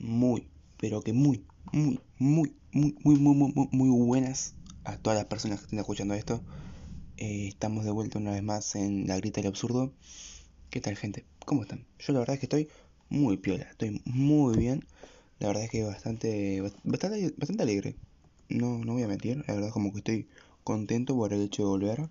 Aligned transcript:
muy, 0.00 0.48
pero 0.78 1.02
que 1.02 1.12
muy, 1.12 1.44
muy, 1.72 2.00
muy, 2.18 2.56
muy, 2.72 2.96
muy, 3.04 3.18
muy, 3.18 3.34
muy, 3.34 3.68
muy 3.70 3.90
buenas 3.90 4.54
a 4.84 4.96
todas 4.96 5.18
las 5.18 5.26
personas 5.26 5.60
que 5.60 5.64
estén 5.66 5.78
escuchando 5.78 6.14
esto. 6.14 6.42
Eh, 7.18 7.48
estamos 7.48 7.84
de 7.84 7.90
vuelta 7.90 8.18
una 8.18 8.32
vez 8.32 8.42
más 8.42 8.74
en 8.76 9.06
La 9.06 9.16
Grita 9.16 9.40
del 9.40 9.48
Absurdo. 9.48 9.92
¿Qué 10.70 10.80
tal, 10.80 10.96
gente? 10.96 11.26
¿Cómo 11.44 11.62
están? 11.62 11.86
Yo 11.98 12.12
la 12.14 12.20
verdad 12.20 12.34
es 12.34 12.40
que 12.40 12.46
estoy 12.46 12.68
muy 13.10 13.36
piola, 13.36 13.64
estoy 13.64 14.00
muy 14.06 14.56
bien. 14.56 14.86
La 15.38 15.48
verdad 15.48 15.64
es 15.64 15.70
que 15.70 15.84
bastante, 15.84 16.60
bastante, 16.60 17.34
bastante 17.36 17.62
alegre. 17.62 17.96
No, 18.48 18.78
no 18.78 18.94
voy 18.94 19.02
a 19.02 19.08
mentir, 19.08 19.44
la 19.46 19.54
verdad 19.54 19.70
como 19.70 19.92
que 19.92 19.98
estoy 19.98 20.28
contento 20.64 21.14
por 21.14 21.32
el 21.32 21.42
hecho 21.42 21.62
de 21.62 21.68
volver. 21.68 22.08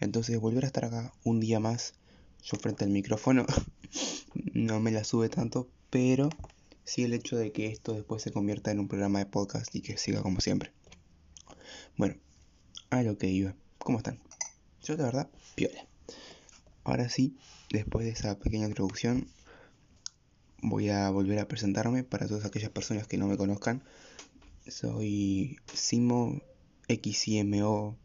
Entonces, 0.00 0.40
volver 0.40 0.64
a 0.64 0.68
estar 0.68 0.86
acá 0.86 1.12
un 1.24 1.40
día 1.40 1.60
más, 1.60 1.94
yo 2.42 2.56
frente 2.56 2.84
al 2.84 2.90
micrófono, 2.90 3.44
no 4.54 4.80
me 4.80 4.92
la 4.92 5.04
sube 5.04 5.28
tanto, 5.28 5.68
pero 5.90 6.30
sí 6.88 7.04
el 7.04 7.12
hecho 7.12 7.36
de 7.36 7.52
que 7.52 7.66
esto 7.66 7.92
después 7.92 8.22
se 8.22 8.32
convierta 8.32 8.70
en 8.70 8.80
un 8.80 8.88
programa 8.88 9.18
de 9.18 9.26
podcast 9.26 9.74
y 9.74 9.82
que 9.82 9.98
siga 9.98 10.22
como 10.22 10.40
siempre. 10.40 10.72
Bueno, 11.98 12.16
a 12.88 13.02
lo 13.02 13.18
que 13.18 13.28
iba. 13.28 13.54
¿Cómo 13.78 13.98
están? 13.98 14.18
Yo 14.82 14.96
de 14.96 15.02
verdad, 15.02 15.28
piola. 15.54 15.86
Ahora 16.84 17.10
sí, 17.10 17.36
después 17.70 18.06
de 18.06 18.12
esa 18.12 18.38
pequeña 18.38 18.66
introducción, 18.66 19.28
voy 20.62 20.88
a 20.88 21.10
volver 21.10 21.38
a 21.40 21.48
presentarme 21.48 22.04
para 22.04 22.26
todas 22.26 22.46
aquellas 22.46 22.70
personas 22.70 23.06
que 23.06 23.18
no 23.18 23.26
me 23.26 23.36
conozcan. 23.36 23.82
Soy 24.66 25.58
Simo 25.74 26.40
XIMO 26.88 27.98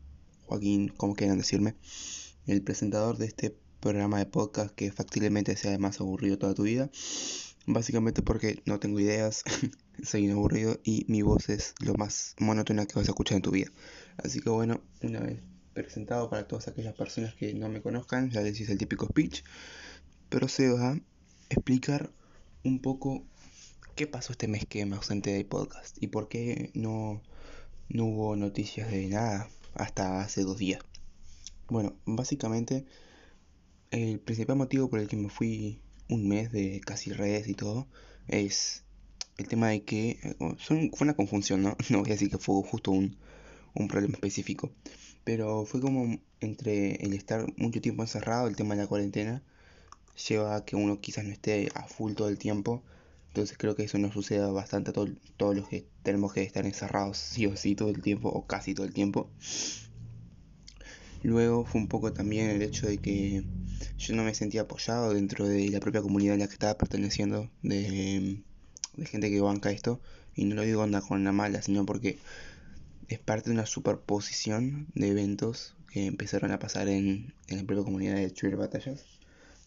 Joaquín, 0.46 0.90
como 0.90 1.16
quieran 1.16 1.38
decirme, 1.38 1.76
el 2.48 2.62
presentador 2.62 3.18
de 3.18 3.28
este 3.28 3.56
programa 3.80 4.20
de 4.20 4.26
podcast 4.26 4.76
que 4.76 4.92
factiblemente 4.92 5.56
sea 5.56 5.72
el 5.72 5.80
más 5.80 6.02
aburrido 6.02 6.38
toda 6.38 6.54
tu 6.54 6.64
vida. 6.64 6.90
Básicamente 7.66 8.22
porque 8.22 8.62
no 8.66 8.80
tengo 8.80 9.00
ideas, 9.00 9.44
soy 10.04 10.28
un 10.28 10.34
aburrido 10.34 10.80
y 10.84 11.06
mi 11.08 11.22
voz 11.22 11.50
es 11.50 11.76
lo 11.80 11.94
más 11.94 12.36
monótona 12.40 12.86
que 12.86 12.96
vas 12.96 13.08
a 13.08 13.12
escuchar 13.12 13.38
en 13.38 13.42
tu 13.42 13.52
vida. 13.52 13.72
Así 14.18 14.42
que 14.42 14.50
bueno, 14.50 14.82
una 15.02 15.22
vez 15.22 15.40
presentado 15.74 16.30
para 16.30 16.48
todas 16.48 16.68
aquellas 16.68 16.94
personas 16.94 17.34
que 17.36 17.54
no 17.54 17.70
me 17.70 17.82
conozcan, 17.82 18.30
ya 18.30 18.42
les 18.42 18.60
hice 18.60 18.74
el 18.74 18.78
típico 18.78 19.08
speech, 19.08 19.44
procedo 20.30 20.78
a 20.78 21.00
explicar 21.50 22.12
un 22.64 22.80
poco 22.80 23.26
qué 23.96 24.08
pasó 24.08 24.32
este 24.34 24.48
mes 24.48 24.66
que 24.66 24.86
me 24.86 24.96
ausenté 24.96 25.34
del 25.34 25.46
podcast 25.46 26.02
y 26.02 26.08
por 26.08 26.28
qué 26.28 26.72
no, 26.74 27.22
no 27.90 28.06
hubo 28.06 28.36
noticias 28.36 28.90
de 28.90 29.08
nada 29.08 29.50
hasta 29.74 30.22
hace 30.22 30.44
dos 30.44 30.58
días. 30.58 30.82
Bueno, 31.68 31.96
básicamente 32.06 32.86
el 33.92 34.20
principal 34.20 34.56
motivo 34.56 34.90
por 34.90 35.00
el 35.00 35.08
que 35.08 35.18
me 35.18 35.30
fui 35.30 35.83
un 36.10 36.28
mes 36.28 36.52
de 36.52 36.82
casi 36.86 37.12
redes 37.12 37.48
y 37.48 37.54
todo, 37.54 37.88
es 38.28 38.84
el 39.38 39.48
tema 39.48 39.70
de 39.70 39.84
que 39.84 40.20
eh, 40.24 40.36
fue 40.58 40.90
una 41.02 41.16
confusión, 41.16 41.64
¿no? 41.64 41.78
No 41.90 42.00
voy 42.00 42.10
a 42.10 42.14
decir 42.14 42.30
que 42.30 42.38
fue 42.38 42.62
justo 42.64 42.92
un, 42.92 43.18
un 43.74 43.88
problema 43.88 44.16
específico, 44.16 44.72
pero 45.24 45.66
fue 45.66 45.82
como 45.82 46.20
entre 46.40 46.96
el 46.96 47.14
estar 47.14 47.46
mucho 47.58 47.82
tiempo 47.82 48.04
encerrado, 48.04 48.48
el 48.48 48.56
tema 48.56 48.76
de 48.76 48.82
la 48.82 48.88
cuarentena, 48.88 49.44
lleva 50.28 50.56
a 50.56 50.66
que 50.66 50.76
uno 50.76 51.00
quizás 51.00 51.26
no 51.26 51.32
esté 51.32 51.70
a 51.74 51.88
full 51.88 52.14
todo 52.14 52.30
el 52.30 52.38
tiempo. 52.38 52.84
Entonces 53.30 53.58
creo 53.58 53.76
que 53.76 53.84
eso 53.84 53.98
nos 53.98 54.14
sucede 54.14 54.46
bastante 54.52 54.92
a 54.92 54.94
todos 54.94 55.56
los 55.56 55.68
que 55.68 55.88
tenemos 56.04 56.34
que 56.34 56.44
estar 56.44 56.66
encerrados 56.66 57.18
sí 57.18 57.48
o 57.48 57.56
sí 57.58 57.76
todo 57.76 57.90
el 57.90 58.02
tiempo 58.02 58.30
o 58.30 58.46
casi 58.46 58.76
todo 58.76 58.86
el 58.86 58.94
tiempo. 58.94 59.30
Luego 61.24 61.66
fue 61.66 61.80
un 61.80 61.88
poco 61.88 62.12
también 62.12 62.50
el 62.50 62.62
hecho 62.62 62.86
de 62.86 62.98
que 62.98 63.46
yo 63.98 64.16
no 64.16 64.24
me 64.24 64.36
sentía 64.36 64.62
apoyado 64.62 65.14
dentro 65.14 65.48
de 65.48 65.70
la 65.70 65.80
propia 65.80 66.02
comunidad 66.02 66.34
en 66.34 66.42
la 66.42 66.48
que 66.48 66.54
estaba 66.54 66.78
perteneciendo, 66.78 67.50
de, 67.62 68.44
gente 69.06 69.32
que 69.32 69.40
banca 69.40 69.72
esto, 69.72 70.02
y 70.36 70.44
no 70.44 70.56
lo 70.56 70.64
digo 70.64 70.82
onda 70.82 71.02
con 71.02 71.24
la 71.24 71.32
mala, 71.32 71.62
sino 71.62 71.86
porque 71.86 72.20
es 73.08 73.20
parte 73.20 73.50
de 73.50 73.56
una 73.56 73.66
superposición 73.66 74.88
de 74.96 75.10
eventos 75.10 75.76
que 75.92 76.08
empezaron 76.08 76.52
a 76.52 76.60
pasar 76.60 76.90
en, 76.90 77.34
en 77.48 77.58
la 77.58 77.64
propia 77.64 77.86
comunidad 77.86 78.16
de 78.16 78.30
Twitter 78.30 78.58
Batallas, 78.58 79.06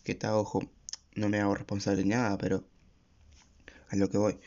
que 0.05 0.13
está, 0.13 0.37
ojo, 0.37 0.61
no 1.15 1.31
me 1.31 1.41
hago 1.41 1.55
responsable 1.55 2.03
de 2.03 2.09
nada, 2.09 2.37
pero 2.37 2.65
a 3.89 3.97
lo 3.97 4.11
que 4.11 4.19
voy, 4.19 4.39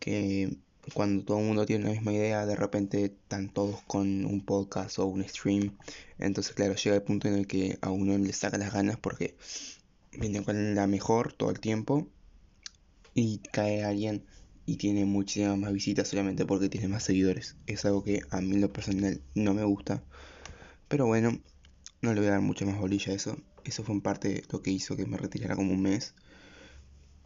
que 0.00 0.56
cuando 0.92 1.24
todo 1.24 1.38
el 1.38 1.46
mundo 1.46 1.64
tiene 1.64 1.84
la 1.84 1.90
misma 1.92 2.12
idea, 2.12 2.46
de 2.46 2.56
repente 2.56 3.04
están 3.04 3.48
todos 3.48 3.82
con 3.86 4.26
un 4.26 4.44
podcast 4.44 4.98
o 4.98 5.06
un 5.06 5.26
stream. 5.26 5.76
Entonces, 6.18 6.54
claro, 6.54 6.74
llega 6.74 6.96
el 6.96 7.02
punto 7.02 7.28
en 7.28 7.34
el 7.34 7.46
que 7.46 7.78
a 7.80 7.90
uno 7.90 8.18
le 8.18 8.32
saca 8.32 8.58
las 8.58 8.72
ganas 8.72 8.98
porque 8.98 9.36
viene 10.12 10.42
con 10.42 10.74
la 10.74 10.86
mejor 10.86 11.32
todo 11.32 11.50
el 11.50 11.60
tiempo 11.60 12.06
y 13.14 13.38
cae 13.52 13.84
alguien 13.84 14.24
y 14.66 14.76
tiene 14.76 15.04
muchísimas 15.04 15.58
más 15.58 15.72
visitas 15.72 16.08
solamente 16.08 16.44
porque 16.44 16.68
tiene 16.68 16.88
más 16.88 17.04
seguidores. 17.04 17.56
Es 17.66 17.84
algo 17.84 18.04
que 18.04 18.20
a 18.30 18.40
mí 18.40 18.58
lo 18.58 18.72
personal 18.72 19.22
no 19.34 19.54
me 19.54 19.64
gusta. 19.64 20.02
Pero 20.88 21.06
bueno, 21.06 21.40
no 22.02 22.12
le 22.14 22.20
voy 22.20 22.28
a 22.28 22.32
dar 22.32 22.40
mucha 22.40 22.66
más 22.66 22.78
bolilla 22.78 23.12
a 23.12 23.16
eso. 23.16 23.38
Eso 23.64 23.82
fue 23.84 23.94
en 23.94 24.02
parte 24.02 24.44
lo 24.50 24.60
que 24.62 24.70
hizo 24.70 24.96
que 24.96 25.06
me 25.06 25.16
retirara 25.16 25.56
como 25.56 25.72
un 25.72 25.82
mes. 25.82 26.14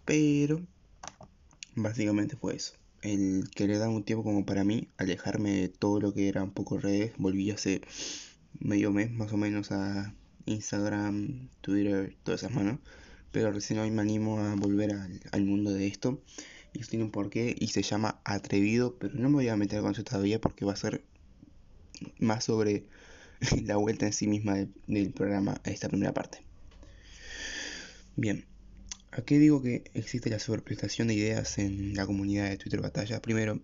Pero 0.05 0.61
básicamente 1.75 2.37
fue 2.37 2.57
eso 2.57 2.75
el 3.03 3.49
querer 3.55 3.79
dar 3.79 3.89
un 3.89 4.05
tiempo 4.05 4.25
como 4.25 4.45
para 4.45 4.65
mí, 4.65 4.89
alejarme 4.97 5.53
de 5.53 5.69
todo 5.69 6.01
lo 6.01 6.15
que 6.15 6.29
era 6.29 6.43
un 6.43 6.51
poco 6.51 6.79
redes, 6.79 7.13
volví 7.19 7.51
hace 7.51 7.81
medio 8.59 8.93
mes 8.93 9.11
más 9.11 9.33
o 9.33 9.37
menos 9.37 9.73
a 9.73 10.15
Instagram, 10.47 11.49
Twitter, 11.61 12.17
todas 12.25 12.43
esas 12.43 12.55
manos, 12.55 12.79
pero 13.33 13.53
recién 13.53 13.79
hoy 13.79 13.91
me 13.91 14.03
animo 14.03 14.41
a 14.41 14.55
volver 14.55 14.93
al, 15.33 15.45
mundo 15.45 15.71
de 15.73 15.87
esto 15.87 16.23
y 16.73 16.81
tiene 16.81 17.05
un 17.05 17.11
porqué 17.11 17.55
y 17.59 17.69
se 17.69 17.83
llama 17.83 18.21
atrevido, 18.25 18.97
pero 18.99 19.15
no 19.15 19.29
me 19.29 19.37
voy 19.37 19.49
a 19.49 19.57
meter 19.57 19.81
con 19.81 19.93
eso 19.93 20.05
todavía 20.05 20.41
porque 20.41 20.65
va 20.65 20.73
a 20.73 20.77
ser 20.77 21.05
más 22.19 22.45
sobre 22.45 22.85
la 23.65 23.77
vuelta 23.77 24.07
en 24.07 24.13
sí 24.13 24.27
misma 24.27 24.55
del, 24.55 24.73
del 24.87 25.13
programa 25.13 25.61
a 25.65 25.71
esta 25.71 25.89
primera 25.89 26.13
parte. 26.13 26.43
Bien, 28.17 28.45
¿A 29.19 29.23
qué 29.23 29.41
digo 29.41 29.61
que 29.61 29.83
existe 29.95 30.31
la 30.31 30.39
sobreprestación 30.39 31.09
de 31.09 31.15
ideas 31.15 31.59
en 31.59 31.97
la 31.97 32.07
comunidad 32.07 32.49
de 32.49 32.57
Twitter 32.57 32.81
Batalla? 32.81 33.21
Primero, 33.21 33.61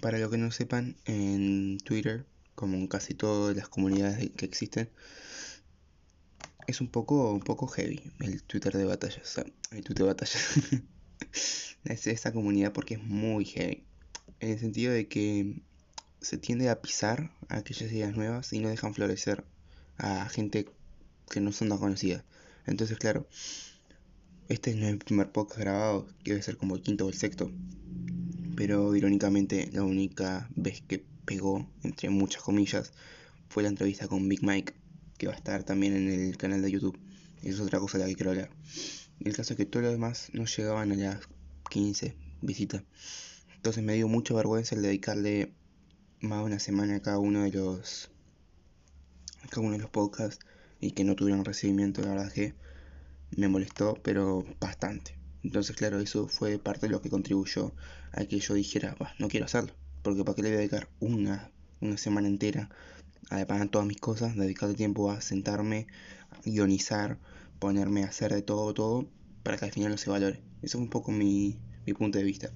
para 0.00 0.16
lo 0.16 0.30
que 0.30 0.38
no 0.38 0.50
sepan, 0.50 0.96
en 1.04 1.76
Twitter, 1.84 2.24
como 2.54 2.78
en 2.78 2.86
casi 2.86 3.12
todas 3.12 3.54
las 3.54 3.68
comunidades 3.68 4.30
que 4.34 4.46
existen, 4.46 4.88
es 6.66 6.80
un 6.80 6.88
poco, 6.88 7.34
un 7.34 7.40
poco 7.40 7.66
heavy 7.66 8.00
el 8.20 8.42
Twitter 8.44 8.72
de 8.72 8.86
batalla. 8.86 9.20
El 9.72 9.84
Twitter 9.84 9.94
de 9.94 10.04
batalla. 10.04 10.40
es 11.84 12.06
esta 12.06 12.32
comunidad 12.32 12.72
porque 12.72 12.94
es 12.94 13.02
muy 13.02 13.44
heavy. 13.44 13.84
En 14.40 14.52
el 14.52 14.58
sentido 14.58 14.94
de 14.94 15.06
que 15.06 15.60
se 16.22 16.38
tiende 16.38 16.70
a 16.70 16.80
pisar 16.80 17.30
a 17.50 17.58
aquellas 17.58 17.92
ideas 17.92 18.16
nuevas 18.16 18.54
y 18.54 18.58
no 18.60 18.70
dejan 18.70 18.94
florecer 18.94 19.44
a 19.98 20.26
gente 20.30 20.66
que 21.28 21.42
no 21.42 21.52
son 21.52 21.68
tan 21.68 21.76
conocidas. 21.76 22.24
Entonces, 22.64 22.96
claro, 22.96 23.26
este 24.48 24.74
no 24.74 24.86
es 24.86 24.92
el 24.92 24.98
primer 24.98 25.30
podcast 25.30 25.60
grabado, 25.60 26.06
que 26.24 26.30
debe 26.30 26.42
ser 26.42 26.56
como 26.56 26.74
el 26.74 26.80
quinto 26.80 27.04
o 27.04 27.08
el 27.10 27.14
sexto. 27.14 27.52
Pero 28.56 28.96
irónicamente, 28.96 29.68
la 29.72 29.82
única 29.82 30.48
vez 30.56 30.80
que 30.80 31.04
pegó, 31.26 31.68
entre 31.82 32.08
muchas 32.08 32.42
comillas, 32.42 32.92
fue 33.50 33.62
la 33.62 33.68
entrevista 33.68 34.08
con 34.08 34.26
Big 34.26 34.42
Mike, 34.42 34.72
que 35.18 35.26
va 35.26 35.34
a 35.34 35.36
estar 35.36 35.64
también 35.64 35.94
en 35.94 36.08
el 36.08 36.36
canal 36.38 36.62
de 36.62 36.70
YouTube. 36.70 36.98
Es 37.42 37.60
otra 37.60 37.78
cosa 37.78 37.98
de 37.98 38.04
la 38.04 38.08
que 38.08 38.16
quiero 38.16 38.30
hablar. 38.30 38.50
El 39.20 39.36
caso 39.36 39.52
es 39.52 39.58
que 39.58 39.66
todos 39.66 39.84
los 39.84 39.92
demás 39.92 40.30
no 40.32 40.46
llegaban 40.46 40.92
a 40.92 40.96
las 40.96 41.28
15 41.68 42.14
visitas. 42.40 42.82
Entonces 43.54 43.84
me 43.84 43.94
dio 43.94 44.08
mucha 44.08 44.32
vergüenza 44.32 44.74
el 44.74 44.82
dedicarle 44.82 45.52
más 46.20 46.38
de 46.38 46.44
una 46.46 46.58
semana 46.58 46.96
a 46.96 47.00
cada 47.00 47.18
uno 47.18 47.42
de 47.42 47.52
los 47.52 48.10
a 49.42 49.48
cada 49.48 49.60
uno 49.60 49.72
de 49.72 49.78
los 49.78 49.90
podcasts 49.90 50.44
y 50.80 50.92
que 50.92 51.04
no 51.04 51.16
tuvieran 51.16 51.44
recibimiento, 51.44 52.00
la 52.00 52.10
verdad 52.10 52.32
que 52.32 52.54
me 53.36 53.48
molestó, 53.48 53.94
pero 54.02 54.44
bastante. 54.60 55.18
Entonces, 55.42 55.76
claro, 55.76 56.00
eso 56.00 56.28
fue 56.28 56.58
parte 56.58 56.86
de 56.86 56.92
lo 56.92 57.00
que 57.00 57.10
contribuyó 57.10 57.74
a 58.12 58.24
que 58.24 58.40
yo 58.40 58.54
dijera, 58.54 58.96
no 59.18 59.28
quiero 59.28 59.46
hacerlo, 59.46 59.74
porque 60.02 60.24
para 60.24 60.34
qué 60.34 60.42
le 60.42 60.48
voy 60.48 60.56
a 60.56 60.58
dedicar 60.58 60.88
una, 61.00 61.50
una 61.80 61.96
semana 61.96 62.28
entera 62.28 62.68
a 63.30 63.44
pagar 63.46 63.68
todas 63.68 63.86
mis 63.86 64.00
cosas, 64.00 64.36
dedicarle 64.36 64.74
tiempo 64.74 65.10
a 65.10 65.20
sentarme, 65.20 65.86
a 66.30 66.40
guionizar, 66.44 67.18
ponerme 67.58 68.04
a 68.04 68.08
hacer 68.08 68.32
de 68.32 68.42
todo, 68.42 68.72
todo, 68.74 69.08
para 69.42 69.56
que 69.58 69.66
al 69.66 69.72
final 69.72 69.90
no 69.90 69.98
se 69.98 70.10
valore. 70.10 70.42
Eso 70.62 70.78
es 70.78 70.82
un 70.82 70.90
poco 70.90 71.12
mi, 71.12 71.58
mi 71.86 71.92
punto 71.92 72.18
de 72.18 72.24
vista. 72.24 72.50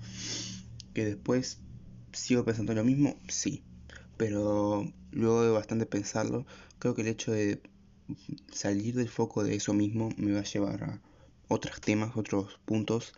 Que 0.94 1.04
después 1.04 1.58
sigo 2.12 2.44
pensando 2.44 2.74
lo 2.74 2.84
mismo, 2.84 3.16
sí, 3.28 3.62
pero 4.16 4.90
luego 5.10 5.42
de 5.42 5.50
bastante 5.50 5.86
pensarlo, 5.86 6.46
creo 6.78 6.94
que 6.94 7.02
el 7.02 7.08
hecho 7.08 7.32
de 7.32 7.60
salir 8.52 8.94
del 8.94 9.08
foco 9.08 9.44
de 9.44 9.54
eso 9.54 9.74
mismo 9.74 10.10
me 10.16 10.32
va 10.32 10.40
a 10.40 10.44
llevar 10.44 10.84
a 10.84 11.00
otros 11.48 11.80
temas, 11.80 12.16
otros 12.16 12.58
puntos 12.64 13.12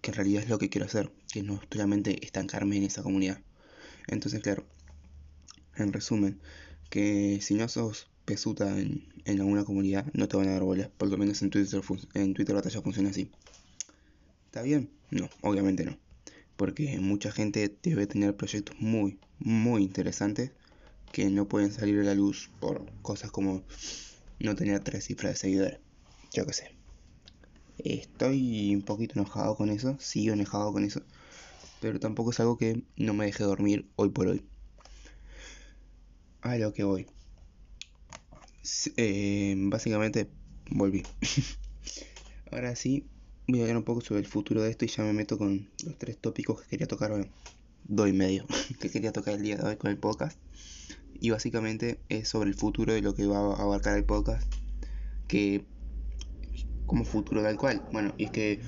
que 0.00 0.10
en 0.10 0.16
realidad 0.16 0.42
es 0.42 0.48
lo 0.48 0.58
que 0.58 0.68
quiero 0.68 0.86
hacer, 0.86 1.12
que 1.32 1.42
no 1.42 1.60
solamente 1.70 2.24
estancarme 2.24 2.76
en 2.76 2.84
esa 2.84 3.02
comunidad. 3.02 3.40
Entonces, 4.08 4.40
claro, 4.40 4.64
en 5.76 5.92
resumen, 5.92 6.40
que 6.90 7.40
si 7.40 7.54
no 7.54 7.68
sos 7.68 8.08
pesuta 8.24 8.78
en, 8.78 9.12
en 9.24 9.40
alguna 9.40 9.64
comunidad, 9.64 10.06
no 10.12 10.28
te 10.28 10.36
van 10.36 10.48
a 10.48 10.52
dar 10.52 10.62
bolas, 10.62 10.88
por 10.88 11.08
lo 11.08 11.16
menos 11.18 11.40
en 11.42 11.50
Twitter, 11.50 11.80
en 12.14 12.34
Twitter 12.34 12.54
Batalla 12.54 12.82
funciona 12.82 13.10
así. 13.10 13.30
¿Está 14.46 14.62
bien? 14.62 14.90
No, 15.10 15.28
obviamente 15.40 15.84
no. 15.84 15.96
porque 16.56 16.98
mucha 17.00 17.32
gente 17.32 17.76
debe 17.82 18.06
tener 18.06 18.36
proyectos 18.36 18.76
muy, 18.80 19.18
muy 19.38 19.82
interesantes 19.82 20.52
que 21.12 21.28
no 21.30 21.48
pueden 21.48 21.72
salir 21.72 22.00
a 22.00 22.04
la 22.04 22.14
luz 22.14 22.50
por 22.60 22.86
cosas 23.02 23.30
como 23.30 23.62
no 24.42 24.54
tener 24.54 24.80
tres 24.80 25.04
cifras 25.04 25.34
de 25.34 25.38
seguidores. 25.38 25.78
Yo 26.32 26.46
qué 26.46 26.52
sé. 26.52 26.74
Estoy 27.78 28.74
un 28.74 28.82
poquito 28.82 29.14
enojado 29.14 29.56
con 29.56 29.70
eso, 29.70 29.96
sigo 29.98 30.34
enojado 30.34 30.72
con 30.72 30.84
eso, 30.84 31.02
pero 31.80 31.98
tampoco 31.98 32.30
es 32.30 32.40
algo 32.40 32.58
que 32.58 32.84
no 32.96 33.14
me 33.14 33.26
deje 33.26 33.44
dormir 33.44 33.88
hoy 33.96 34.10
por 34.10 34.28
hoy. 34.28 34.44
A 36.42 36.56
lo 36.56 36.72
que 36.72 36.84
voy. 36.84 37.06
Eh, 38.96 39.54
básicamente 39.58 40.28
volví. 40.70 41.02
Ahora 42.52 42.76
sí, 42.76 43.06
voy 43.48 43.60
a 43.60 43.62
hablar 43.62 43.78
un 43.78 43.84
poco 43.84 44.00
sobre 44.00 44.20
el 44.20 44.26
futuro 44.26 44.62
de 44.62 44.70
esto 44.70 44.84
y 44.84 44.88
ya 44.88 45.02
me 45.02 45.12
meto 45.12 45.38
con 45.38 45.68
los 45.84 45.98
tres 45.98 46.18
tópicos 46.18 46.62
que 46.62 46.68
quería 46.68 46.86
tocar 46.86 47.12
hoy. 47.12 47.28
Dos 47.84 48.08
y 48.08 48.12
medio 48.12 48.46
que 48.80 48.90
quería 48.90 49.12
tocar 49.12 49.34
el 49.34 49.42
día 49.42 49.56
de 49.56 49.64
hoy 49.64 49.76
con 49.76 49.90
el 49.90 49.98
podcast. 49.98 50.38
Y 51.22 51.30
básicamente 51.30 52.00
es 52.08 52.28
sobre 52.28 52.50
el 52.50 52.56
futuro 52.56 52.92
de 52.92 53.00
lo 53.00 53.14
que 53.14 53.26
va 53.26 53.38
a 53.38 53.62
abarcar 53.62 53.96
el 53.96 54.04
podcast. 54.04 54.52
Que 55.28 55.64
como 56.84 57.04
futuro 57.04 57.44
tal 57.44 57.56
cual. 57.56 57.80
Bueno, 57.92 58.12
y 58.18 58.24
es 58.24 58.32
que 58.32 58.60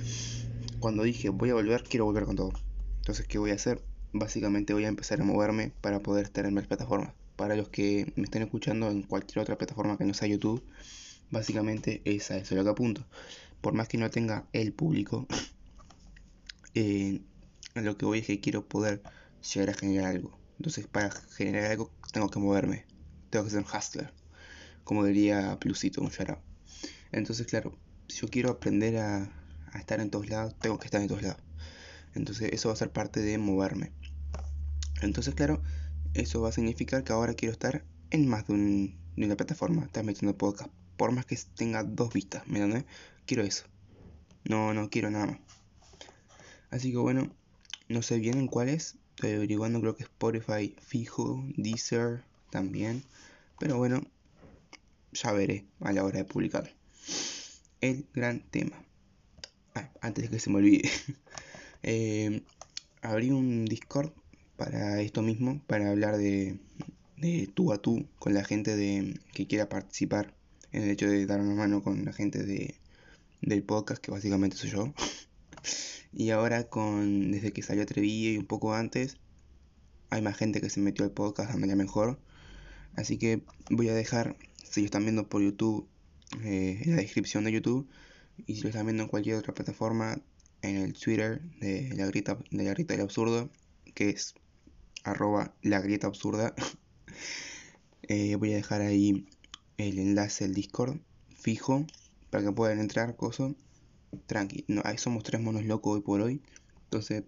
cuando 0.78 1.02
dije 1.02 1.30
voy 1.30 1.50
a 1.50 1.54
volver, 1.54 1.82
quiero 1.82 2.04
volver 2.04 2.26
con 2.26 2.36
todo. 2.36 2.52
Entonces, 2.98 3.26
¿qué 3.26 3.38
voy 3.38 3.50
a 3.50 3.54
hacer? 3.54 3.82
Básicamente 4.12 4.72
voy 4.72 4.84
a 4.84 4.88
empezar 4.88 5.20
a 5.20 5.24
moverme 5.24 5.72
para 5.80 5.98
poder 5.98 6.26
estar 6.26 6.46
en 6.46 6.54
más 6.54 6.68
plataformas. 6.68 7.12
Para 7.34 7.56
los 7.56 7.70
que 7.70 8.12
me 8.14 8.22
estén 8.22 8.42
escuchando 8.42 8.88
en 8.88 9.02
cualquier 9.02 9.40
otra 9.40 9.58
plataforma 9.58 9.98
que 9.98 10.04
no 10.04 10.14
sea 10.14 10.28
YouTube, 10.28 10.62
básicamente 11.32 12.02
es 12.04 12.30
a 12.30 12.36
eso 12.36 12.54
lo 12.54 12.62
que 12.62 12.70
apunto. 12.70 13.04
Por 13.62 13.74
más 13.74 13.88
que 13.88 13.98
no 13.98 14.08
tenga 14.10 14.46
el 14.52 14.72
público, 14.72 15.26
eh, 16.76 17.20
lo 17.74 17.98
que 17.98 18.06
voy 18.06 18.20
es 18.20 18.28
que 18.28 18.38
quiero 18.38 18.64
poder 18.64 19.02
llegar 19.52 19.70
a 19.70 19.74
generar 19.74 20.06
algo. 20.14 20.38
Entonces, 20.58 20.86
para 20.86 21.10
generar 21.10 21.72
algo, 21.72 21.90
tengo 22.14 22.30
que 22.30 22.38
moverme. 22.38 22.86
Tengo 23.28 23.44
que 23.44 23.50
ser 23.50 23.58
un 23.58 23.66
hustler. 23.66 24.14
Como 24.84 25.04
diría 25.04 25.58
Plusito, 25.58 26.00
un 26.00 26.10
shout 26.10 26.38
Entonces, 27.10 27.46
claro, 27.46 27.76
si 28.08 28.20
yo 28.20 28.28
quiero 28.28 28.50
aprender 28.50 28.96
a, 28.98 29.28
estar 29.74 29.98
en 30.00 30.10
todos 30.10 30.28
lados, 30.28 30.54
tengo 30.60 30.78
que 30.78 30.86
estar 30.86 31.00
en 31.00 31.08
todos 31.08 31.22
lados. 31.22 31.42
Entonces, 32.14 32.50
eso 32.52 32.68
va 32.68 32.74
a 32.74 32.76
ser 32.76 32.92
parte 32.92 33.20
de 33.20 33.36
moverme. 33.38 33.90
Entonces, 35.02 35.34
claro, 35.34 35.60
eso 36.14 36.40
va 36.40 36.50
a 36.50 36.52
significar 36.52 37.02
que 37.02 37.12
ahora 37.12 37.34
quiero 37.34 37.52
estar 37.52 37.84
en 38.10 38.28
más 38.28 38.46
de, 38.46 38.54
una 39.16 39.36
plataforma, 39.36 39.82
estar 39.82 40.04
metiendo 40.04 40.38
podcast. 40.38 40.70
Por 40.96 41.10
más 41.10 41.26
que 41.26 41.36
tenga 41.56 41.82
dos 41.82 42.12
vistas, 42.12 42.46
¿me? 42.46 42.86
Quiero 43.26 43.42
eso. 43.42 43.64
No, 44.44 44.72
no 44.72 44.88
quiero 44.88 45.10
nada 45.10 45.26
más. 45.26 45.40
Así 46.70 46.92
que 46.92 46.98
bueno, 46.98 47.34
no 47.88 48.02
sé 48.02 48.18
bien 48.20 48.38
en 48.38 48.46
cuál 48.46 48.68
es. 48.68 48.98
Estoy 49.16 49.32
averiguando, 49.32 49.80
creo 49.80 49.96
que 49.96 50.02
Spotify 50.02 50.74
fijo, 50.80 51.44
Deezer 51.56 52.24
también. 52.50 53.04
Pero 53.58 53.78
bueno, 53.78 54.02
ya 55.12 55.32
veré 55.32 55.64
a 55.80 55.92
la 55.92 56.04
hora 56.04 56.18
de 56.18 56.24
publicar. 56.24 56.72
El 57.80 58.06
gran 58.12 58.40
tema. 58.40 58.76
Ah, 59.74 59.90
antes 60.00 60.24
de 60.24 60.30
que 60.30 60.40
se 60.40 60.50
me 60.50 60.56
olvide. 60.56 60.90
eh, 61.82 62.42
abrí 63.02 63.30
un 63.30 63.64
Discord 63.66 64.12
para 64.56 65.00
esto 65.00 65.22
mismo, 65.22 65.60
para 65.66 65.90
hablar 65.90 66.16
de, 66.16 66.58
de 67.16 67.48
tú 67.54 67.72
a 67.72 67.78
tú 67.78 68.06
con 68.18 68.34
la 68.34 68.44
gente 68.44 68.76
de, 68.76 69.18
que 69.32 69.46
quiera 69.46 69.68
participar 69.68 70.34
en 70.72 70.82
el 70.82 70.90
hecho 70.90 71.08
de 71.08 71.26
dar 71.26 71.40
una 71.40 71.54
mano 71.54 71.82
con 71.82 72.04
la 72.04 72.12
gente 72.12 72.42
de, 72.42 72.74
del 73.42 73.62
podcast, 73.62 74.02
que 74.02 74.10
básicamente 74.10 74.56
soy 74.56 74.70
yo. 74.70 74.92
y 76.14 76.30
ahora 76.30 76.64
con 76.64 77.32
desde 77.32 77.52
que 77.52 77.62
salió 77.62 77.84
Trevillo 77.86 78.30
y 78.30 78.38
un 78.38 78.46
poco 78.46 78.74
antes, 78.74 79.16
hay 80.10 80.22
más 80.22 80.36
gente 80.36 80.60
que 80.60 80.70
se 80.70 80.80
metió 80.80 81.04
al 81.04 81.10
podcast 81.10 81.52
manera 81.52 81.76
mejor. 81.76 82.18
Así 82.96 83.18
que 83.18 83.42
voy 83.70 83.88
a 83.88 83.94
dejar, 83.94 84.36
si 84.62 84.80
lo 84.80 84.84
están 84.86 85.02
viendo 85.02 85.28
por 85.28 85.42
YouTube, 85.42 85.88
eh, 86.42 86.80
en 86.84 86.96
la 86.96 87.02
descripción 87.02 87.44
de 87.44 87.52
YouTube. 87.52 87.88
Y 88.46 88.56
si 88.56 88.62
lo 88.62 88.68
están 88.68 88.86
viendo 88.86 89.04
en 89.04 89.08
cualquier 89.08 89.36
otra 89.36 89.54
plataforma, 89.54 90.20
en 90.62 90.76
el 90.76 90.94
Twitter 90.94 91.40
de 91.60 91.92
la 91.96 92.06
grita, 92.06 92.38
de 92.50 92.64
la 92.64 92.70
grita 92.70 92.94
del 92.94 93.02
absurdo, 93.02 93.50
que 93.94 94.10
es 94.10 94.34
arroba 95.04 95.54
la 95.62 95.80
grieta 95.80 96.06
absurda. 96.06 96.54
Eh, 98.06 98.36
voy 98.36 98.52
a 98.52 98.56
dejar 98.56 98.82
ahí 98.82 99.26
el 99.78 99.98
enlace 99.98 100.44
al 100.44 100.52
Discord 100.52 100.98
fijo 101.34 101.86
para 102.28 102.44
que 102.44 102.52
puedan 102.52 102.78
entrar, 102.78 103.16
coso. 103.16 103.54
Tranqui, 104.26 104.64
no, 104.68 104.82
ahí 104.84 104.98
somos 104.98 105.22
tres 105.22 105.40
monos 105.40 105.64
locos 105.64 105.96
hoy 105.96 106.02
por 106.02 106.20
hoy. 106.20 106.42
Entonces, 106.84 107.24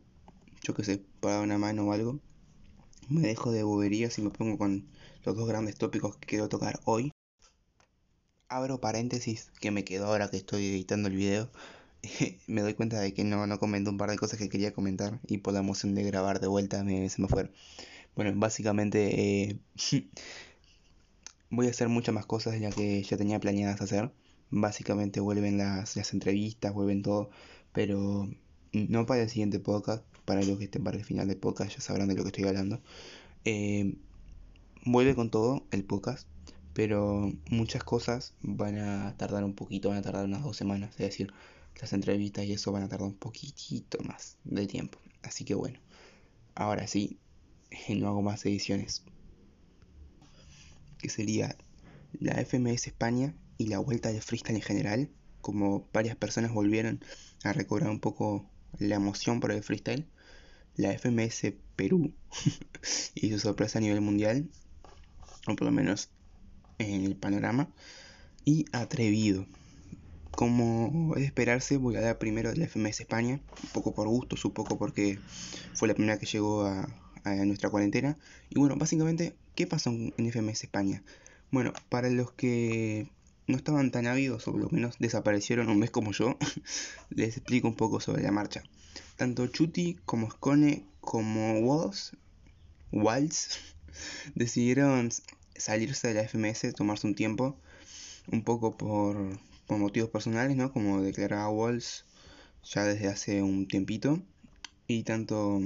yo 0.63 0.75
que 0.75 0.85
sé, 0.85 1.03
para 1.21 1.41
una 1.41 1.59
mano 1.59 1.85
o 1.87 1.93
algo. 1.93 2.21
Me 3.09 3.21
dejo 3.21 3.53
de 3.53 3.63
boberías 3.63 4.19
y 4.19 4.23
me 4.23 4.31
pongo 4.31 4.59
con 4.59 4.89
los 5.25 5.37
dos 5.37 5.49
grandes 5.49 5.77
tópicos 5.77 6.17
que 6.17 6.27
quiero 6.27 6.49
tocar 6.49 6.81
hoy. 6.85 7.13
Abro 8.49 8.81
paréntesis 8.81 9.51
que 9.61 9.71
me 9.71 9.85
quedó 9.85 10.07
ahora 10.07 10.29
que 10.29 10.37
estoy 10.37 10.67
editando 10.67 11.09
el 11.09 11.17
video. 11.17 11.51
me 12.47 12.63
doy 12.63 12.75
cuenta 12.75 13.01
de 13.01 13.15
que 13.15 13.25
no, 13.25 13.47
no 13.47 13.59
comenté 13.59 13.91
un 13.91 13.99
par 13.99 14.11
de 14.11 14.19
cosas 14.19 14.39
que 14.39 14.49
quería 14.49 14.73
comentar 14.73 15.21
y 15.27 15.39
por 15.39 15.53
la 15.55 15.61
emoción 15.61 15.95
de 15.95 16.05
grabar 16.05 16.41
de 16.41 16.47
vuelta 16.47 16.83
me, 16.85 17.09
se 17.09 17.23
me 17.23 17.29
fueron. 17.29 17.53
Bueno, 18.15 18.33
básicamente 18.37 19.51
eh, 19.51 19.59
voy 21.51 21.67
a 21.67 21.71
hacer 21.71 21.89
muchas 21.89 22.15
más 22.15 22.27
cosas 22.27 22.55
de 22.55 22.61
las 22.61 22.75
que 22.75 23.03
ya 23.03 23.17
tenía 23.17 23.41
planeadas 23.41 23.81
hacer. 23.81 24.11
Básicamente 24.51 25.21
vuelven 25.21 25.59
las, 25.59 25.97
las 25.97 26.13
entrevistas, 26.13 26.73
vuelven 26.73 27.03
todo, 27.03 27.31
pero 27.73 28.29
no 28.73 29.07
para 29.07 29.23
el 29.23 29.31
siguiente 29.31 29.59
podcast, 29.59 30.05
para 30.25 30.43
los 30.43 30.59
que 30.59 30.65
estén 30.65 30.85
para 30.85 30.97
el 30.97 31.05
final 31.05 31.29
del 31.29 31.39
podcast 31.39 31.73
ya 31.75 31.81
sabrán 31.81 32.09
de 32.09 32.15
lo 32.15 32.23
que 32.23 32.29
estoy 32.29 32.45
hablando. 32.45 32.81
Eh, 33.45 33.97
vuelve 34.85 35.15
con 35.15 35.31
todo 35.31 35.65
el 35.71 35.85
podcast, 35.85 36.27
pero 36.75 37.33
muchas 37.51 37.85
cosas 37.85 38.35
van 38.43 38.79
a 38.79 39.17
tardar 39.17 39.45
un 39.45 39.55
poquito, 39.55 39.89
van 39.89 39.99
a 39.99 40.03
tardar 40.03 40.25
unas 40.25 40.43
dos 40.43 40.57
semanas, 40.57 40.91
es 40.93 41.07
decir, 41.07 41.33
las 41.81 41.93
entrevistas 41.93 42.45
y 42.45 42.53
eso 42.53 42.73
van 42.73 42.83
a 42.83 42.89
tardar 42.89 43.09
un 43.09 43.15
poquitito 43.15 43.99
más 44.05 44.37
de 44.45 44.67
tiempo. 44.67 44.99
Así 45.23 45.45
que 45.45 45.55
bueno, 45.55 45.79
ahora 46.55 46.87
sí, 46.87 47.19
no 47.89 48.09
hago 48.09 48.23
más 48.23 48.45
ediciones. 48.47 49.03
Que 50.99 51.09
sería 51.09 51.57
la 52.19 52.33
FMS 52.45 52.87
España 52.87 53.35
y 53.59 53.67
la 53.67 53.79
vuelta 53.79 54.13
de 54.13 54.21
freestyle 54.21 54.57
en 54.57 54.63
general. 54.63 55.11
Como 55.41 55.89
varias 55.93 56.17
personas 56.17 56.53
volvieron 56.53 57.01
a 57.45 57.53
recobrar 57.53 57.91
un 57.91 58.01
poco 58.01 58.49
la 58.79 58.97
emoción 58.97 59.41
por 59.41 59.53
el 59.53 59.63
freestyle. 59.63 60.07
La 60.77 60.93
FMS 60.93 61.55
Perú 61.77 62.13
y 63.15 63.31
su 63.31 63.39
sorpresa 63.39 63.79
a 63.79 63.83
nivel 63.83 64.01
mundial. 64.01 64.49
O 65.47 65.55
por 65.55 65.65
lo 65.65 65.73
menos 65.73 66.11
en 66.79 67.05
el 67.05 67.17
panorama. 67.17 67.69
Y 68.45 68.67
atrevido 68.73 69.47
como 70.37 71.15
es 71.15 71.23
de 71.23 71.27
esperarse, 71.27 71.79
voy 71.79 71.97
a 71.97 72.03
dar 72.03 72.19
primero 72.19 72.53
la 72.53 72.67
FMS 72.67 73.01
España, 73.01 73.41
un 73.65 73.71
poco 73.73 73.95
por 73.95 74.07
gusto, 74.07 74.37
un 74.45 74.53
poco 74.53 74.77
porque 74.79 75.19
fue 75.75 75.89
la 75.89 75.95
primera 75.95 76.19
que 76.19 76.27
llegó 76.27 76.67
a, 76.67 76.87
nuestra 77.25 77.71
cuarentena. 77.71 78.17
Y 78.51 78.59
bueno, 78.61 78.77
básicamente, 78.77 79.35
¿qué 79.57 79.67
pasó 79.67 79.91
en 79.91 80.31
FMS 80.31 80.63
España? 80.63 81.03
Bueno, 81.51 81.73
para 81.89 82.09
los 82.09 82.31
que 82.31 83.11
no 83.47 83.57
estaban 83.57 83.91
tan 83.91 84.07
ávidos 84.07 84.47
o 84.49 84.53
por 84.53 84.61
lo 84.61 84.71
menos 84.71 84.97
desaparecieron 84.99 85.69
un 85.69 85.79
mes 85.79 85.91
como 85.91 86.13
yo, 86.13 86.37
les 87.11 87.37
explico 87.37 87.69
un 87.69 87.77
poco 87.77 88.01
sobre 88.01 88.23
la 88.23 88.33
marcha. 88.33 88.63
Tanto 89.17 89.47
Chuti 89.47 89.99
como 90.05 90.31
Scone 90.31 90.85
como 91.01 91.59
Walls, 91.61 92.17
Walls 92.93 93.59
decidieron 94.35 95.11
salirse 95.55 96.09
de 96.09 96.15
la 96.15 96.23
FMS, 96.23 96.75
tomarse 96.75 97.07
un 97.07 97.15
tiempo, 97.15 97.57
un 98.31 98.43
poco 98.43 98.77
por 98.77 99.39
por 99.67 99.79
motivos 99.79 100.11
personales, 100.11 100.57
¿no? 100.57 100.73
Como 100.73 101.03
declaraba 101.03 101.49
Walls 101.51 102.05
ya 102.65 102.85
desde 102.85 103.09
hace 103.09 103.43
un 103.43 103.67
tiempito. 103.69 104.23
Y 104.87 105.03
tanto, 105.03 105.61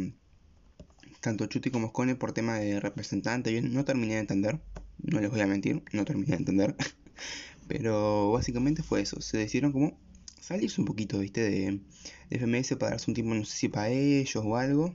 tanto 1.21 1.47
Chuti 1.47 1.71
como 1.71 1.89
Scone 1.89 2.17
por 2.17 2.33
tema 2.33 2.59
de 2.59 2.81
representante, 2.81 3.53
yo 3.53 3.61
no 3.63 3.85
terminé 3.85 4.15
de 4.15 4.21
entender, 4.21 4.61
no 4.99 5.21
les 5.21 5.31
voy 5.31 5.41
a 5.41 5.47
mentir, 5.47 5.83
no 5.93 6.05
terminé 6.05 6.31
de 6.31 6.37
entender. 6.37 6.77
Pero 7.71 8.33
básicamente 8.33 8.83
fue 8.83 9.01
eso, 9.01 9.21
se 9.21 9.39
decidieron 9.39 9.71
como 9.71 9.97
salirse 10.41 10.81
un 10.81 10.89
poquito, 10.89 11.21
viste, 11.21 11.41
de, 11.41 11.81
de 12.29 12.37
FMS 12.37 12.77
para 12.77 12.91
darse 12.91 13.09
un 13.09 13.15
tiempo, 13.15 13.33
no 13.33 13.45
sé 13.45 13.57
si 13.57 13.69
para 13.69 13.91
ellos 13.91 14.45
o 14.45 14.57
algo. 14.57 14.93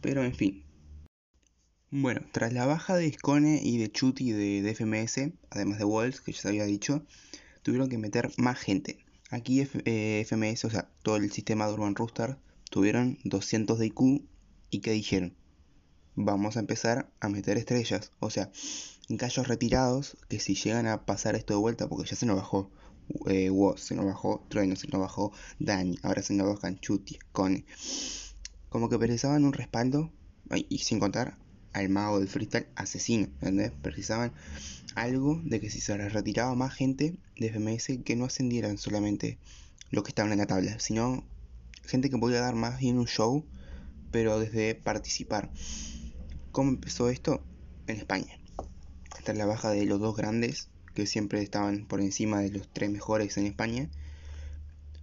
Pero 0.00 0.24
en 0.24 0.34
fin, 0.34 0.64
bueno, 1.90 2.22
tras 2.32 2.54
la 2.54 2.64
baja 2.64 2.96
de 2.96 3.12
Scone 3.12 3.60
y 3.62 3.76
de 3.76 3.92
Chuti 3.92 4.32
de, 4.32 4.62
de, 4.62 4.70
FMS, 4.74 5.34
además 5.50 5.78
de 5.78 5.84
Walls, 5.84 6.22
que 6.22 6.32
ya 6.32 6.40
se 6.40 6.48
había 6.48 6.64
dicho, 6.64 7.04
tuvieron 7.62 7.90
que 7.90 7.98
meter 7.98 8.30
más 8.38 8.58
gente. 8.58 8.96
Aquí 9.28 9.60
FMS, 9.60 10.64
eh, 10.64 10.66
o 10.66 10.70
sea, 10.70 10.88
todo 11.02 11.16
el 11.16 11.30
sistema 11.30 11.66
de 11.66 11.74
Urban 11.74 11.94
Rooster, 11.94 12.38
tuvieron 12.70 13.18
200 13.24 13.78
de 13.78 13.86
IQ 13.88 14.22
y 14.70 14.80
¿qué 14.80 14.92
dijeron? 14.92 15.34
Vamos 16.14 16.56
a 16.56 16.60
empezar 16.60 17.12
a 17.20 17.28
meter 17.28 17.58
estrellas. 17.58 18.12
O 18.18 18.30
sea, 18.30 18.50
en 19.12 19.18
callos 19.18 19.46
retirados, 19.46 20.16
que 20.30 20.40
si 20.40 20.54
llegan 20.54 20.86
a 20.86 21.04
pasar 21.04 21.34
esto 21.34 21.52
de 21.52 21.60
vuelta, 21.60 21.86
porque 21.86 22.08
ya 22.08 22.16
se 22.16 22.24
nos 22.24 22.36
bajó 22.36 22.70
eh, 23.26 23.50
se 23.76 23.94
nos 23.94 24.06
bajó 24.06 24.42
Trueno, 24.48 24.74
se 24.74 24.88
nos 24.88 25.02
bajó 25.02 25.32
Dani, 25.58 25.98
ahora 26.02 26.22
se 26.22 26.32
nos 26.32 26.46
bajan 26.46 26.78
Chuti, 26.78 27.18
Scone 27.28 27.66
como 28.70 28.88
que 28.88 28.98
precisaban 28.98 29.44
un 29.44 29.52
respaldo, 29.52 30.10
y 30.70 30.78
sin 30.78 30.98
contar 30.98 31.36
al 31.74 31.90
mago 31.90 32.20
del 32.20 32.28
freestyle 32.28 32.68
asesino, 32.74 33.26
¿entendés? 33.26 33.70
Precisaban 33.82 34.32
algo 34.94 35.42
de 35.44 35.60
que 35.60 35.68
si 35.68 35.78
se 35.78 35.96
retiraba 36.08 36.54
más 36.54 36.72
gente 36.72 37.18
de 37.36 37.48
FMS, 37.50 38.02
que 38.02 38.16
no 38.16 38.24
ascendieran 38.24 38.78
solamente 38.78 39.38
los 39.90 40.04
que 40.04 40.08
estaban 40.08 40.32
en 40.32 40.38
la 40.38 40.46
tabla, 40.46 40.78
sino 40.78 41.22
gente 41.84 42.08
que 42.08 42.16
podía 42.16 42.40
dar 42.40 42.54
más 42.54 42.80
bien 42.80 42.98
un 42.98 43.06
show, 43.06 43.44
pero 44.10 44.40
desde 44.40 44.74
participar. 44.74 45.50
¿Cómo 46.50 46.70
empezó 46.70 47.10
esto? 47.10 47.42
En 47.86 47.98
España. 47.98 48.41
Hasta 49.22 49.34
la 49.34 49.46
baja 49.46 49.70
de 49.70 49.86
los 49.86 50.00
dos 50.00 50.16
grandes, 50.16 50.68
que 50.96 51.06
siempre 51.06 51.40
estaban 51.40 51.86
por 51.86 52.00
encima 52.00 52.40
de 52.40 52.50
los 52.50 52.68
tres 52.72 52.90
mejores 52.90 53.36
en 53.36 53.46
España. 53.46 53.88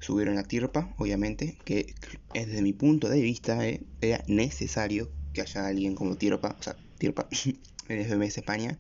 Subieron 0.01 0.37
a 0.37 0.43
Tirpa, 0.43 0.93
obviamente, 0.97 1.57
que 1.63 1.95
desde 2.33 2.61
mi 2.61 2.73
punto 2.73 3.07
de 3.07 3.21
vista 3.21 3.65
eh, 3.65 3.81
era 4.01 4.21
necesario 4.27 5.09
que 5.31 5.39
haya 5.39 5.65
alguien 5.65 5.95
como 5.95 6.17
Tirpa, 6.17 6.57
o 6.59 6.61
sea, 6.61 6.75
Tirpa, 6.97 7.29
en 7.87 8.01
FMS 8.01 8.39
España. 8.39 8.77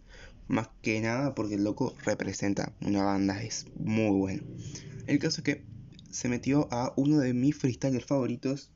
Más 0.49 0.71
que 0.81 0.99
nada 0.99 1.33
porque 1.35 1.55
el 1.55 1.63
loco 1.63 1.95
representa 2.03 2.73
una 2.81 3.05
banda, 3.05 3.41
es 3.41 3.65
muy 3.77 4.17
bueno. 4.17 4.43
El 5.07 5.19
caso 5.19 5.39
es 5.39 5.45
que 5.45 5.65
se 6.11 6.27
metió 6.27 6.67
a 6.69 6.91
uno 6.97 7.19
de 7.19 7.33
mis 7.33 7.55
freestylers 7.55 8.05
favoritos, 8.05 8.71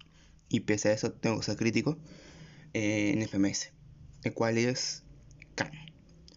y 0.48 0.62
pese 0.62 0.88
a 0.88 0.94
eso 0.94 1.12
tengo 1.12 1.40
que 1.40 1.46
ser 1.46 1.58
crítico, 1.58 1.98
eh, 2.74 3.12
en 3.14 3.22
FMS, 3.22 3.74
el 4.24 4.34
cual 4.34 4.58
es 4.58 5.04
Khan. 5.56 5.83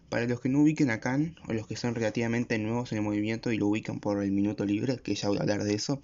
Para 0.09 0.25
los 0.25 0.39
que 0.39 0.49
no 0.49 0.61
ubiquen 0.61 0.89
a 0.89 0.99
Khan, 0.99 1.35
o 1.47 1.53
los 1.53 1.67
que 1.67 1.75
son 1.75 1.95
relativamente 1.95 2.57
nuevos 2.57 2.91
en 2.91 2.99
el 2.99 3.03
movimiento 3.03 3.51
y 3.51 3.57
lo 3.57 3.67
ubican 3.67 3.99
por 3.99 4.23
el 4.23 4.31
minuto 4.31 4.65
libre, 4.65 4.97
que 4.97 5.15
ya 5.15 5.27
voy 5.27 5.37
a 5.37 5.41
hablar 5.41 5.63
de 5.63 5.73
eso, 5.73 6.01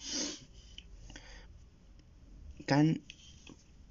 Khan 2.65 3.01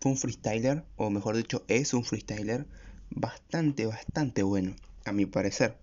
fue 0.01 0.13
un 0.13 0.19
freestyler, 0.19 0.85
o 0.97 1.11
mejor 1.11 1.37
dicho, 1.37 1.65
es 1.69 1.95
un 1.95 2.05
freestyler 2.05 2.67
bastante, 3.11 3.87
bastante 3.87 4.43
bueno, 4.43 4.75
a 5.05 5.13
mi 5.13 5.27
parecer 5.27 5.79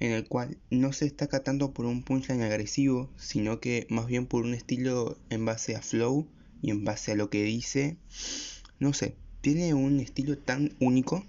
en 0.00 0.12
el 0.12 0.26
cual 0.28 0.58
no 0.70 0.92
se 0.92 1.06
destaca 1.06 1.42
tanto 1.42 1.72
por 1.72 1.86
un 1.86 2.02
punchline 2.02 2.42
agresivo, 2.42 3.10
sino 3.16 3.60
que 3.60 3.86
más 3.90 4.06
bien 4.06 4.26
por 4.26 4.44
un 4.44 4.54
estilo 4.54 5.16
en 5.30 5.44
base 5.44 5.76
a 5.76 5.82
flow 5.82 6.26
y 6.62 6.70
en 6.70 6.84
base 6.84 7.12
a 7.12 7.16
lo 7.16 7.30
que 7.30 7.42
dice. 7.42 7.96
No 8.78 8.92
sé, 8.92 9.16
tiene 9.40 9.74
un 9.74 10.00
estilo 10.00 10.36
tan 10.38 10.74
único, 10.80 11.24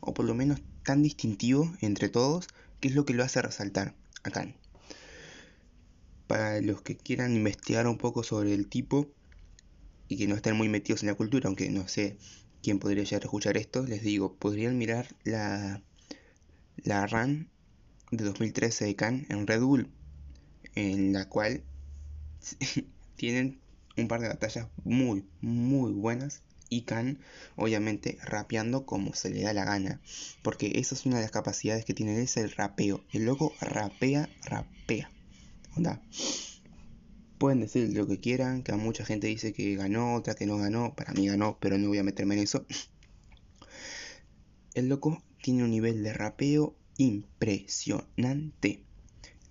o 0.00 0.14
por 0.14 0.26
lo 0.26 0.34
menos 0.34 0.60
tan 0.88 1.02
distintivo 1.02 1.70
entre 1.82 2.08
todos, 2.08 2.48
que 2.80 2.88
es 2.88 2.94
lo 2.94 3.04
que 3.04 3.12
lo 3.12 3.22
hace 3.22 3.42
resaltar 3.42 3.94
acá. 4.22 4.54
Para 6.26 6.62
los 6.62 6.80
que 6.80 6.96
quieran 6.96 7.36
investigar 7.36 7.86
un 7.86 7.98
poco 7.98 8.22
sobre 8.22 8.54
el 8.54 8.68
tipo 8.68 9.06
y 10.08 10.16
que 10.16 10.26
no 10.26 10.34
estén 10.34 10.56
muy 10.56 10.70
metidos 10.70 11.02
en 11.02 11.08
la 11.08 11.14
cultura, 11.14 11.48
aunque 11.48 11.68
no 11.68 11.86
sé 11.88 12.16
quién 12.62 12.78
podría 12.78 13.04
llegar 13.04 13.20
a 13.20 13.26
escuchar 13.26 13.58
esto, 13.58 13.84
les 13.84 14.02
digo, 14.02 14.36
podrían 14.36 14.78
mirar 14.78 15.14
la, 15.24 15.82
la 16.78 17.06
run 17.06 17.50
de 18.10 18.24
2013 18.24 18.86
de 18.86 18.96
Khan 18.96 19.26
en 19.28 19.46
Red 19.46 19.60
Bull, 19.60 19.90
en 20.74 21.12
la 21.12 21.28
cual 21.28 21.64
tienen 23.16 23.60
un 23.98 24.08
par 24.08 24.22
de 24.22 24.28
batallas 24.28 24.68
muy, 24.84 25.26
muy 25.42 25.92
buenas. 25.92 26.40
Y 26.68 26.82
Khan, 26.82 27.18
obviamente, 27.56 28.18
rapeando 28.22 28.84
como 28.84 29.14
se 29.14 29.30
le 29.30 29.42
da 29.42 29.52
la 29.52 29.64
gana. 29.64 30.00
Porque 30.42 30.72
esa 30.78 30.94
es 30.94 31.06
una 31.06 31.16
de 31.16 31.22
las 31.22 31.30
capacidades 31.30 31.84
que 31.84 31.94
tiene 31.94 32.20
es 32.20 32.36
el 32.36 32.50
rapeo. 32.50 33.04
El 33.12 33.24
loco 33.24 33.52
rapea, 33.60 34.28
rapea. 34.44 35.10
Onda. 35.76 36.02
Pueden 37.38 37.60
decir 37.60 37.88
lo 37.94 38.06
que 38.06 38.18
quieran, 38.18 38.62
que 38.62 38.72
a 38.72 38.76
mucha 38.76 39.04
gente 39.04 39.28
dice 39.28 39.52
que 39.52 39.76
ganó, 39.76 40.14
otra 40.14 40.34
que 40.34 40.46
no 40.46 40.58
ganó. 40.58 40.94
Para 40.94 41.12
mí 41.12 41.26
ganó, 41.26 41.58
pero 41.60 41.78
no 41.78 41.88
voy 41.88 41.98
a 41.98 42.04
meterme 42.04 42.34
en 42.34 42.42
eso. 42.42 42.66
El 44.74 44.88
loco 44.88 45.22
tiene 45.42 45.64
un 45.64 45.70
nivel 45.70 46.02
de 46.02 46.12
rapeo 46.12 46.76
impresionante. 46.98 48.82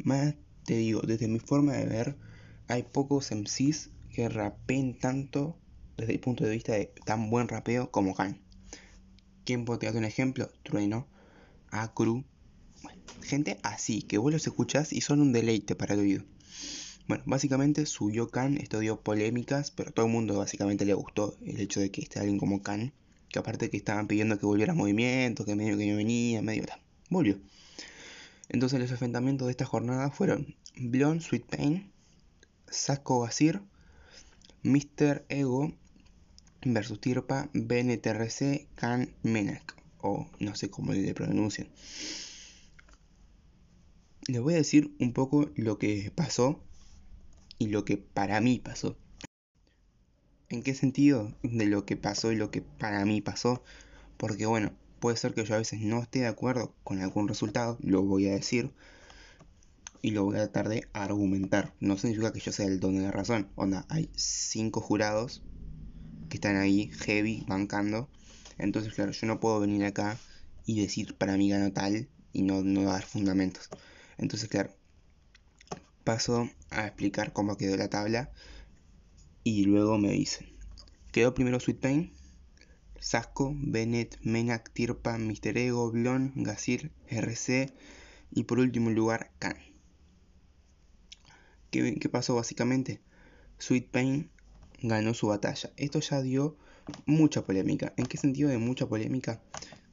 Más 0.04 0.36
te 0.66 0.76
digo, 0.76 1.02
desde 1.02 1.28
mi 1.28 1.40
forma 1.40 1.74
de 1.74 1.86
ver, 1.86 2.18
hay 2.68 2.84
pocos 2.84 3.32
MCs 3.32 3.90
que 4.10 4.30
rapeen 4.30 5.00
tanto 5.00 5.58
desde 5.98 6.14
el 6.14 6.20
punto 6.20 6.44
de 6.44 6.52
vista 6.52 6.74
de 6.74 6.94
tan 7.06 7.30
buen 7.30 7.48
rapeo 7.48 7.92
como 7.92 8.16
Khan. 8.16 8.40
¿Quién 9.46 9.66
puede 9.66 9.88
dar 9.88 9.96
un 9.96 10.06
ejemplo? 10.06 10.50
Trueno, 10.64 11.08
Acru, 11.72 12.24
gente 13.24 13.58
así, 13.64 14.02
que 14.02 14.18
vos 14.18 14.32
los 14.32 14.46
escuchás 14.46 14.94
y 14.94 15.02
son 15.02 15.22
un 15.22 15.34
deleite 15.34 15.76
para 15.76 15.96
el 15.96 16.02
oído. 16.02 16.24
Bueno, 17.08 17.24
básicamente 17.26 17.86
subió 17.86 18.30
Khan, 18.30 18.58
esto 18.58 18.80
dio 18.80 19.00
polémicas, 19.00 19.72
pero 19.72 19.90
a 19.90 19.94
todo 19.94 20.06
el 20.06 20.12
mundo 20.12 20.38
básicamente 20.38 20.86
le 20.86 20.94
gustó 20.94 21.38
el 21.46 21.60
hecho 21.60 21.80
de 21.80 21.90
que 21.90 22.02
esté 22.02 22.20
alguien 22.20 22.38
como 22.38 22.62
Khan, 22.62 22.94
que 23.30 23.40
aparte 23.40 23.70
que 23.70 23.78
estaban 23.78 24.08
pidiendo 24.08 24.38
que 24.38 24.46
volviera 24.46 24.74
a 24.74 24.76
movimiento, 24.76 25.46
que 25.46 25.56
medio 25.56 25.78
que 25.78 25.90
no 25.90 25.98
venía, 25.98 26.42
medio 26.42 26.66
volvió. 27.10 27.40
Entonces 28.50 28.80
los 28.80 28.92
enfrentamientos 28.92 29.48
de 29.48 29.52
esta 29.52 29.66
jornada 29.66 30.12
fueron 30.12 30.56
Blonde 30.76 31.24
Sweet 31.24 31.46
Pain, 31.46 31.92
Saco 32.70 33.22
Basir, 33.22 33.62
Mr. 34.64 35.26
Ego 35.30 35.74
versus 36.74 37.00
Tirpa, 37.00 37.50
BNTRC, 37.54 38.68
Khan 38.76 39.14
Menak, 39.24 39.76
o 40.02 40.30
no 40.40 40.56
sé 40.56 40.70
cómo 40.70 40.94
le 40.94 41.14
pronuncian. 41.14 41.68
Les 44.28 44.42
voy 44.42 44.56
a 44.56 44.58
decir 44.58 44.96
un 45.00 45.14
poco 45.14 45.50
lo 45.56 45.78
que 45.78 46.12
pasó 46.14 46.62
y 47.60 47.68
lo 47.68 47.86
que 47.86 47.98
para 47.98 48.42
mí 48.42 48.60
pasó. 48.60 48.98
¿En 50.50 50.64
qué 50.64 50.74
sentido 50.74 51.34
de 51.44 51.66
lo 51.66 51.86
que 51.86 51.98
pasó 51.98 52.32
y 52.32 52.36
lo 52.36 52.52
que 52.52 52.62
para 52.62 53.04
mí 53.06 53.22
pasó? 53.22 53.64
Porque 54.18 54.46
bueno, 54.46 54.74
puede 55.00 55.18
ser 55.18 55.34
que 55.34 55.46
yo 55.46 55.56
a 55.56 55.60
veces 55.60 55.82
no 55.82 56.02
esté 56.02 56.20
de 56.20 56.28
acuerdo 56.28 56.74
con 56.84 57.02
algún 57.02 57.28
resultado, 57.28 57.78
lo 57.82 58.04
voy 58.04 58.28
a 58.28 58.34
decir 58.34 58.74
y 60.02 60.12
lo 60.12 60.24
voy 60.24 60.36
a 60.36 60.44
tratar 60.44 60.70
de 60.70 60.88
argumentar. 60.94 61.74
No 61.80 61.98
significa 61.98 62.32
que 62.32 62.40
yo 62.40 62.52
sea 62.52 62.66
el 62.66 62.80
don 62.80 62.96
de 62.96 63.04
la 63.04 63.12
razón. 63.12 63.50
Onda, 63.56 63.86
hay 63.90 64.10
cinco 64.16 64.82
jurados 64.82 65.44
que 66.30 66.38
están 66.38 66.56
ahí 66.58 66.92
heavy, 67.06 67.44
bancando. 67.48 68.10
Entonces, 68.58 68.94
claro, 68.94 69.12
yo 69.12 69.28
no 69.28 69.40
puedo 69.40 69.60
venir 69.60 69.86
acá 69.86 70.18
y 70.66 70.82
decir 70.82 71.16
para 71.16 71.38
mí 71.38 71.50
gano 71.50 71.72
tal 71.72 72.10
y 72.34 72.42
no, 72.42 72.64
no 72.64 72.84
dar 72.84 73.04
fundamentos. 73.04 73.70
Entonces, 74.18 74.50
claro, 74.50 74.72
paso 76.04 76.50
a 76.70 76.88
explicar 76.88 77.34
cómo 77.34 77.58
quedó 77.58 77.78
la 77.78 77.90
tabla 77.90 78.32
y 79.44 79.64
luego 79.66 79.98
me 79.98 80.12
dicen. 80.12 80.48
Quedó 81.12 81.34
primero 81.34 81.60
Sweet 81.60 81.80
Pain, 81.80 82.14
Sasco, 83.00 83.54
Bennett, 83.56 84.18
Menak, 84.22 84.72
Tirpa, 84.74 85.18
Mr. 85.18 85.58
Ego, 85.58 85.92
Blon, 85.92 86.34
Gasir, 86.36 86.92
RC 87.08 87.74
y 88.32 88.44
por 88.44 88.60
último 88.60 88.90
lugar 88.90 89.32
Khan. 89.40 89.58
¿Qué, 91.72 91.96
¿Qué, 91.96 92.10
pasó 92.10 92.36
básicamente? 92.36 93.02
Sweet 93.58 93.90
Pain 93.90 94.32
ganó 94.82 95.14
su 95.14 95.28
batalla. 95.28 95.72
Esto 95.78 96.00
ya 96.00 96.22
dio 96.22 96.58
mucha 97.06 97.44
polémica. 97.44 97.94
¿En 97.98 98.06
qué 98.06 98.18
sentido 98.18 98.50
de 98.50 98.58
mucha 98.58 98.88
polémica? 98.88 99.42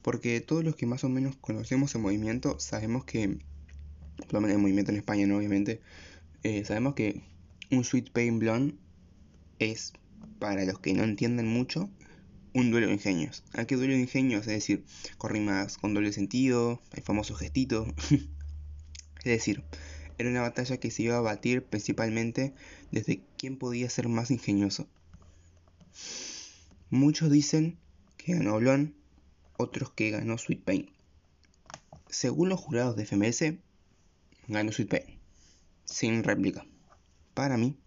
Porque 0.01 0.39
todos 0.41 0.63
los 0.63 0.75
que 0.75 0.85
más 0.85 1.03
o 1.03 1.09
menos 1.09 1.35
conocemos 1.37 1.95
el 1.95 2.01
movimiento 2.01 2.59
sabemos 2.59 3.05
que, 3.05 3.39
por 4.17 4.33
lo 4.33 4.41
menos 4.41 4.55
el 4.55 4.61
movimiento 4.61 4.91
en 4.91 4.97
España, 4.97 5.25
¿no? 5.25 5.37
obviamente, 5.37 5.81
eh, 6.43 6.63
sabemos 6.65 6.93
que 6.93 7.23
un 7.71 7.83
Sweet 7.83 8.11
Pain 8.11 8.39
Blonde 8.39 8.75
es, 9.59 9.93
para 10.39 10.63
los 10.65 10.79
que 10.79 10.93
no 10.93 11.03
entienden 11.03 11.47
mucho, 11.47 11.89
un 12.53 12.71
duelo 12.71 12.87
de 12.87 12.93
ingenios. 12.93 13.43
¿A 13.53 13.65
qué 13.65 13.75
duelo 13.75 13.93
de 13.93 13.99
ingenios? 13.99 14.41
Es 14.41 14.53
decir, 14.53 14.85
con 15.17 15.31
rimas 15.31 15.77
con 15.77 15.93
doble 15.93 16.13
sentido, 16.13 16.81
el 16.93 17.03
famoso 17.03 17.35
gestito. 17.35 17.87
es 18.09 19.23
decir, 19.23 19.63
era 20.17 20.29
una 20.29 20.41
batalla 20.41 20.77
que 20.77 20.91
se 20.91 21.03
iba 21.03 21.17
a 21.17 21.21
batir 21.21 21.63
principalmente 21.63 22.53
desde 22.91 23.21
quién 23.45 23.59
podía 23.59 23.87
ser 23.91 24.07
más 24.07 24.31
ingenioso. 24.31 24.87
Muchos 26.89 27.29
dicen 27.29 27.77
que 28.17 28.33
ganó 28.33 28.57
Blon, 28.57 28.95
otros 29.55 29.91
que 29.91 30.09
ganó 30.09 30.39
Sweet 30.39 30.63
Pain. 30.63 30.89
Según 32.09 32.49
los 32.49 32.59
jurados 32.59 32.95
de 32.95 33.05
FMS, 33.05 33.59
ganó 34.47 34.71
Sweet 34.71 34.89
Pain, 34.89 35.19
sin 35.83 36.23
réplica. 36.23 36.65
Para 37.35 37.55
mí, 37.55 37.77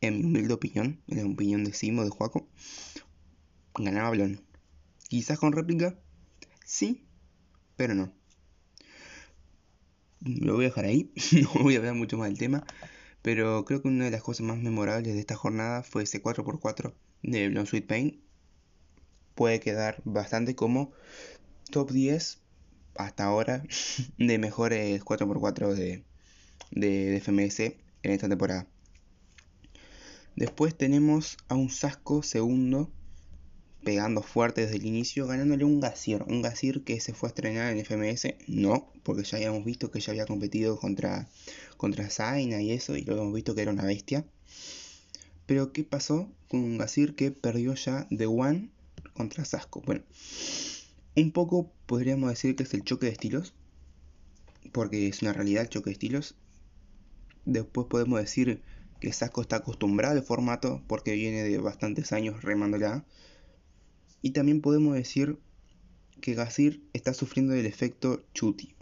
en 0.00 0.16
mi 0.16 0.24
humilde 0.24 0.54
opinión, 0.54 1.02
en 1.08 1.18
la 1.18 1.30
opinión 1.30 1.62
de 1.62 1.74
Simo 1.74 2.02
de 2.02 2.08
Juaco, 2.08 2.48
ganaba 3.74 4.08
Blon. 4.08 4.40
Quizás 5.08 5.38
con 5.38 5.52
réplica, 5.52 5.94
sí, 6.64 7.04
pero 7.76 7.94
no. 7.94 8.14
Lo 10.20 10.54
voy 10.54 10.64
a 10.64 10.68
dejar 10.68 10.86
ahí, 10.86 11.12
no 11.32 11.62
voy 11.62 11.74
a 11.74 11.78
hablar 11.80 11.96
mucho 11.96 12.16
más 12.16 12.30
del 12.30 12.38
tema, 12.38 12.64
pero 13.22 13.64
creo 13.64 13.82
que 13.82 13.88
una 13.88 14.06
de 14.06 14.10
las 14.10 14.22
cosas 14.22 14.46
más 14.46 14.58
memorables 14.58 15.14
de 15.14 15.20
esta 15.20 15.36
jornada 15.36 15.82
fue 15.82 16.04
ese 16.04 16.22
4x4 16.22 16.94
de 17.22 17.48
Blon 17.48 17.66
Sweet 17.66 17.86
Pain. 17.86 18.20
Puede 19.34 19.60
quedar 19.60 20.00
bastante 20.04 20.54
como 20.54 20.92
top 21.70 21.90
10 21.90 22.38
hasta 22.96 23.24
ahora 23.24 23.62
de 24.18 24.38
mejores 24.38 25.02
4x4 25.02 25.74
de, 25.74 26.04
de, 26.70 27.20
FMS 27.20 27.60
en 27.60 28.12
esta 28.12 28.28
temporada. 28.28 28.66
Después 30.36 30.76
tenemos 30.76 31.36
a 31.48 31.54
un 31.54 31.70
Sasco 31.70 32.22
segundo 32.22 32.90
pegando 33.84 34.22
fuerte 34.22 34.62
desde 34.62 34.76
el 34.76 34.86
inicio, 34.86 35.26
ganándole 35.26 35.64
un 35.64 35.80
Gasir. 35.80 36.22
Un 36.26 36.42
Gasir 36.42 36.84
que 36.84 37.00
se 37.00 37.14
fue 37.14 37.28
a 37.28 37.30
estrenar 37.30 37.72
en 37.72 37.78
FMS, 37.84 38.34
no, 38.46 38.92
porque 39.02 39.24
ya 39.24 39.38
habíamos 39.38 39.64
visto 39.64 39.90
que 39.90 40.00
ya 40.00 40.12
había 40.12 40.26
competido 40.26 40.78
contra, 40.78 41.28
contra 41.76 42.10
Zaina 42.10 42.60
y 42.60 42.72
eso, 42.72 42.96
y 42.96 43.02
lo 43.02 43.16
hemos 43.16 43.34
visto 43.34 43.54
que 43.54 43.62
era 43.62 43.72
una 43.72 43.84
bestia. 43.84 44.24
Pero 45.46 45.72
¿qué 45.72 45.84
pasó 45.84 46.30
con 46.48 46.60
un 46.60 46.78
Gasir 46.78 47.14
que 47.14 47.30
perdió 47.30 47.74
ya 47.74 48.06
de 48.10 48.26
One 48.26 48.70
contra 49.14 49.44
Sasco? 49.44 49.82
Bueno, 49.84 50.02
un 51.16 51.32
poco 51.32 51.72
podríamos 51.86 52.30
decir 52.30 52.56
que 52.56 52.62
es 52.62 52.74
el 52.74 52.84
choque 52.84 53.06
de 53.06 53.12
estilos, 53.12 53.54
porque 54.72 55.08
es 55.08 55.22
una 55.22 55.32
realidad 55.32 55.62
el 55.62 55.68
choque 55.68 55.90
de 55.90 55.94
estilos. 55.94 56.36
Después 57.44 57.86
podemos 57.88 58.20
decir 58.20 58.62
que 59.00 59.12
Sasco 59.12 59.40
está 59.40 59.56
acostumbrado 59.56 60.16
al 60.16 60.24
formato 60.24 60.82
porque 60.86 61.14
viene 61.14 61.42
de 61.42 61.58
bastantes 61.58 62.12
años 62.12 62.42
remándola. 62.42 63.04
Y 64.22 64.30
también 64.30 64.60
podemos 64.60 64.94
decir 64.94 65.38
que 66.20 66.34
Gasir 66.34 66.82
está 66.92 67.14
sufriendo 67.14 67.54
del 67.54 67.66
efecto 67.66 68.22
Chuti. 68.34 68.74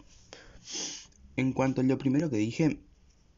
En 1.35 1.53
cuanto 1.53 1.81
a 1.81 1.83
lo 1.83 1.97
primero 1.97 2.29
que 2.29 2.37
dije, 2.37 2.79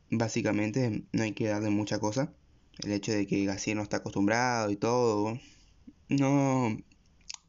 básicamente 0.10 1.04
no 1.12 1.24
hay 1.24 1.34
que 1.34 1.48
darle 1.48 1.70
mucha 1.70 2.00
cosa. 2.00 2.34
El 2.80 2.92
hecho 2.92 3.12
de 3.12 3.28
que 3.28 3.46
Gasir 3.46 3.76
no 3.76 3.84
está 3.84 3.98
acostumbrado 3.98 4.72
y 4.72 4.76
todo, 4.76 5.40
no, 6.10 6.78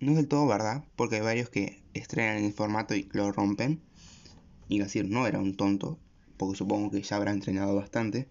no 0.01 0.11
es 0.11 0.17
del 0.17 0.29
todo 0.29 0.47
verdad, 0.47 0.85
porque 0.97 1.17
hay 1.17 1.23
varios 1.23 1.49
que 1.49 1.83
estrenan 1.95 2.45
el 2.45 2.53
formato 2.53 2.95
y 2.95 3.09
lo 3.13 3.33
rompen. 3.33 3.81
Y 4.69 4.79
Gasir 4.79 5.09
no 5.09 5.27
era 5.27 5.39
un 5.39 5.57
tonto, 5.57 5.99
porque 6.37 6.57
supongo 6.57 6.91
que 6.91 7.03
ya 7.03 7.17
habrá 7.17 7.33
entrenado 7.33 7.75
bastante. 7.75 8.29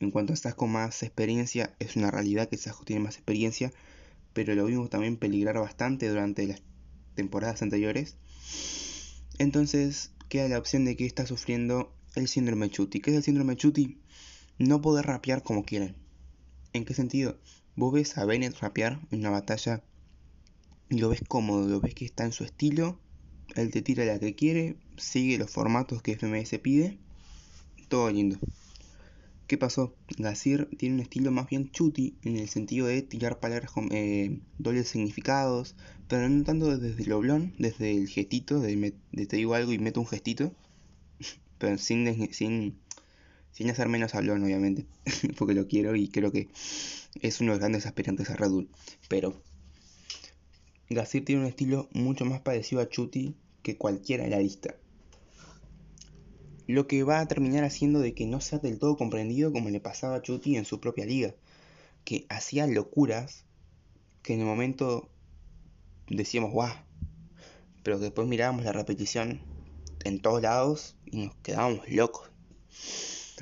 En 0.00 0.10
cuanto 0.10 0.34
a 0.34 0.52
con 0.52 0.70
más 0.72 1.02
experiencia, 1.02 1.74
es 1.78 1.96
una 1.96 2.10
realidad 2.10 2.48
que 2.48 2.56
Sasco 2.58 2.84
tiene 2.84 3.02
más 3.02 3.16
experiencia, 3.16 3.72
pero 4.36 4.54
lo 4.54 4.66
vimos 4.66 4.90
también 4.90 5.16
peligrar 5.16 5.58
bastante 5.58 6.10
durante 6.10 6.46
las 6.46 6.60
temporadas 7.14 7.62
anteriores. 7.62 8.18
Entonces 9.38 10.12
queda 10.28 10.46
la 10.46 10.58
opción 10.58 10.84
de 10.84 10.94
que 10.94 11.06
está 11.06 11.24
sufriendo 11.24 11.90
el 12.16 12.28
síndrome 12.28 12.68
Chuti. 12.68 13.00
¿Qué 13.00 13.12
es 13.12 13.16
el 13.16 13.22
síndrome 13.22 13.56
Chuti? 13.56 13.98
No 14.58 14.82
poder 14.82 15.06
rapear 15.06 15.42
como 15.42 15.64
quieren. 15.64 15.96
¿En 16.74 16.84
qué 16.84 16.92
sentido? 16.92 17.38
Vos 17.76 17.94
ves 17.94 18.18
a 18.18 18.26
Bennett 18.26 18.58
rapear 18.60 19.00
en 19.10 19.20
una 19.20 19.30
batalla 19.30 19.82
y 20.90 20.98
lo 20.98 21.08
ves 21.08 21.22
cómodo, 21.26 21.66
lo 21.66 21.80
ves 21.80 21.94
que 21.94 22.04
está 22.04 22.26
en 22.26 22.32
su 22.32 22.44
estilo, 22.44 23.00
él 23.54 23.70
te 23.70 23.80
tira 23.80 24.04
la 24.04 24.18
que 24.18 24.34
quiere, 24.34 24.76
sigue 24.98 25.38
los 25.38 25.50
formatos 25.50 26.02
que 26.02 26.14
FMS 26.14 26.58
pide, 26.58 26.98
todo 27.88 28.10
lindo. 28.10 28.38
¿Qué 29.46 29.56
pasó? 29.56 29.94
Gasir 30.18 30.68
tiene 30.76 30.96
un 30.96 31.00
estilo 31.02 31.30
más 31.30 31.48
bien 31.48 31.70
chuti 31.70 32.16
en 32.24 32.36
el 32.36 32.48
sentido 32.48 32.88
de 32.88 33.00
tirar 33.02 33.38
palabras 33.38 33.70
con 33.70 33.88
eh, 33.92 34.40
dobles 34.58 34.88
significados, 34.88 35.76
pero 36.08 36.28
no 36.28 36.42
tanto 36.42 36.76
desde 36.76 37.04
el 37.04 37.12
oblón, 37.12 37.54
desde 37.56 37.92
el 37.92 38.08
gestito, 38.08 38.58
de, 38.58 38.92
te 39.12 39.36
digo 39.36 39.54
algo 39.54 39.72
y 39.72 39.78
meto 39.78 40.00
un 40.00 40.08
gestito, 40.08 40.52
pero 41.58 41.78
sin, 41.78 42.32
sin, 42.32 42.76
sin 43.52 43.70
hacer 43.70 43.88
menos 43.88 44.16
hablón, 44.16 44.42
obviamente, 44.42 44.84
porque 45.38 45.54
lo 45.54 45.68
quiero 45.68 45.94
y 45.94 46.08
creo 46.08 46.32
que 46.32 46.48
es 47.20 47.40
uno 47.40 47.52
de 47.52 47.54
los 47.54 47.60
grandes 47.60 47.86
aspirantes 47.86 48.30
a 48.30 48.34
Red. 48.34 48.50
Pero 49.08 49.40
Gasir 50.90 51.24
tiene 51.24 51.42
un 51.42 51.48
estilo 51.48 51.88
mucho 51.92 52.24
más 52.24 52.40
parecido 52.40 52.82
a 52.82 52.88
Chuti 52.88 53.36
que 53.62 53.76
cualquiera 53.76 54.24
de 54.24 54.30
la 54.30 54.40
lista 54.40 54.74
lo 56.66 56.86
que 56.86 57.04
va 57.04 57.20
a 57.20 57.28
terminar 57.28 57.64
haciendo 57.64 58.00
de 58.00 58.14
que 58.14 58.26
no 58.26 58.40
sea 58.40 58.58
del 58.58 58.78
todo 58.78 58.96
comprendido 58.96 59.52
como 59.52 59.70
le 59.70 59.80
pasaba 59.80 60.16
a 60.16 60.22
Chuti 60.22 60.56
en 60.56 60.64
su 60.64 60.80
propia 60.80 61.06
liga, 61.06 61.34
que 62.04 62.26
hacía 62.28 62.66
locuras 62.66 63.44
que 64.22 64.34
en 64.34 64.40
el 64.40 64.46
momento 64.46 65.08
decíamos 66.08 66.50
guau, 66.50 66.74
pero 67.82 67.98
que 67.98 68.04
después 68.04 68.26
mirábamos 68.26 68.64
la 68.64 68.72
repetición 68.72 69.40
en 70.04 70.20
todos 70.20 70.42
lados 70.42 70.96
y 71.04 71.26
nos 71.26 71.36
quedábamos 71.36 71.88
locos. 71.88 72.30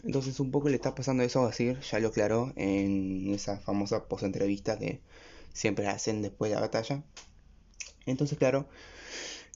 Entonces 0.03 0.39
un 0.41 0.51
poco 0.51 0.69
le 0.69 0.75
está 0.75 0.95
pasando 0.95 1.23
eso 1.23 1.43
a 1.43 1.47
decir, 1.47 1.81
ya 1.81 1.99
lo 1.99 2.09
aclaró 2.09 2.53
en 2.57 3.33
esa 3.33 3.59
famosa 3.59 4.07
post 4.07 4.25
entrevista 4.25 4.79
que 4.79 5.01
siempre 5.55 5.87
hacen 5.87 6.21
después 6.21 6.51
de 6.51 6.57
la 6.57 6.61
batalla. 6.61 7.03
Entonces 8.05 8.37
claro, 8.37 8.69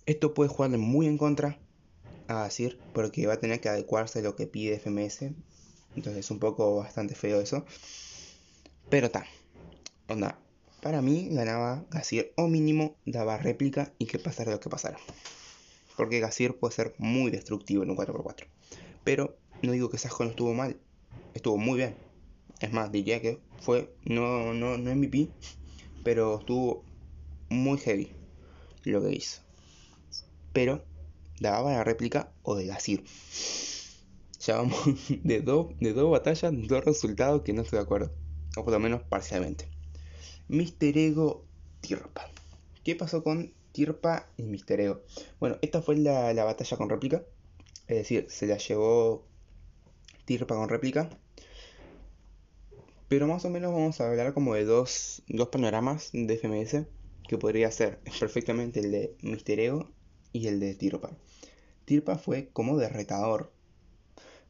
esto 0.06 0.32
puede 0.32 0.48
jugarle 0.48 0.78
muy 0.78 1.06
en 1.06 1.18
contra 1.18 1.58
a 2.28 2.44
decir 2.44 2.78
porque 2.92 3.26
va 3.26 3.34
a 3.34 3.40
tener 3.40 3.60
que 3.60 3.68
adecuarse 3.68 4.20
a 4.20 4.22
lo 4.22 4.36
que 4.36 4.46
pide 4.46 4.78
FMS. 4.78 5.32
Entonces 5.96 6.24
es 6.24 6.30
un 6.30 6.38
poco 6.38 6.76
bastante 6.76 7.14
feo 7.14 7.40
eso. 7.40 7.64
Pero 8.88 9.06
está. 9.06 9.26
Onda. 10.08 10.38
Para 10.82 11.02
mí 11.02 11.28
ganaba 11.32 11.84
Gasir 11.90 12.32
o 12.36 12.46
mínimo 12.46 12.96
daba 13.04 13.36
réplica 13.36 13.92
y 13.98 14.06
que 14.06 14.18
pasara 14.18 14.52
lo 14.52 14.60
que 14.60 14.70
pasara. 14.70 14.96
Porque 15.96 16.20
Gasir 16.20 16.56
puede 16.56 16.74
ser 16.74 16.94
muy 16.98 17.32
destructivo 17.32 17.82
en 17.82 17.90
un 17.90 17.96
4x4. 17.96 18.46
Pero 19.02 19.36
no 19.62 19.72
digo 19.72 19.90
que 19.90 19.98
Sajo 19.98 20.22
no 20.22 20.30
estuvo 20.30 20.54
mal. 20.54 20.78
Estuvo 21.34 21.56
muy 21.56 21.78
bien. 21.78 21.96
Es 22.60 22.72
más, 22.72 22.92
diría 22.92 23.20
que 23.20 23.40
fue 23.60 23.92
no, 24.04 24.54
no, 24.54 24.78
no 24.78 24.94
MVP. 24.94 25.28
Pero 26.04 26.38
estuvo 26.38 26.84
muy 27.48 27.78
heavy 27.78 28.12
lo 28.90 29.02
que 29.02 29.12
hizo. 29.14 29.40
Pero 30.52 30.84
daba 31.40 31.72
la 31.72 31.84
réplica 31.84 32.32
o 32.42 32.54
de 32.54 32.66
Gasir. 32.66 33.04
Ya 34.40 34.56
vamos 34.56 34.78
de, 35.24 35.40
dos 35.40 35.68
de 35.80 35.92
batallas, 35.92 36.52
dos 36.68 36.84
resultados 36.84 37.42
que 37.42 37.52
no 37.52 37.62
estoy 37.62 37.78
de 37.78 37.84
acuerdo. 37.84 38.12
O 38.56 38.64
por 38.64 38.72
lo 38.72 38.78
menos 38.78 39.02
parcialmente. 39.02 39.68
Mister 40.48 40.96
Ego 40.96 41.44
Tirpa. 41.80 42.30
¿Qué 42.84 42.96
pasó 42.96 43.22
con 43.22 43.52
Tirpa 43.72 44.30
y 44.36 44.44
Mister 44.44 44.80
Ego? 44.80 45.02
Bueno, 45.38 45.58
esta 45.60 45.82
fue 45.82 45.96
la, 45.96 46.32
la 46.32 46.44
batalla 46.44 46.76
con 46.76 46.88
réplica. 46.88 47.22
Es 47.86 47.96
decir, 47.98 48.26
se 48.30 48.46
la 48.46 48.56
llevó 48.56 49.26
Tirpa 50.24 50.54
con 50.54 50.68
réplica. 50.68 51.10
Pero 53.08 53.26
más 53.26 53.44
o 53.44 53.50
menos 53.50 53.72
vamos 53.72 54.00
a 54.00 54.08
hablar 54.08 54.34
como 54.34 54.54
de 54.54 54.64
dos, 54.64 55.22
dos 55.28 55.48
panoramas 55.48 56.10
de 56.12 56.34
FMS. 56.34 56.86
Que 57.28 57.36
podría 57.36 57.70
ser 57.70 57.98
perfectamente 58.18 58.80
el 58.80 58.90
de 58.90 59.16
Mister 59.20 59.60
Ego 59.60 59.90
y 60.32 60.46
el 60.46 60.60
de 60.60 60.74
Tirpa. 60.74 61.10
Tirpa 61.88 62.18
fue 62.18 62.50
como 62.52 62.76
de 62.76 62.90
retador. 62.90 63.50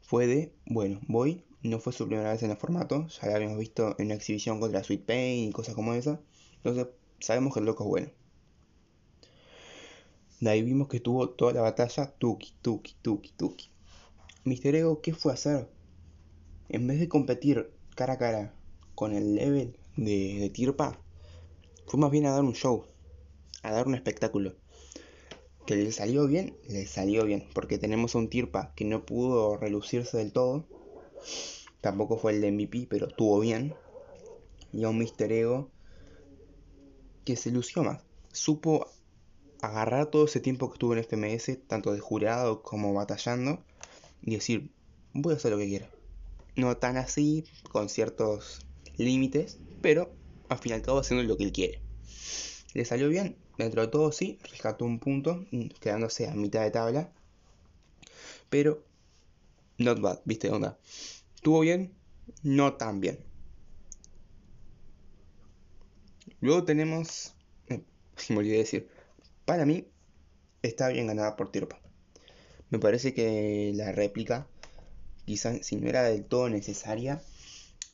Fue 0.01 0.27
de, 0.27 0.53
bueno, 0.67 1.01
voy, 1.07 1.45
no 1.63 1.79
fue 1.79 1.93
su 1.93 2.09
primera 2.09 2.33
vez 2.33 2.43
en 2.43 2.51
el 2.51 2.57
formato, 2.57 3.07
ya 3.07 3.33
habíamos 3.33 3.59
visto 3.59 3.95
en 3.99 4.07
una 4.07 4.17
exhibición 4.17 4.59
contra 4.59 4.83
Sweet 4.83 5.07
Pain 5.07 5.49
y 5.49 5.53
cosas 5.53 5.77
como 5.77 5.95
esa. 5.95 6.21
Entonces 6.57 6.89
sabemos 7.21 7.55
que 7.55 7.61
el 7.61 7.67
loco 7.67 7.85
es 7.85 7.89
bueno. 7.91 8.11
De 10.41 10.51
ahí 10.51 10.63
vimos 10.63 10.89
que 10.89 10.99
tuvo 10.99 11.31
toda 11.31 11.53
la 11.53 11.61
batalla 11.61 12.13
tuki, 12.19 12.55
tuki, 12.61 12.97
tuki, 13.03 13.31
tuki. 13.37 13.71
Mister 14.43 14.75
Ego, 14.75 15.01
¿qué 15.01 15.15
fue 15.15 15.31
a 15.31 15.35
hacer? 15.35 15.69
En 16.69 16.89
vez 16.89 16.99
de 16.99 17.09
competir 17.09 17.71
cara 17.95 18.15
a 18.15 18.19
cara 18.19 18.53
con 18.97 19.15
el 19.15 19.37
level 19.37 19.79
de, 19.97 20.41
de 20.41 20.51
Tirpa, 20.51 20.99
fue 21.87 22.01
más 22.01 22.11
bien 22.11 22.27
a 22.27 22.33
dar 22.33 22.43
un 22.43 22.55
show, 22.55 22.87
a 23.63 23.71
dar 23.71 23.87
un 23.87 23.95
espectáculo 23.95 24.57
que 25.69 25.77
le 25.77 25.93
salió 25.93 26.27
bien, 26.27 26.57
le 26.67 26.87
salió 26.87 27.27
bien, 27.27 27.47
porque 27.53 27.77
tenemos 27.77 28.15
a 28.15 28.19
un 28.19 28.31
Tirpa 28.31 28.73
que 28.75 28.87
no 28.87 29.05
pudo 29.05 29.59
relucirse 29.59 30.17
del 30.17 30.33
todo, 30.33 30.65
tampoco 31.83 32.17
fue 32.17 32.33
el 32.33 32.41
de 32.41 32.51
MVP, 32.51 32.87
pero 32.89 33.09
estuvo 33.09 33.39
bien, 33.39 33.75
y 34.73 34.85
a 34.85 34.89
un 34.89 34.97
Mister 34.97 35.31
Ego 35.31 35.71
que 37.27 37.37
se 37.37 37.51
lució 37.51 37.85
más, 37.85 38.01
supo 38.33 38.87
agarrar 39.61 40.07
todo 40.07 40.25
ese 40.25 40.41
tiempo 40.41 40.71
que 40.71 40.77
estuvo 40.77 40.95
en 40.95 41.01
FMS, 41.01 41.59
tanto 41.67 41.93
de 41.93 42.01
jurado 42.01 42.63
como 42.63 42.95
batallando, 42.95 43.63
y 44.23 44.37
decir, 44.37 44.71
voy 45.13 45.35
a 45.35 45.37
hacer 45.37 45.51
lo 45.51 45.59
que 45.59 45.67
quiera. 45.67 45.91
No 46.57 46.79
tan 46.79 46.97
así, 46.97 47.45
con 47.71 47.91
ciertos 47.91 48.65
límites, 48.97 49.59
pero 49.83 50.15
al 50.49 50.57
fin 50.61 50.73
y 50.73 50.77
al 50.77 50.83
cabo 50.83 51.01
haciendo 51.01 51.25
lo 51.25 51.37
que 51.37 51.45
él 51.45 51.53
quiere. 51.53 51.83
Le 52.73 52.87
salió 52.87 53.11
bien, 53.11 53.37
Dentro 53.59 53.83
de 53.83 53.89
todo 53.89 54.13
sí, 54.13 54.39
rescató 54.45 54.85
un 54.85 55.01
punto, 55.01 55.45
quedándose 55.81 56.29
a 56.29 56.35
mitad 56.35 56.63
de 56.63 56.71
tabla. 56.71 57.13
Pero, 58.49 58.85
not 59.79 60.01
bad, 60.01 60.21
viste, 60.25 60.49
onda. 60.51 60.79
¿Estuvo 61.35 61.61
bien? 61.61 61.93
No 62.43 62.75
tan 62.75 63.01
bien. 63.01 63.19
Luego 66.41 66.65
tenemos, 66.65 67.35
eh, 67.69 67.83
me 68.29 68.37
olvidé 68.37 68.53
de 68.53 68.59
decir, 68.59 68.89
para 69.45 69.67
mí 69.67 69.89
está 70.63 70.89
bien 70.89 71.09
ganada 71.09 71.35
por 71.35 71.51
Tirpa. 71.51 71.81
Me 72.71 72.79
parece 72.79 73.13
que 73.13 73.73
la 73.75 73.91
réplica, 73.91 74.47
quizás 75.25 75.67
si 75.67 75.77
no 75.77 75.89
era 75.89 76.05
del 76.05 76.25
todo 76.25 76.49
necesaria, 76.49 77.21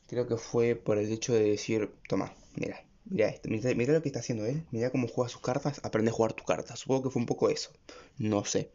creo 0.09 0.27
que 0.27 0.37
fue 0.37 0.75
por 0.75 0.99
el 0.99 1.11
hecho 1.11 1.33
de 1.33 1.45
decir, 1.45 1.91
toma, 2.07 2.35
mira, 2.57 2.85
Mira 3.05 3.29
esto, 3.29 3.49
mira, 3.51 3.93
lo 3.93 4.03
que 4.03 4.09
está 4.09 4.21
haciendo 4.21 4.47
él, 4.47 4.65
mira 4.71 4.91
cómo 4.91 5.09
juega 5.09 5.29
sus 5.29 5.43
cartas, 5.43 5.81
aprende 5.85 6.11
a 6.11 6.15
jugar 6.15 6.33
tus 6.33 6.47
cartas. 6.47 6.79
Supongo 6.79 7.05
que 7.05 7.11
fue 7.11 7.21
un 7.21 7.27
poco 7.27 7.51
eso, 7.51 7.71
no 8.19 8.45
sé. 8.45 8.71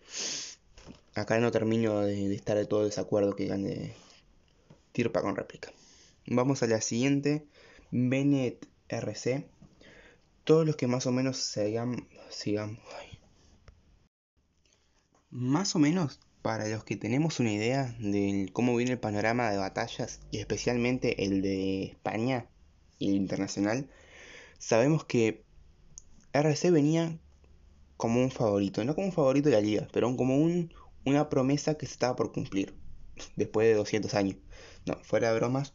Acá 1.15 1.39
no 1.39 1.51
termino 1.51 2.01
de, 2.01 2.33
estar 2.35 2.55
de 2.55 2.65
todo 2.65 2.85
desacuerdo 2.85 3.35
que 3.35 3.47
gane 3.47 3.95
Tirpa 4.91 5.21
con 5.21 5.35
réplica. 5.35 5.71
Vamos 6.27 6.61
a 6.61 6.67
la 6.67 6.81
siguiente, 6.81 7.47
Bennett 7.91 8.67
RC. 8.87 9.49
todos 10.43 10.65
los 10.65 10.75
que 10.75 10.87
más 10.87 11.05
o 11.07 11.11
menos 11.11 11.37
sigan, 11.37 12.07
sigan, 12.29 12.79
más 15.31 15.75
o 15.75 15.79
menos 15.79 16.19
para 16.41 16.67
los 16.67 16.83
que 16.83 16.95
tenemos 16.95 17.39
una 17.39 17.51
idea 17.51 17.95
de 17.99 18.49
cómo 18.53 18.75
viene 18.75 18.93
el 18.93 18.99
panorama 18.99 19.51
de 19.51 19.57
batallas 19.57 20.21
y 20.31 20.39
especialmente 20.39 21.25
el 21.25 21.41
de 21.41 21.83
España 21.83 22.47
y 22.97 23.09
el 23.09 23.15
internacional, 23.15 23.89
sabemos 24.59 25.05
que 25.05 25.43
RC 26.33 26.69
venía 26.69 27.17
como 27.97 28.21
un 28.21 28.29
favorito, 28.29 28.83
no 28.83 28.93
como 28.93 29.07
un 29.07 29.13
favorito 29.13 29.49
de 29.49 29.55
la 29.55 29.61
liga, 29.61 29.87
pero 29.91 30.15
como 30.15 30.37
un, 30.37 30.71
una 31.05 31.29
promesa 31.29 31.75
que 31.75 31.87
se 31.87 31.93
estaba 31.93 32.15
por 32.15 32.31
cumplir 32.31 32.75
después 33.35 33.67
de 33.67 33.73
200 33.73 34.13
años. 34.13 34.37
No, 34.85 34.95
fuera 35.03 35.31
de 35.31 35.39
bromas, 35.39 35.73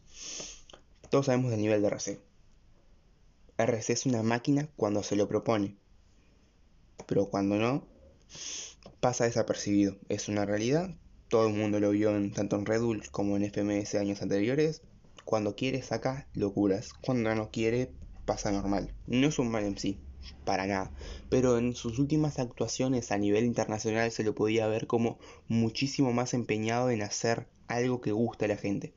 todos 1.09 1.25
sabemos 1.25 1.51
del 1.51 1.61
nivel 1.61 1.81
de 1.81 1.87
RC. 1.87 2.21
RC 3.57 3.93
es 3.93 4.05
una 4.05 4.23
máquina 4.23 4.69
cuando 4.75 5.03
se 5.03 5.15
lo 5.15 5.27
propone, 5.27 5.75
pero 7.05 7.29
cuando 7.29 7.57
no, 7.57 7.85
pasa 8.99 9.25
desapercibido. 9.25 9.97
Es 10.09 10.29
una 10.29 10.45
realidad, 10.45 10.95
todo 11.29 11.47
el 11.47 11.53
mundo 11.53 11.79
lo 11.79 11.91
vio 11.91 12.15
en, 12.15 12.31
tanto 12.31 12.55
en 12.55 12.65
Red 12.65 12.81
Bull 12.81 13.03
como 13.11 13.37
en 13.37 13.43
FMS 13.43 13.95
años 13.95 14.21
anteriores. 14.21 14.81
Cuando 15.25 15.55
quiere 15.55 15.81
saca 15.81 16.27
locuras, 16.33 16.93
cuando 16.93 17.33
no 17.33 17.49
quiere 17.49 17.91
pasa 18.25 18.51
normal. 18.51 18.93
No 19.07 19.27
es 19.27 19.39
un 19.39 19.49
mal 19.49 19.77
sí, 19.77 19.99
para 20.43 20.67
nada. 20.67 20.91
Pero 21.29 21.57
en 21.57 21.75
sus 21.75 21.99
últimas 21.99 22.39
actuaciones 22.39 23.11
a 23.11 23.17
nivel 23.17 23.45
internacional 23.45 24.11
se 24.11 24.23
lo 24.23 24.35
podía 24.35 24.67
ver 24.67 24.87
como 24.87 25.17
muchísimo 25.47 26.13
más 26.13 26.33
empeñado 26.33 26.89
en 26.89 27.01
hacer 27.01 27.47
algo 27.67 28.01
que 28.01 28.11
gusta 28.11 28.45
a 28.45 28.49
la 28.49 28.57
gente. 28.57 28.93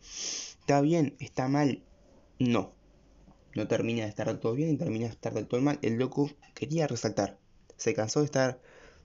¿Está 0.61 0.81
bien? 0.81 1.17
¿Está 1.21 1.49
mal? 1.49 1.83
No. 2.39 2.73
No 3.55 3.67
termina 3.67 4.03
de 4.05 4.11
estar 4.11 4.37
todo 4.39 4.55
bien 4.55 4.71
y 4.71 4.77
termina 4.77 5.07
de 5.07 5.13
estar 5.13 5.35
del 5.35 5.47
todo 5.47 5.61
mal. 5.61 5.79
El 5.83 5.95
loco 5.95 6.31
quería 6.55 6.87
resaltar. 6.87 7.39
Se 7.77 7.95
cansó 7.95 8.21
de 8.21 8.27
estar 8.27 8.61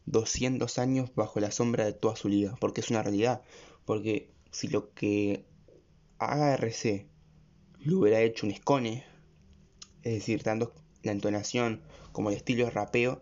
200 0.05 0.77
años 0.79 1.11
bajo 1.15 1.39
la 1.39 1.51
sombra 1.51 1.85
de 1.85 1.93
toda 1.93 2.15
su 2.15 2.29
liga. 2.29 2.55
Porque 2.59 2.81
es 2.81 2.89
una 2.89 3.03
realidad. 3.03 3.41
Porque 3.85 4.29
si 4.51 4.67
lo 4.67 4.93
que 4.93 5.45
haga 6.19 6.53
RC 6.53 7.07
lo 7.79 7.99
hubiera 7.99 8.21
hecho 8.21 8.45
un 8.45 8.53
Scone, 8.53 9.03
es 10.03 10.13
decir, 10.13 10.43
tanto 10.43 10.73
la 11.01 11.11
entonación 11.11 11.81
como 12.11 12.29
el 12.29 12.35
estilo 12.35 12.65
de 12.65 12.71
rapeo, 12.71 13.21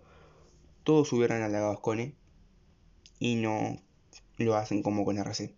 todos 0.84 1.13
hubieran 1.13 1.41
halagado 1.41 1.72
a 1.72 1.78
Scone 1.78 2.15
y 3.20 3.36
no 3.36 3.82
lo 4.38 4.56
hacen 4.56 4.82
como 4.82 5.06
con 5.06 5.17
RC. 5.17 5.54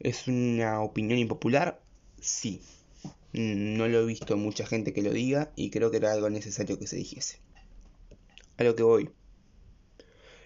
¿Es 0.00 0.28
una 0.28 0.80
opinión 0.80 1.18
impopular? 1.18 1.82
Sí. 2.20 2.62
No 3.32 3.88
lo 3.88 4.00
he 4.00 4.06
visto 4.06 4.36
mucha 4.36 4.66
gente 4.66 4.92
que 4.92 5.02
lo 5.02 5.10
diga 5.10 5.52
y 5.54 5.70
creo 5.70 5.90
que 5.90 5.98
era 5.98 6.12
algo 6.12 6.30
necesario 6.30 6.78
que 6.78 6.86
se 6.86 6.96
dijese. 6.96 7.40
A 8.56 8.64
lo 8.64 8.74
que 8.74 8.82
voy. 8.82 9.10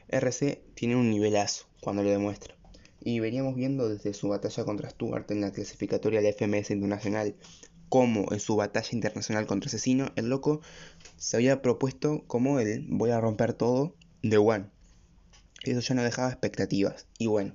RC 0.08 0.62
tiene 0.74 0.96
un 0.96 1.10
nivelazo 1.10 1.66
cuando 1.80 2.02
lo 2.02 2.10
demuestra. 2.10 2.56
Y 3.00 3.20
veníamos 3.20 3.54
viendo 3.54 3.88
desde 3.88 4.14
su 4.14 4.28
batalla 4.28 4.64
contra 4.64 4.90
Stuart 4.90 5.30
en 5.30 5.40
la 5.40 5.52
clasificatoria 5.52 6.20
del 6.20 6.34
FMS 6.34 6.70
Internacional 6.70 7.36
como 7.92 8.32
en 8.32 8.40
su 8.40 8.56
batalla 8.56 8.88
internacional 8.92 9.46
contra 9.46 9.68
Asesino, 9.68 10.12
el 10.16 10.30
loco 10.30 10.62
se 11.18 11.36
había 11.36 11.60
propuesto 11.60 12.24
como 12.26 12.58
el 12.58 12.86
voy 12.88 13.10
a 13.10 13.20
romper 13.20 13.52
todo 13.52 13.94
de 14.22 14.38
One. 14.38 14.64
Eso 15.62 15.80
ya 15.80 15.94
no 15.94 16.02
dejaba 16.02 16.30
expectativas. 16.30 17.06
Y 17.18 17.26
bueno, 17.26 17.54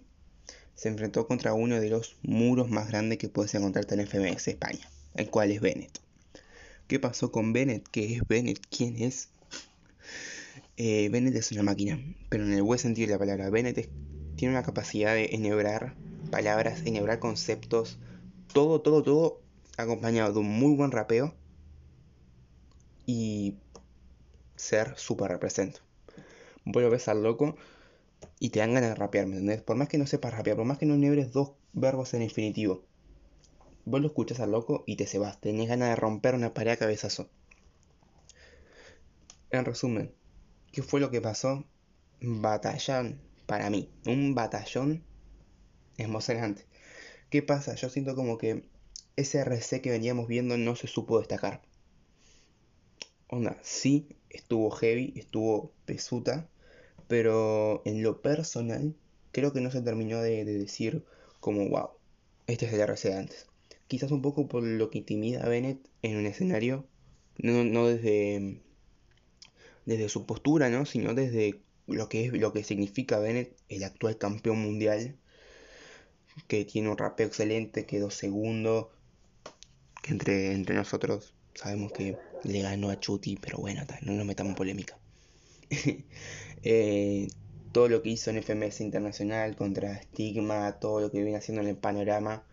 se 0.75 0.89
enfrentó 0.89 1.25
contra 1.25 1.55
uno 1.55 1.81
de 1.81 1.89
los 1.89 2.17
muros 2.21 2.69
más 2.69 2.89
grandes 2.89 3.17
que 3.17 3.29
puedes 3.29 3.55
encontrar 3.55 3.87
en 3.89 4.05
FMS 4.05 4.49
España, 4.49 4.87
el 5.15 5.27
cual 5.31 5.49
es 5.49 5.59
Bennett. 5.59 5.99
¿Qué 6.85 6.99
pasó 6.99 7.31
con 7.31 7.51
Bennett? 7.51 7.87
¿Qué 7.89 8.17
es 8.17 8.21
Bennett? 8.27 8.61
¿Quién 8.69 9.01
es? 9.01 9.29
Eh, 10.77 11.09
Bennett 11.09 11.33
es 11.33 11.51
una 11.51 11.63
máquina, 11.63 11.99
pero 12.29 12.45
en 12.45 12.53
el 12.53 12.61
buen 12.61 12.77
sentido 12.77 13.07
de 13.07 13.13
la 13.13 13.19
palabra. 13.19 13.49
Bennett 13.49 13.89
tiene 14.35 14.53
una 14.53 14.61
capacidad 14.61 15.15
de 15.15 15.29
enhebrar 15.31 15.95
palabras, 16.29 16.83
enhebrar 16.85 17.17
conceptos, 17.17 17.97
todo, 18.53 18.81
todo, 18.81 19.01
todo 19.01 19.46
acompañado 19.77 20.33
de 20.33 20.39
un 20.39 20.49
muy 20.49 20.75
buen 20.75 20.91
rapeo 20.91 21.35
y 23.05 23.57
ser 24.55 24.97
súper 24.97 25.31
represento. 25.31 25.79
Vos 26.65 26.83
lo 26.83 26.89
ves 26.89 27.07
al 27.07 27.23
loco 27.23 27.55
y 28.39 28.49
te 28.49 28.59
dan 28.59 28.73
ganas 28.73 28.89
de 28.89 28.95
rapear, 28.95 29.27
¿me 29.27 29.33
entendés? 29.33 29.61
Por 29.61 29.77
más 29.77 29.87
que 29.87 29.97
no 29.97 30.07
sepas 30.07 30.33
rapear, 30.33 30.57
por 30.57 30.65
más 30.65 30.77
que 30.77 30.85
no 30.85 30.97
nebres 30.97 31.31
dos 31.31 31.53
verbos 31.73 32.13
en 32.13 32.23
infinitivo, 32.23 32.83
vos 33.85 34.01
lo 34.01 34.07
escuchas 34.07 34.39
al 34.39 34.51
loco 34.51 34.83
y 34.85 34.97
te 34.97 35.07
se 35.07 35.19
vas, 35.19 35.39
tenés 35.39 35.69
ganas 35.69 35.89
de 35.89 35.95
romper 35.95 36.35
una 36.35 36.53
pared 36.53 36.71
a 36.71 36.77
cabezazo. 36.77 37.29
En 39.49 39.63
resumen, 39.63 40.13
¿qué 40.71 40.81
fue 40.81 40.99
lo 40.99 41.09
que 41.09 41.21
pasó? 41.21 41.65
Batallón 42.19 43.21
para 43.45 43.69
mí, 43.69 43.89
un 44.05 44.35
batallón 44.35 45.03
emocionante. 45.97 46.65
¿Qué 47.29 47.41
pasa? 47.41 47.75
Yo 47.75 47.89
siento 47.89 48.15
como 48.15 48.37
que 48.37 48.69
ese 49.17 49.39
RC 49.39 49.81
que 49.81 49.91
veníamos 49.91 50.27
viendo 50.27 50.57
no 50.57 50.75
se 50.75 50.87
supo 50.87 51.19
destacar. 51.19 51.61
Onda, 53.27 53.59
sí, 53.61 54.07
estuvo 54.29 54.71
heavy, 54.71 55.13
estuvo 55.17 55.73
pesuta, 55.85 56.47
pero 57.07 57.81
en 57.85 58.03
lo 58.03 58.21
personal 58.21 58.95
creo 59.31 59.51
que 59.51 59.59
no 59.59 59.71
se 59.71 59.81
terminó 59.81 60.21
de, 60.21 60.45
decir 60.45 61.03
como, 61.39 61.67
wow, 61.67 61.89
este 62.45 62.67
es 62.67 62.73
el 62.73 62.81
RC 62.81 63.09
de 63.09 63.15
antes. 63.15 63.47
Quizás 63.87 64.11
un 64.11 64.21
poco 64.21 64.47
por 64.47 64.63
lo 64.63 64.89
que 64.89 64.99
intimida 64.99 65.43
a 65.43 65.49
Bennett 65.49 65.79
en 66.03 66.17
un 66.17 66.25
escenario, 66.25 66.85
no, 67.39 67.87
desde, 67.87 68.61
desde 69.85 70.09
su 70.09 70.25
postura, 70.25 70.69
¿no? 70.69 70.85
sino 70.85 71.13
desde 71.13 71.61
lo 71.87 72.07
que, 72.09 72.25
es, 72.25 72.33
lo 72.33 72.53
que 72.53 72.63
significa 72.63 73.19
Bennett, 73.19 73.55
el 73.69 73.83
actual 73.83 74.17
campeón 74.17 74.59
mundial, 74.59 75.17
que 76.47 76.65
tiene 76.65 76.89
un 76.89 76.97
rapeo 76.97 77.27
excelente, 77.27 77.85
quedó 77.85 78.09
segundo, 78.09 78.91
entre, 80.09 80.53
entre 80.53 80.75
nosotros 80.75 81.33
sabemos 81.53 81.91
que 81.91 82.17
le 82.43 82.61
ganó 82.61 82.89
a 82.89 82.99
Chuti, 82.99 83.35
pero 83.35 83.57
bueno, 83.57 83.83
no 84.01 84.13
nos 84.13 84.25
metamos 84.25 84.51
en 84.51 84.55
polémica. 84.55 84.97
Eh, 86.63 87.27
todo 87.71 87.87
lo 87.87 88.01
que 88.01 88.09
hizo 88.09 88.31
en 88.31 88.41
FMS 88.41 88.81
Internacional 88.81 89.55
contra 89.55 90.01
Stigma, 90.01 90.79
todo 90.79 90.99
lo 90.99 91.11
que 91.11 91.21
viene 91.21 91.37
haciendo 91.37 91.61
en 91.61 91.69
el 91.69 91.77
panorama, 91.77 92.43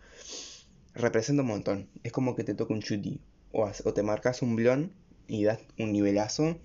representa 0.93 1.41
un 1.41 1.47
montón. 1.47 1.89
Es 2.03 2.11
como 2.11 2.35
que 2.35 2.43
te 2.43 2.53
toca 2.53 2.73
un 2.73 2.81
Chuti, 2.81 3.19
o, 3.51 3.69
o 3.83 3.93
te 3.93 4.03
marcas 4.03 4.43
un 4.43 4.55
blon 4.55 4.93
y 5.27 5.43
das 5.43 5.59
un 5.79 5.91
nivelazo, 5.91 6.59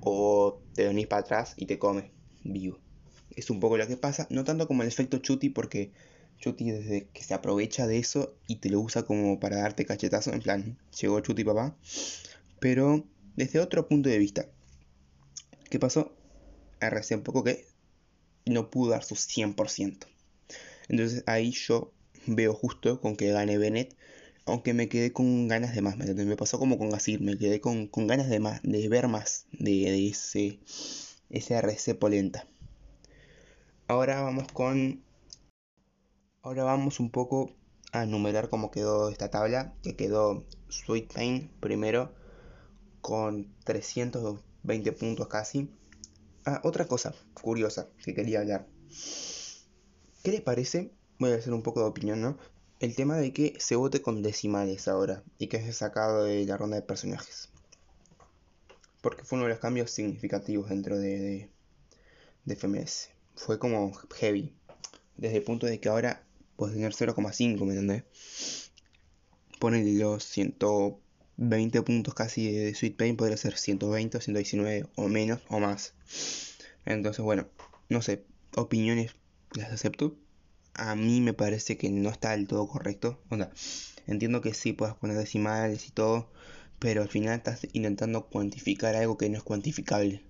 o 0.00 0.60
te 0.74 0.86
venís 0.86 1.08
para 1.08 1.22
atrás 1.22 1.54
y 1.56 1.66
te 1.66 1.78
comes 1.80 2.04
vivo. 2.44 2.78
Es 3.34 3.50
un 3.50 3.58
poco 3.58 3.76
lo 3.76 3.86
que 3.88 3.96
pasa, 3.96 4.28
no 4.30 4.44
tanto 4.44 4.68
como 4.68 4.82
el 4.82 4.88
efecto 4.88 5.18
Chuti, 5.18 5.50
porque 5.50 5.90
Chuti 6.42 6.72
desde 6.72 7.06
que 7.14 7.22
se 7.22 7.34
aprovecha 7.34 7.86
de 7.86 7.98
eso 7.98 8.34
y 8.48 8.56
te 8.56 8.68
lo 8.68 8.80
usa 8.80 9.04
como 9.04 9.38
para 9.38 9.58
darte 9.58 9.86
cachetazo, 9.86 10.32
en 10.32 10.42
plan, 10.42 10.76
llegó 11.00 11.20
Chuti 11.20 11.44
papá. 11.44 11.76
Pero 12.58 13.06
desde 13.36 13.60
otro 13.60 13.86
punto 13.86 14.08
de 14.08 14.18
vista, 14.18 14.46
¿qué 15.70 15.78
pasó? 15.78 16.12
RC 16.80 17.14
un 17.14 17.22
poco 17.22 17.44
que 17.44 17.64
no 18.44 18.70
pudo 18.70 18.90
dar 18.90 19.04
su 19.04 19.14
100%. 19.14 20.06
Entonces 20.88 21.22
ahí 21.26 21.52
yo 21.52 21.92
veo 22.26 22.54
justo 22.54 23.00
con 23.00 23.14
que 23.14 23.30
gane 23.30 23.56
Bennett, 23.56 23.96
aunque 24.44 24.74
me 24.74 24.88
quedé 24.88 25.12
con 25.12 25.46
ganas 25.46 25.76
de 25.76 25.80
más, 25.82 25.96
¿me, 25.96 26.12
me 26.12 26.36
pasó 26.36 26.58
como 26.58 26.76
con 26.76 26.90
Gasir, 26.90 27.20
me 27.20 27.38
quedé 27.38 27.60
con, 27.60 27.88
ganas 27.94 28.28
de 28.28 28.40
más, 28.40 28.60
de 28.64 28.88
ver 28.88 29.06
más 29.06 29.46
de, 29.52 30.08
ese, 30.08 30.58
ese 31.30 31.54
RC 31.54 31.94
polenta. 31.94 32.48
Ahora 33.86 34.22
vamos 34.22 34.50
con 34.52 35.04
Ahora 36.44 36.64
vamos 36.64 36.98
un 36.98 37.12
poco 37.12 37.54
a 37.92 38.02
enumerar 38.02 38.48
cómo 38.48 38.72
quedó 38.72 39.10
esta 39.10 39.30
tabla, 39.30 39.74
que 39.84 39.94
quedó 39.94 40.44
Sweet 40.70 41.12
Pain 41.12 41.52
primero 41.60 42.12
con 43.00 43.54
320 43.62 44.90
puntos 44.90 45.28
casi. 45.28 45.70
Ah, 46.44 46.60
otra 46.64 46.88
cosa 46.88 47.14
curiosa 47.32 47.86
que 48.04 48.12
quería 48.12 48.40
hablar. 48.40 48.66
¿Qué 50.24 50.32
les 50.32 50.40
parece? 50.40 50.90
Voy 51.20 51.30
a 51.30 51.36
hacer 51.36 51.52
un 51.52 51.62
poco 51.62 51.78
de 51.78 51.86
opinión, 51.86 52.20
¿no? 52.20 52.36
El 52.80 52.96
tema 52.96 53.18
de 53.18 53.32
que 53.32 53.54
se 53.60 53.76
vote 53.76 54.02
con 54.02 54.20
decimales 54.20 54.88
ahora 54.88 55.22
y 55.38 55.46
que 55.46 55.62
se 55.62 55.72
sacado 55.72 56.24
de 56.24 56.44
la 56.44 56.56
ronda 56.56 56.74
de 56.74 56.82
personajes. 56.82 57.50
Porque 59.00 59.22
fue 59.22 59.36
uno 59.36 59.46
de 59.46 59.52
los 59.52 59.60
cambios 59.60 59.92
significativos 59.92 60.70
dentro 60.70 60.98
de, 60.98 61.20
de, 61.20 61.50
de 62.46 62.56
FMS. 62.56 63.10
Fue 63.36 63.60
como 63.60 63.92
heavy. 63.92 64.52
Desde 65.16 65.36
el 65.36 65.44
punto 65.44 65.66
de 65.66 65.78
que 65.78 65.88
ahora 65.88 66.24
puedes 66.56 66.74
tener 66.74 66.92
0,5, 66.92 67.64
¿me 67.64 67.72
entendés? 67.72 68.70
Ponen 69.58 69.98
los 69.98 70.24
120 70.24 71.82
puntos 71.82 72.14
casi 72.14 72.52
de 72.52 72.74
Sweet 72.74 72.96
Pain, 72.96 73.16
podría 73.16 73.36
ser 73.36 73.56
120 73.56 74.18
o 74.18 74.20
119 74.20 74.86
o 74.96 75.08
menos 75.08 75.40
o 75.48 75.60
más. 75.60 75.94
Entonces, 76.84 77.24
bueno, 77.24 77.48
no 77.88 78.02
sé, 78.02 78.24
opiniones 78.56 79.14
las 79.54 79.72
acepto. 79.72 80.16
A 80.74 80.96
mí 80.96 81.20
me 81.20 81.34
parece 81.34 81.76
que 81.76 81.90
no 81.90 82.10
está 82.10 82.30
del 82.32 82.48
todo 82.48 82.66
correcto. 82.66 83.20
Onda, 83.28 83.52
entiendo 84.06 84.40
que 84.40 84.54
sí 84.54 84.72
puedas 84.72 84.96
poner 84.96 85.16
decimales 85.16 85.86
y 85.86 85.90
todo, 85.90 86.30
pero 86.78 87.02
al 87.02 87.08
final 87.08 87.36
estás 87.36 87.66
intentando 87.72 88.26
cuantificar 88.26 88.96
algo 88.96 89.18
que 89.18 89.28
no 89.28 89.36
es 89.36 89.44
cuantificable. 89.44 90.22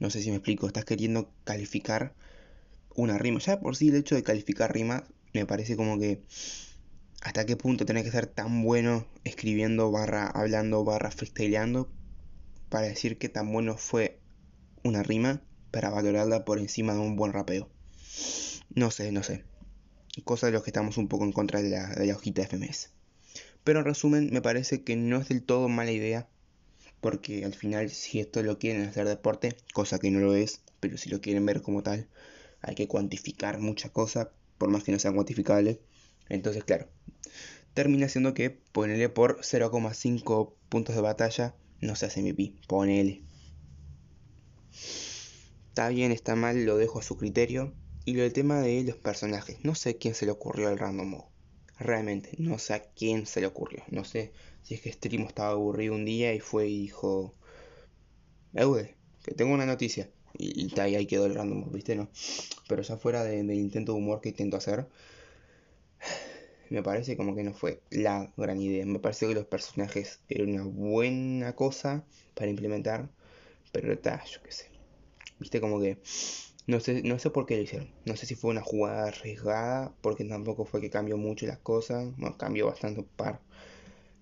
No 0.00 0.10
sé 0.10 0.22
si 0.22 0.30
me 0.30 0.36
explico, 0.36 0.66
estás 0.66 0.84
queriendo 0.84 1.30
calificar 1.44 2.14
una 2.94 3.16
rima. 3.16 3.38
Ya 3.40 3.60
por 3.60 3.76
sí 3.76 3.88
el 3.88 3.96
hecho 3.96 4.14
de 4.14 4.22
calificar 4.22 4.72
rimas 4.72 5.04
me 5.34 5.46
parece 5.46 5.76
como 5.76 5.98
que 5.98 6.22
hasta 7.20 7.44
qué 7.44 7.56
punto 7.56 7.84
tenés 7.84 8.04
que 8.04 8.10
ser 8.10 8.26
tan 8.26 8.62
bueno 8.62 9.06
escribiendo 9.24 9.90
barra 9.90 10.26
hablando 10.26 10.84
barra 10.84 11.10
freestyleando 11.10 11.90
para 12.68 12.86
decir 12.86 13.18
que 13.18 13.28
tan 13.28 13.52
bueno 13.52 13.76
fue 13.76 14.20
una 14.84 15.02
rima 15.02 15.42
para 15.70 15.90
valorarla 15.90 16.44
por 16.44 16.58
encima 16.58 16.94
de 16.94 17.00
un 17.00 17.16
buen 17.16 17.32
rapeo. 17.32 17.68
No 18.74 18.90
sé, 18.90 19.10
no 19.10 19.22
sé. 19.22 19.44
Cosa 20.24 20.46
de 20.46 20.52
los 20.52 20.62
que 20.62 20.70
estamos 20.70 20.98
un 20.98 21.08
poco 21.08 21.24
en 21.24 21.32
contra 21.32 21.62
de 21.62 21.70
la, 21.70 21.88
de 21.88 22.06
la 22.06 22.14
hojita 22.14 22.42
FMS. 22.42 22.90
Pero 23.64 23.80
en 23.80 23.84
resumen, 23.84 24.30
me 24.32 24.42
parece 24.42 24.82
que 24.84 24.94
no 24.94 25.18
es 25.18 25.28
del 25.28 25.42
todo 25.42 25.68
mala 25.68 25.90
idea. 25.90 26.28
Porque 27.00 27.44
al 27.44 27.54
final, 27.54 27.90
si 27.90 28.20
esto 28.20 28.42
lo 28.42 28.58
quieren 28.58 28.82
hacer 28.82 29.08
deporte, 29.08 29.56
cosa 29.72 29.98
que 29.98 30.10
no 30.10 30.20
lo 30.20 30.34
es, 30.34 30.60
pero 30.80 30.96
si 30.96 31.10
lo 31.10 31.20
quieren 31.20 31.44
ver 31.46 31.62
como 31.62 31.82
tal, 31.82 32.08
hay 32.60 32.74
que 32.74 32.88
cuantificar 32.88 33.58
muchas 33.58 33.90
cosas, 33.90 34.28
por 34.58 34.70
más 34.70 34.84
que 34.84 34.92
no 34.92 34.98
sean 34.98 35.14
cuantificables. 35.14 35.78
Entonces, 36.28 36.64
claro, 36.64 36.88
termina 37.74 38.08
siendo 38.08 38.34
que 38.34 38.50
ponerle 38.50 39.08
por 39.08 39.40
0,5 39.40 40.54
puntos 40.68 40.94
de 40.94 41.02
batalla 41.02 41.54
no 41.80 41.96
se 41.96 42.06
hace 42.06 42.22
MVP. 42.22 42.54
Ponele. 42.66 43.22
Está 45.68 45.88
bien, 45.88 46.12
está 46.12 46.36
mal, 46.36 46.64
lo 46.64 46.76
dejo 46.76 47.00
a 47.00 47.02
su 47.02 47.16
criterio. 47.16 47.74
Y 48.06 48.14
lo 48.14 48.22
del 48.22 48.32
tema 48.32 48.60
de 48.60 48.84
los 48.84 48.96
personajes, 48.96 49.58
no 49.64 49.74
sé 49.74 49.96
quién 49.96 50.14
se 50.14 50.26
le 50.26 50.32
ocurrió 50.32 50.68
al 50.68 50.78
random 50.78 51.08
mode. 51.08 51.24
Realmente, 51.78 52.36
no 52.38 52.58
sé 52.58 52.74
a 52.74 52.82
quién 52.82 53.26
se 53.26 53.40
le 53.40 53.46
ocurrió. 53.46 53.82
No 53.88 54.04
sé 54.04 54.32
si 54.62 54.74
es 54.74 54.82
que 54.82 54.92
Stream 54.92 55.22
estaba 55.22 55.50
aburrido 55.50 55.94
un 55.94 56.04
día 56.04 56.34
y 56.34 56.40
fue 56.40 56.68
y 56.68 56.82
dijo... 56.82 57.34
Eude, 58.52 58.96
que 59.24 59.34
tengo 59.34 59.54
una 59.54 59.66
noticia. 59.66 60.10
Y, 60.36 60.66
y 60.74 60.80
ahí 60.80 61.06
quedó 61.06 61.26
el 61.26 61.34
random, 61.34 61.70
¿viste? 61.72 61.96
No. 61.96 62.08
Pero 62.68 62.82
ya 62.82 62.96
fuera 62.96 63.22
del 63.24 63.50
intento 63.52 63.92
de 63.92 63.98
humor 63.98 64.20
que 64.20 64.30
intento 64.30 64.56
hacer, 64.56 64.86
me 66.70 66.82
parece 66.82 67.16
como 67.16 67.34
que 67.34 67.42
no 67.42 67.54
fue 67.54 67.80
la 67.90 68.32
gran 68.36 68.60
idea. 68.60 68.84
Me 68.86 68.98
parece 68.98 69.28
que 69.28 69.34
los 69.34 69.46
personajes 69.46 70.20
eran 70.28 70.50
una 70.50 70.64
buena 70.64 71.54
cosa 71.54 72.04
para 72.34 72.50
implementar, 72.50 73.08
pero 73.72 73.92
está, 73.92 74.24
yo 74.24 74.42
qué 74.42 74.52
sé. 74.52 74.70
Viste 75.38 75.60
como 75.60 75.80
que 75.80 75.98
no 76.66 76.80
sé, 76.80 77.02
no 77.02 77.18
sé 77.18 77.30
por 77.30 77.46
qué 77.46 77.56
lo 77.56 77.62
hicieron. 77.62 77.88
No 78.06 78.16
sé 78.16 78.26
si 78.26 78.34
fue 78.34 78.50
una 78.50 78.62
jugada 78.62 79.08
arriesgada, 79.08 79.94
porque 80.00 80.24
tampoco 80.24 80.64
fue 80.64 80.80
que 80.80 80.90
cambió 80.90 81.16
mucho 81.18 81.46
las 81.46 81.58
cosas. 81.58 82.16
Bueno, 82.16 82.36
cambió 82.38 82.66
bastante 82.66 83.02
par. 83.02 83.40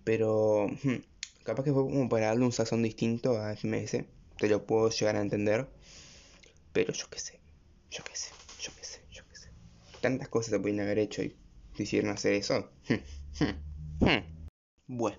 Pero 0.04 0.68
hmm, 0.84 0.96
capaz 1.44 1.64
que 1.64 1.72
fue 1.72 1.84
como 1.84 2.08
para 2.08 2.26
darle 2.28 2.44
un 2.44 2.52
sazón 2.52 2.82
distinto 2.82 3.38
a 3.38 3.52
FMS. 3.52 4.06
Te 4.38 4.48
lo 4.48 4.66
puedo 4.66 4.90
llegar 4.90 5.16
a 5.16 5.22
entender. 5.22 5.68
Pero 6.72 6.92
yo 6.92 7.08
qué 7.10 7.18
sé, 7.18 7.40
yo 7.90 8.02
qué 8.04 8.16
sé, 8.16 8.30
yo 8.60 8.72
qué 8.76 8.84
sé, 8.84 9.00
yo 9.10 9.22
qué 9.28 9.36
sé. 9.36 9.50
Tantas 10.00 10.28
cosas 10.28 10.52
se 10.52 10.60
pueden 10.60 10.80
haber 10.80 10.98
hecho 10.98 11.22
y 11.22 11.36
quisieron 11.74 12.10
hacer 12.10 12.32
eso. 12.34 12.70
bueno, 14.86 15.18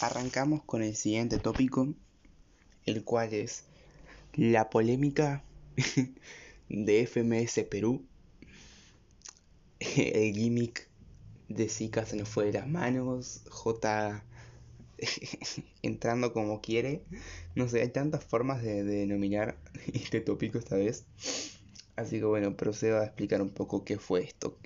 arrancamos 0.00 0.62
con 0.64 0.82
el 0.82 0.94
siguiente 0.94 1.38
tópico, 1.38 1.94
el 2.84 3.04
cual 3.04 3.32
es 3.32 3.64
la 4.34 4.68
polémica 4.70 5.42
de 6.68 7.02
FMS 7.06 7.64
Perú. 7.64 8.04
El 9.96 10.34
gimmick 10.34 10.88
de 11.48 11.68
Zika 11.68 12.04
se 12.04 12.16
nos 12.16 12.28
fue 12.28 12.46
de 12.46 12.54
las 12.54 12.68
manos. 12.68 13.42
J 13.48 14.24
entrando 15.82 16.32
como 16.32 16.60
quiere. 16.60 17.02
No 17.54 17.68
sé, 17.68 17.80
hay 17.80 17.88
tantas 17.88 18.24
formas 18.24 18.62
de, 18.62 18.82
denominar 18.84 19.56
este 19.92 20.20
tópico 20.20 20.58
esta 20.58 20.76
vez. 20.76 21.04
Así 21.96 22.18
que 22.18 22.24
bueno, 22.24 22.56
procedo 22.56 23.00
a 23.00 23.04
explicar 23.04 23.42
un 23.42 23.50
poco 23.50 23.84
qué 23.84 23.98
fue 23.98 24.22
esto. 24.22 24.56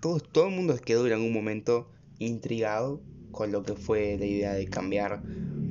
Todo, 0.00 0.20
todo 0.20 0.48
el 0.48 0.54
mundo 0.54 0.76
quedó 0.78 1.06
en 1.06 1.12
algún 1.14 1.32
momento 1.32 1.90
intrigado 2.18 3.00
con 3.32 3.52
lo 3.52 3.62
que 3.62 3.74
fue 3.74 4.16
la 4.18 4.24
idea 4.24 4.54
de 4.54 4.66
cambiar 4.66 5.22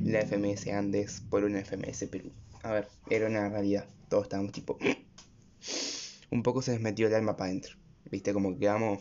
la 0.04 0.22
FMS 0.22 0.68
Andes 0.68 1.22
por 1.30 1.44
una 1.44 1.64
FMS 1.64 2.06
Perú. 2.06 2.32
A 2.62 2.72
ver, 2.72 2.88
era 3.10 3.28
una 3.28 3.50
realidad. 3.50 3.88
Todos 4.10 4.24
estábamos 4.24 4.52
tipo... 4.52 4.78
un 6.32 6.44
poco 6.44 6.62
se 6.62 6.74
les 6.74 6.82
metió 6.82 7.08
el 7.08 7.16
alma 7.16 7.38
para 7.38 7.50
adentro. 7.50 7.76
Viste, 8.12 8.34
como 8.34 8.54
que 8.54 8.60
quedamos... 8.60 9.00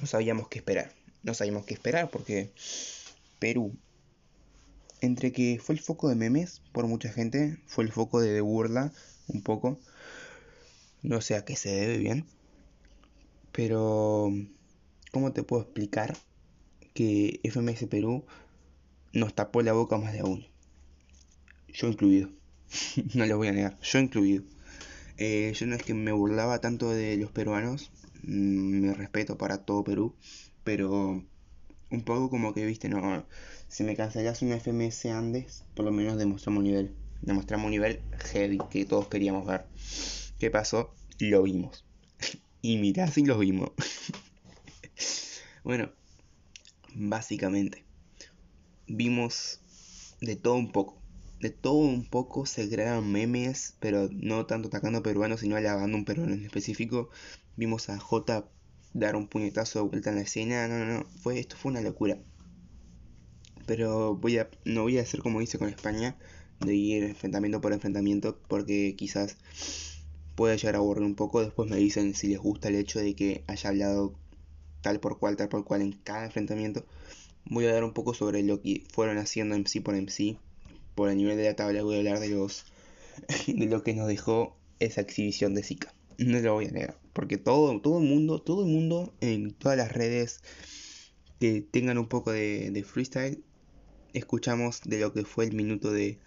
no 0.00 0.06
sabíamos 0.06 0.48
qué 0.48 0.58
esperar. 0.58 0.92
No 1.24 1.34
sabíamos 1.34 1.64
qué 1.64 1.74
esperar 1.74 2.10
porque 2.10 2.52
Perú, 3.42 3.76
entre 5.00 5.32
que 5.32 5.58
fue 5.60 5.74
el 5.74 5.80
foco 5.80 6.08
de 6.08 6.14
memes 6.14 6.62
por 6.70 6.86
mucha 6.86 7.12
gente, 7.12 7.58
fue 7.66 7.82
el 7.82 7.90
foco 7.90 8.20
de, 8.20 8.40
burla 8.40 8.92
un 9.26 9.42
poco. 9.42 9.80
No 11.02 11.20
sé 11.20 11.34
a 11.34 11.44
qué 11.44 11.56
se 11.56 11.70
debe 11.70 11.98
bien. 11.98 12.24
Pero, 13.50 14.30
¿cómo 15.10 15.32
te 15.32 15.42
puedo 15.42 15.62
explicar 15.62 16.16
que 16.94 17.40
FMS 17.42 17.88
Perú 17.88 18.24
nos 19.12 19.34
tapó 19.34 19.60
la 19.62 19.72
boca 19.72 19.98
más 19.98 20.12
de 20.12 20.20
aún? 20.20 20.46
Yo 21.66 21.88
incluido. 21.88 22.30
no 23.14 23.26
lo 23.26 23.38
voy 23.38 23.48
a 23.48 23.52
negar. 23.52 23.76
Yo 23.80 23.98
incluido. 23.98 24.44
Eh, 25.16 25.52
yo 25.56 25.66
no 25.66 25.74
es 25.74 25.82
que 25.82 25.94
me 25.94 26.12
burlaba 26.12 26.60
tanto 26.60 26.90
de 26.90 27.16
los 27.16 27.32
peruanos. 27.32 27.90
Mm, 28.22 28.86
me 28.86 28.94
respeto 28.94 29.36
para 29.36 29.64
todo 29.64 29.82
Perú. 29.82 30.14
Pero 30.62 31.24
un 31.92 32.02
poco 32.02 32.30
como 32.30 32.54
que, 32.54 32.64
viste, 32.64 32.88
no, 32.88 33.24
si 33.68 33.84
me 33.84 33.94
cancelas 33.94 34.42
un 34.42 34.52
FMS 34.52 35.10
Andes, 35.10 35.64
por 35.74 35.84
lo 35.84 35.92
menos 35.92 36.16
demostramos 36.16 36.60
un 36.60 36.64
nivel, 36.64 36.96
demostramos 37.20 37.66
un 37.66 37.72
nivel 37.72 38.00
heavy 38.32 38.58
que 38.70 38.84
todos 38.86 39.08
queríamos 39.08 39.46
ver. 39.46 39.66
¿Qué 40.38 40.50
pasó? 40.50 40.94
Lo 41.18 41.42
vimos. 41.42 41.84
y 42.62 42.78
mirá 42.78 43.06
si 43.08 43.24
lo 43.24 43.38
vimos. 43.38 43.70
bueno, 45.64 45.92
básicamente, 46.94 47.84
vimos 48.88 49.60
de 50.20 50.36
todo 50.36 50.54
un 50.54 50.72
poco. 50.72 51.00
De 51.40 51.50
todo 51.50 51.74
un 51.74 52.08
poco 52.08 52.46
se 52.46 52.70
crearon 52.70 53.10
memes, 53.10 53.74
pero 53.80 54.08
no 54.12 54.46
tanto 54.46 54.68
atacando 54.68 55.02
peruanos, 55.02 55.40
sino 55.40 55.56
alabando 55.56 55.96
un 55.96 56.04
peruano 56.04 56.34
en 56.34 56.44
específico. 56.44 57.10
Vimos 57.56 57.90
a 57.90 57.98
J 57.98 58.48
dar 58.94 59.16
un 59.16 59.28
puñetazo 59.28 59.80
de 59.80 59.88
vuelta 59.88 60.10
en 60.10 60.16
la 60.16 60.22
escena. 60.22 60.68
No, 60.68 60.78
no, 60.78 60.86
no. 60.86 61.06
Fue, 61.20 61.38
esto 61.38 61.56
fue 61.56 61.72
una 61.72 61.80
locura. 61.80 62.18
Pero 63.66 64.16
voy 64.16 64.38
a, 64.38 64.48
no 64.64 64.82
voy 64.82 64.98
a 64.98 65.02
hacer 65.02 65.20
como 65.20 65.40
hice 65.40 65.58
con 65.58 65.68
España, 65.68 66.16
de 66.60 66.74
ir 66.74 67.04
enfrentamiento 67.04 67.60
por 67.60 67.72
enfrentamiento, 67.72 68.38
porque 68.48 68.94
quizás 68.96 69.36
pueda 70.34 70.56
llegar 70.56 70.74
a 70.76 70.78
aburrir 70.78 71.04
un 71.04 71.14
poco. 71.14 71.40
Después 71.42 71.70
me 71.70 71.76
dicen 71.76 72.14
si 72.14 72.28
les 72.28 72.38
gusta 72.38 72.68
el 72.68 72.76
hecho 72.76 72.98
de 72.98 73.14
que 73.14 73.44
haya 73.46 73.70
hablado 73.70 74.14
tal 74.82 75.00
por 75.00 75.18
cual, 75.18 75.36
tal 75.36 75.48
por 75.48 75.64
cual 75.64 75.82
en 75.82 75.92
cada 75.92 76.24
enfrentamiento. 76.26 76.84
Voy 77.44 77.66
a 77.66 77.72
dar 77.72 77.84
un 77.84 77.92
poco 77.92 78.14
sobre 78.14 78.42
lo 78.42 78.60
que 78.60 78.84
fueron 78.92 79.18
haciendo 79.18 79.56
MC 79.56 79.82
por 79.82 79.94
MC. 79.94 80.38
Por 80.94 81.08
el 81.08 81.16
nivel 81.16 81.36
de 81.36 81.44
la 81.44 81.56
tabla 81.56 81.82
voy 81.82 81.96
a 81.96 81.98
hablar 81.98 82.20
de 82.20 82.28
los 82.28 82.64
de 83.46 83.66
lo 83.66 83.82
que 83.82 83.94
nos 83.94 84.08
dejó 84.08 84.56
esa 84.78 85.00
exhibición 85.00 85.54
de 85.54 85.62
Zika. 85.62 85.94
No 86.18 86.40
lo 86.40 86.54
voy 86.54 86.66
a 86.66 86.70
negar. 86.70 86.98
Porque 87.12 87.38
todo, 87.38 87.80
todo 87.80 87.98
el 87.98 88.08
mundo, 88.08 88.40
todo 88.40 88.64
el 88.64 88.70
mundo 88.70 89.14
en 89.20 89.52
todas 89.52 89.76
las 89.76 89.92
redes 89.92 90.40
que 91.38 91.60
tengan 91.60 91.98
un 91.98 92.08
poco 92.08 92.32
de, 92.32 92.84
freestyle, 92.86 93.42
escuchamos 94.12 94.80
de 94.84 95.00
lo 95.00 95.12
que 95.12 95.24
fue 95.24 95.44
el 95.44 95.54
minuto 95.54 95.90
de, 95.90 96.18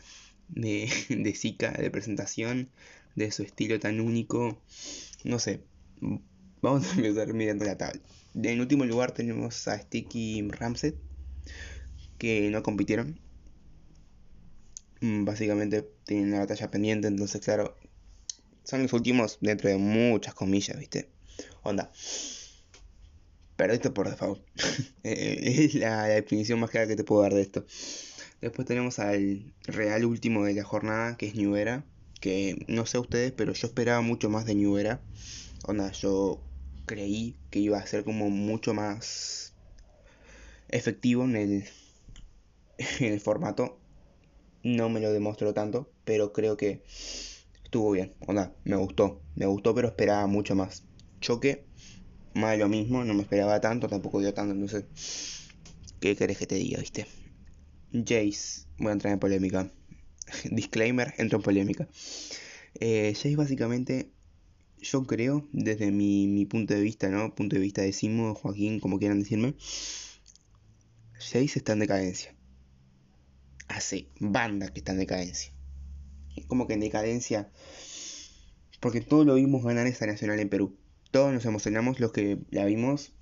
de, 0.50 0.89
de 1.10 1.34
Zika, 1.34 1.71
de 1.71 1.89
presentación, 1.89 2.69
de 3.15 3.32
su 3.32 3.43
estilo 3.43 3.80
tan 3.80 4.00
único. 4.00 4.62
No 5.24 5.39
sé, 5.39 5.62
vamos 6.62 6.88
a 6.88 6.95
empezar 6.95 7.34
mirando 7.34 7.65
la 7.65 7.78
tabla. 7.78 8.02
En 8.36 8.60
último 8.60 8.86
lugar 8.86 9.13
tenemos 9.13 9.67
a 9.67 9.80
Sticky 9.80 10.48
Ramset, 10.50 10.98
que 12.17 12.50
no 12.50 12.62
compitieron. 12.63 13.19
Mm, 15.02 15.24
básicamente 15.26 15.88
tienen 16.06 16.30
una 16.30 16.39
batalla 16.39 16.69
pendiente, 16.71 17.08
entonces 17.08 17.41
claro, 17.41 17.78
son 18.65 18.84
los 18.84 18.93
últimos 18.93 19.38
dentro 19.41 19.69
de 19.69 19.78
muchas 19.78 20.34
comillas, 20.34 20.78
¿viste? 20.78 21.08
Onda. 21.63 21.91
Perdiste 23.56 23.89
por 23.91 24.10
default. 24.10 24.41
Eh, 25.04 25.65
es 25.65 25.75
la, 25.75 26.06
definición 26.06 26.60
más 26.60 26.71
clara 26.71 26.88
que 26.88 26.95
te 26.95 27.04
puedo 27.04 27.21
dar 27.21 27.36
de 27.36 27.41
esto. 27.41 27.63
Después 28.41 28.67
tenemos 28.67 28.97
al 28.97 29.54
real 29.67 30.04
último 30.04 30.43
de 30.45 30.56
la 30.56 30.63
jornada, 30.63 31.15
que 31.15 31.28
es 31.28 31.36
New. 31.36 31.56
Que 32.19 32.65
no 32.67 32.88
sé 32.88 32.97
ustedes, 32.97 33.32
pero 33.32 33.54
yo 33.54 33.67
esperaba 33.67 34.01
mucho 34.01 34.32
más 34.32 34.47
de 34.47 34.56
New 34.56 34.78
Era. 34.78 34.99
Onda, 35.67 35.91
yo 35.91 36.41
creí 36.88 37.36
que 37.51 37.60
iba 37.60 37.78
a 37.78 37.86
ser 37.86 38.04
como 38.04 38.32
mucho 38.32 38.73
más 38.73 39.54
efectivo 40.69 41.23
en 41.23 41.36
el, 41.36 41.65
en 42.99 43.13
el 43.13 43.19
formato. 43.19 43.78
No 44.63 44.89
me 44.89 45.01
lo 45.01 45.13
demostró 45.13 45.54
tanto, 45.54 45.91
pero 46.04 46.34
creo 46.34 46.58
que 46.58 46.82
estuvo 47.76 47.92
bien, 47.92 48.14
onda, 48.26 48.56
me 48.64 48.78
gustó, 48.78 49.22
me 49.36 49.48
gustó, 49.48 49.76
pero 49.76 49.90
esperaba 49.90 50.28
mucho 50.28 50.56
más. 50.56 50.86
Choque, 51.20 51.66
más 52.34 52.52
de 52.52 52.60
lo 52.60 52.70
mismo, 52.70 53.04
no 53.04 53.14
me 53.14 53.22
esperaba 53.22 53.60
tanto, 53.60 53.90
tampoco 53.90 54.22
dio 54.22 54.34
tanto, 54.34 54.54
entonces 54.54 54.86
¿qué 56.00 56.16
querés 56.16 56.38
que 56.38 56.48
te 56.48 56.56
diga, 56.56 56.80
viste? 56.80 57.06
Jace, 57.92 58.66
voy 58.78 58.92
a 58.92 58.94
entrar 58.94 59.12
en 59.12 59.20
polémica. 59.20 59.70
Disclaimer, 60.52 61.16
entro 61.18 61.40
en 61.40 61.44
polémica. 61.44 61.90
Eh, 62.80 63.12
Jace 63.14 63.36
básicamente, 63.36 64.10
yo 64.80 65.04
creo, 65.06 65.46
desde 65.52 65.92
mi, 65.92 66.46
punto 66.46 66.76
de 66.76 66.80
vista, 66.80 67.10
¿no? 67.10 67.36
Punto 67.36 67.58
de 67.58 67.62
vista 67.62 67.82
de 67.82 67.92
Simo, 67.92 68.36
Joaquín, 68.36 68.80
como 68.80 69.00
quieran 69.00 69.20
decirme, 69.20 69.54
Jace 71.20 71.60
está 71.60 71.74
en 71.74 71.80
decadencia. 71.80 72.34
Hace 73.68 74.08
banda 74.22 74.72
que 74.72 74.80
está 74.80 74.94
en 74.94 75.00
decadencia. 75.00 75.55
Como 76.48 76.67
que 76.67 76.74
en 76.74 76.82
decadencia, 76.82 77.50
porque 78.80 79.02
todos 79.02 79.26
lo 79.26 79.36
vimos 79.36 79.63
ganar 79.63 79.88
esta 79.88 80.06
nacional 80.06 80.39
en 80.39 80.50
Perú. 80.50 80.76
Todos 81.12 81.34
nos 81.34 81.45
emocionamos 81.45 82.00
los 82.00 82.12
que 82.12 82.39
la 82.52 82.65
vimos 82.65 83.13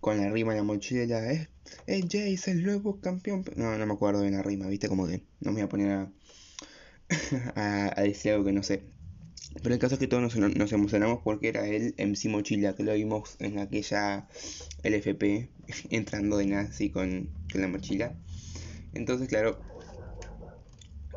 con 0.00 0.18
la 0.18 0.28
rima 0.30 0.52
en 0.52 0.58
la 0.58 0.64
mochila. 0.64 1.32
Es, 1.32 1.48
es 1.86 2.04
Jace 2.04 2.50
el 2.50 2.62
nuevo 2.62 3.00
campeón. 3.00 3.44
No, 3.56 3.78
no 3.78 3.86
me 3.86 3.94
acuerdo 3.94 4.20
de 4.20 4.30
la 4.30 4.42
rima, 4.42 4.66
viste, 4.66 4.88
como 4.88 5.06
que 5.06 5.22
no 5.40 5.50
me 5.50 5.54
voy 5.54 5.62
a 5.62 5.68
poner 5.68 6.08
a, 7.54 7.92
a, 7.96 8.02
decir 8.02 8.32
algo 8.32 8.44
que 8.44 8.52
no 8.52 8.62
sé. 8.62 8.82
Pero 9.62 9.74
el 9.74 9.80
caso 9.80 9.94
es 9.94 10.00
que 10.00 10.08
todos 10.08 10.36
nos, 10.36 10.72
emocionamos 10.72 11.20
porque 11.22 11.48
era 11.48 11.66
el 11.66 11.94
MC 11.96 12.28
Mochila, 12.28 12.74
que 12.74 12.82
lo 12.82 12.92
vimos 12.92 13.36
en 13.38 13.58
aquella 13.58 14.26
LFP, 14.82 15.48
entrando 15.90 16.36
de 16.38 16.46
nazi 16.46 16.90
con, 16.90 17.30
con 17.50 17.60
la 17.60 17.68
mochila. 17.68 18.14
Entonces, 18.94 19.28
claro, 19.28 19.58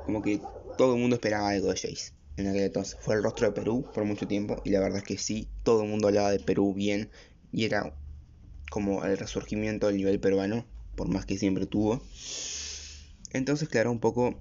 como 0.05 0.21
que 0.21 0.39
todo 0.77 0.95
el 0.95 1.01
mundo 1.01 1.15
esperaba 1.15 1.49
algo 1.49 1.69
de 1.69 1.75
Jace 1.75 2.13
en 2.37 2.47
aquel 2.47 2.63
entonces. 2.63 2.97
Fue 3.01 3.15
el 3.15 3.23
rostro 3.23 3.47
de 3.47 3.53
Perú 3.53 3.85
por 3.93 4.05
mucho 4.05 4.27
tiempo 4.27 4.61
y 4.63 4.69
la 4.69 4.79
verdad 4.79 4.99
es 4.99 5.03
que 5.03 5.17
sí, 5.17 5.47
todo 5.63 5.83
el 5.83 5.89
mundo 5.89 6.07
hablaba 6.07 6.31
de 6.31 6.39
Perú 6.39 6.73
bien 6.73 7.09
y 7.51 7.65
era 7.65 7.93
como 8.69 9.03
el 9.05 9.17
resurgimiento 9.17 9.87
del 9.87 9.97
nivel 9.97 10.19
peruano, 10.19 10.65
por 10.95 11.09
más 11.09 11.25
que 11.25 11.37
siempre 11.37 11.65
tuvo. 11.65 12.01
Entonces, 13.33 13.69
claro, 13.69 13.91
un 13.91 13.99
poco 13.99 14.39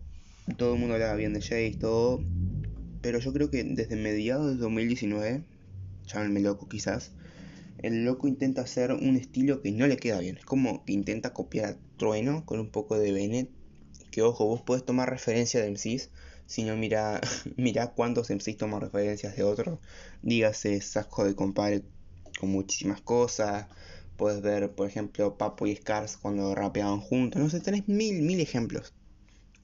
todo 0.56 0.74
el 0.74 0.80
mundo 0.80 0.94
hablaba 0.94 1.14
bien 1.14 1.32
de 1.32 1.40
Jace, 1.40 1.76
todo. 1.78 2.20
Pero 3.00 3.18
yo 3.18 3.32
creo 3.32 3.50
que 3.50 3.62
desde 3.64 3.96
mediados 3.96 4.54
de 4.54 4.56
2019, 4.56 5.44
llámenme 6.06 6.40
loco 6.40 6.68
quizás, 6.68 7.12
el 7.78 8.04
loco 8.04 8.26
intenta 8.26 8.62
hacer 8.62 8.92
un 8.92 9.16
estilo 9.16 9.62
que 9.62 9.70
no 9.72 9.86
le 9.86 9.96
queda 9.96 10.20
bien. 10.20 10.38
Es 10.38 10.44
como 10.44 10.84
que 10.84 10.92
intenta 10.92 11.32
copiar 11.32 11.76
Trueno 11.96 12.44
con 12.44 12.58
un 12.58 12.70
poco 12.70 12.98
de 12.98 13.12
Bennett. 13.12 13.50
Que 14.10 14.22
ojo, 14.22 14.46
vos 14.46 14.62
podés 14.62 14.84
tomar 14.84 15.10
referencia 15.10 15.60
de 15.60 15.68
MCs, 15.68 16.10
si 16.46 16.62
no 16.64 16.76
mira, 16.76 17.20
mira 17.56 17.92
cuántos 17.92 18.30
MCs 18.30 18.56
toman 18.56 18.80
referencias 18.80 19.36
de 19.36 19.42
otros. 19.42 19.78
Dígase 20.22 20.80
Sasco 20.80 21.24
de 21.24 21.34
Compare 21.34 21.82
con 22.38 22.50
muchísimas 22.50 23.00
cosas. 23.00 23.66
Puedes 24.16 24.40
ver, 24.40 24.74
por 24.74 24.88
ejemplo, 24.88 25.36
Papo 25.36 25.66
y 25.66 25.76
Scars 25.76 26.16
cuando 26.16 26.54
rapeaban 26.54 27.00
juntos. 27.00 27.42
No 27.42 27.50
sé, 27.50 27.60
tenés 27.60 27.86
mil, 27.88 28.22
mil 28.22 28.40
ejemplos 28.40 28.94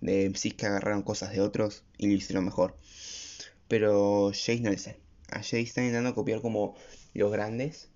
de 0.01 0.27
MCs 0.27 0.55
que 0.55 0.66
agarraron 0.66 1.03
cosas 1.03 1.33
de 1.33 1.40
otros 1.40 1.85
y 1.97 2.09
lo 2.09 2.14
hicieron 2.14 2.45
mejor. 2.45 2.77
Pero 3.68 4.31
Jace 4.31 4.61
no 4.61 4.77
sé. 4.77 4.99
A 5.31 5.37
Jace 5.37 5.61
está 5.61 5.81
intentando 5.81 6.14
copiar 6.14 6.42
como 6.42 6.77
los 7.14 7.33
grandes. 7.33 7.88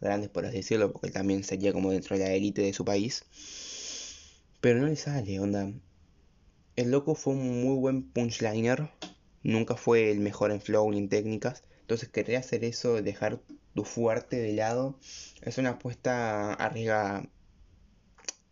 Grandes 0.00 0.30
por 0.30 0.46
así 0.46 0.58
decirlo, 0.58 0.92
porque 0.92 1.10
también 1.10 1.42
sería 1.42 1.72
como 1.72 1.90
dentro 1.90 2.16
de 2.16 2.24
la 2.24 2.32
élite 2.32 2.62
de 2.62 2.72
su 2.72 2.84
país. 2.84 3.24
Pero 4.60 4.80
no 4.80 4.86
le 4.86 4.96
sale, 4.96 5.40
onda. 5.40 5.72
El 6.76 6.90
loco 6.90 7.14
fue 7.14 7.34
un 7.34 7.62
muy 7.62 7.76
buen 7.76 8.02
punchliner. 8.02 8.90
Nunca 9.42 9.76
fue 9.76 10.10
el 10.10 10.20
mejor 10.20 10.50
en 10.50 10.60
flow 10.60 10.90
ni 10.90 10.98
en 10.98 11.08
técnicas. 11.08 11.62
Entonces 11.82 12.08
querer 12.08 12.36
hacer 12.36 12.64
eso, 12.64 13.00
dejar 13.02 13.40
tu 13.74 13.84
fuerte 13.84 14.36
de 14.36 14.54
lado, 14.54 14.98
es 15.42 15.58
una 15.58 15.70
apuesta 15.70 16.54
arriesgada. 16.54 17.28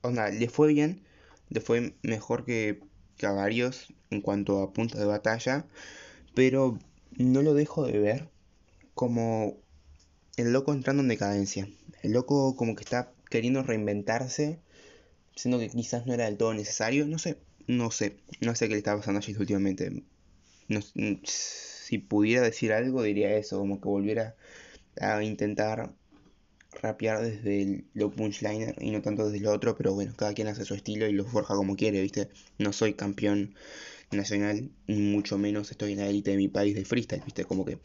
Onda, 0.03 0.29
le 0.31 0.49
fue 0.49 0.69
bien, 0.73 1.03
le 1.49 1.61
fue 1.61 1.95
mejor 2.03 2.45
que, 2.45 2.81
que 3.17 3.27
a 3.27 3.33
varios 3.33 3.93
en 4.11 4.21
cuanto 4.21 4.61
a 4.63 4.73
puntos 4.73 5.01
de 5.01 5.07
batalla, 5.07 5.67
pero 6.35 6.79
no 7.17 7.43
lo 7.43 7.55
dejo 7.55 7.87
de 7.87 7.99
ver 7.99 8.29
como 8.95 9.57
el 10.37 10.53
loco 10.53 10.73
entrando 10.73 11.03
en 11.03 11.09
decadencia. 11.09 11.69
El 12.03 12.13
loco 12.13 12.57
como 12.57 12.75
que 12.75 12.83
está 12.83 13.13
queriendo 13.31 13.63
reinventarse, 13.63 14.59
siendo 15.37 15.59
que 15.59 15.71
quizás 15.71 16.07
no 16.07 16.15
era 16.15 16.27
del 16.27 16.37
todo 16.37 16.53
necesario. 16.53 17.07
No 17.07 17.19
sé, 17.19 17.39
no 17.67 17.91
sé, 17.91 18.17
no 18.41 18.55
sé 18.55 18.69
qué 18.69 18.75
le 18.75 18.79
está 18.79 18.97
pasando 18.97 19.19
a 19.19 19.23
Jace 19.23 19.39
últimamente. 19.39 20.03
si 21.25 21.99
pudiera 21.99 22.43
decir 22.43 22.73
algo, 22.73 23.03
diría 23.03 23.37
eso, 23.37 23.59
como 23.59 23.81
que 23.81 23.89
volviera 23.89 24.37
a 25.01 25.23
intentar 25.23 25.93
rapear 26.81 27.23
desde 27.23 27.63
el, 27.63 27.85
lo 27.95 28.11
punchliner 28.11 28.75
y 28.81 28.91
no 28.91 29.03
tanto 29.03 29.29
desde 29.29 29.45
lo 29.45 29.53
otro, 29.53 29.77
pero 29.77 29.95
bueno, 29.95 30.15
cada 30.17 30.35
quien 30.35 30.49
hace 30.49 30.65
su 30.65 30.75
estilo 30.75 31.07
y 31.07 31.13
lo 31.13 31.25
forja 31.25 31.55
como 31.55 31.77
quiere, 31.77 32.01
¿viste? 32.01 32.29
No 32.59 32.73
soy 32.73 32.95
campeón 32.95 33.55
nacional, 34.11 34.71
ni 34.87 35.01
mucho 35.01 35.39
menos 35.39 35.71
estoy 35.71 35.93
en 35.93 35.99
la 35.99 36.09
élite 36.09 36.33
de 36.33 36.37
mi 36.37 36.49
país 36.49 36.75
de 36.75 36.85
freestyle, 36.85 37.23
¿viste? 37.25 37.45
Como 37.45 37.65
que 37.65 37.79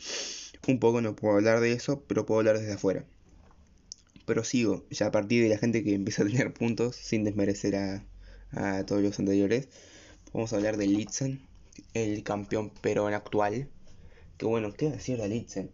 un 0.67 0.79
poco 0.79 1.01
no 1.01 1.15
puedo 1.15 1.35
hablar 1.35 1.59
de 1.59 1.73
eso, 1.73 2.03
pero 2.07 2.25
puedo 2.25 2.39
hablar 2.39 2.59
desde 2.59 2.73
afuera. 2.73 3.05
Pero 4.25 4.43
sigo, 4.43 4.85
ya 4.89 5.07
a 5.07 5.11
partir 5.11 5.43
de 5.43 5.49
la 5.49 5.57
gente 5.57 5.83
que 5.83 5.93
empieza 5.93 6.23
a 6.23 6.27
tener 6.27 6.53
puntos, 6.53 6.95
sin 6.95 7.23
desmerecer 7.23 7.75
a, 7.75 8.03
a 8.51 8.85
todos 8.85 9.01
los 9.01 9.19
anteriores, 9.19 9.69
vamos 10.33 10.53
a 10.53 10.57
hablar 10.57 10.77
de 10.77 10.87
Litzen, 10.87 11.41
el 11.93 12.23
campeón 12.23 12.69
peruano 12.69 13.15
actual. 13.15 13.69
Que 14.37 14.45
bueno, 14.45 14.73
¿qué 14.73 14.89
decir 14.89 15.19
de 15.19 15.27
Litzen? 15.27 15.71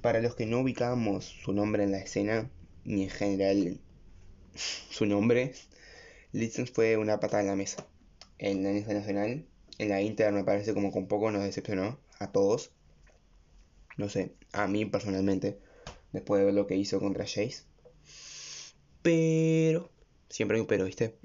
Para 0.00 0.20
los 0.20 0.34
que 0.34 0.46
no 0.46 0.60
ubicamos 0.60 1.24
su 1.24 1.52
nombre 1.52 1.84
en 1.84 1.92
la 1.92 1.98
escena, 1.98 2.50
ni 2.84 3.04
en 3.04 3.10
general 3.10 3.80
su 4.54 5.06
nombre, 5.06 5.52
Litzen 6.32 6.66
fue 6.66 6.96
una 6.96 7.20
patada 7.20 7.42
en 7.42 7.48
la 7.48 7.56
mesa. 7.56 7.86
En 8.38 8.62
la 8.62 8.70
mesa 8.70 8.92
nacional, 8.92 9.46
en 9.78 9.88
la 9.88 10.00
Inter 10.02 10.32
me 10.32 10.44
parece 10.44 10.74
como 10.74 10.92
con 10.92 11.06
poco 11.06 11.30
nos 11.30 11.42
decepcionó 11.42 11.98
a 12.18 12.32
todos. 12.32 12.70
No 13.96 14.08
sé, 14.08 14.34
a 14.52 14.66
mí 14.66 14.84
personalmente, 14.84 15.58
después 16.12 16.38
de 16.38 16.46
ver 16.46 16.54
lo 16.54 16.66
que 16.66 16.76
hizo 16.76 17.00
contra 17.00 17.24
Jace. 17.24 17.64
Pero, 19.02 19.90
siempre 20.28 20.56
hay 20.56 20.60
un 20.60 20.66
pero, 20.66 20.84
¿viste? 20.84 21.16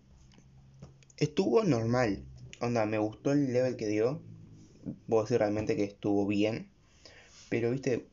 Estuvo 1.18 1.64
normal. 1.64 2.26
Onda, 2.60 2.86
me 2.86 2.98
gustó 2.98 3.32
el 3.32 3.54
level 3.54 3.78
que 3.78 3.88
dio. 3.88 4.22
Puedo 5.08 5.24
decir 5.24 5.40
realmente 5.40 5.78
que 5.78 5.86
estuvo 5.86 6.28
bien. 6.28 6.70
Pero, 7.50 7.72
viste, 7.72 8.06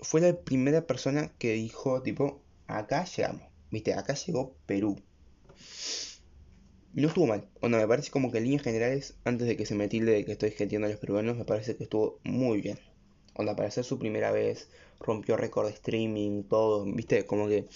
fue 0.00 0.20
la 0.20 0.36
primera 0.36 0.86
persona 0.88 1.32
que 1.38 1.52
dijo, 1.52 2.02
tipo, 2.02 2.42
acá 2.66 3.04
llegamos. 3.04 3.42
Viste, 3.70 3.94
acá 3.94 4.14
llegó 4.14 4.56
Perú. 4.66 5.00
No 6.94 7.08
estuvo 7.08 7.26
mal. 7.28 7.48
Onda, 7.60 7.78
me 7.78 7.86
parece 7.86 8.10
como 8.10 8.32
que 8.32 8.38
en 8.38 8.44
líneas 8.44 8.62
generales, 8.62 9.14
antes 9.24 9.46
de 9.46 9.56
que 9.56 9.66
se 9.66 9.76
me 9.76 9.86
tilde 9.86 10.12
de 10.12 10.24
que 10.24 10.32
estoy 10.32 10.50
gentiendo 10.50 10.88
a 10.88 10.90
los 10.90 10.98
peruanos, 10.98 11.36
me 11.36 11.44
parece 11.44 11.76
que 11.76 11.84
estuvo 11.84 12.18
muy 12.24 12.60
bien. 12.60 12.80
Onda, 13.34 13.54
para 13.54 13.70
ser 13.70 13.84
su 13.84 14.00
primera 14.00 14.32
vez, 14.32 14.68
rompió 14.98 15.36
récord 15.36 15.66
de 15.66 15.74
streaming, 15.74 16.42
todo. 16.42 16.84
Viste, 16.86 17.24
como 17.24 17.46
que 17.46 17.68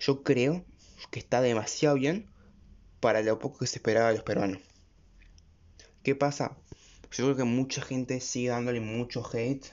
yo 0.00 0.24
creo 0.24 0.64
que 1.12 1.20
está 1.20 1.40
demasiado 1.40 1.94
bien 1.96 2.31
para 3.02 3.20
lo 3.20 3.40
poco 3.40 3.58
que 3.58 3.66
se 3.66 3.78
esperaba 3.78 4.10
de 4.10 4.14
los 4.14 4.22
peruanos. 4.22 4.62
¿Qué 6.04 6.14
pasa? 6.14 6.56
Yo 7.10 7.24
creo 7.24 7.36
que 7.36 7.42
mucha 7.42 7.82
gente 7.82 8.20
sigue 8.20 8.50
dándole 8.50 8.80
mucho 8.80 9.28
hate 9.28 9.66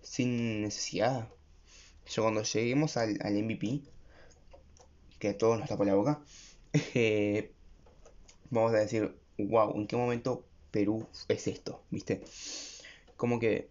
sin 0.00 0.62
necesidad. 0.62 1.28
Yo 2.06 2.22
cuando 2.22 2.42
lleguemos 2.42 2.96
al, 2.96 3.18
MVP, 3.20 3.82
que 5.18 5.28
a 5.28 5.38
todos 5.38 5.58
nos 5.58 5.68
tapa 5.68 5.84
la 5.84 5.96
boca, 5.96 6.22
eh, 6.94 7.52
vamos 8.48 8.72
a 8.72 8.78
decir, 8.78 9.14
wow, 9.36 9.76
¿en 9.76 9.86
qué 9.86 9.96
momento 9.96 10.46
Perú 10.70 11.06
es 11.28 11.46
esto? 11.46 11.82
¿Viste? 11.90 12.24
Como 13.18 13.38
que 13.38 13.68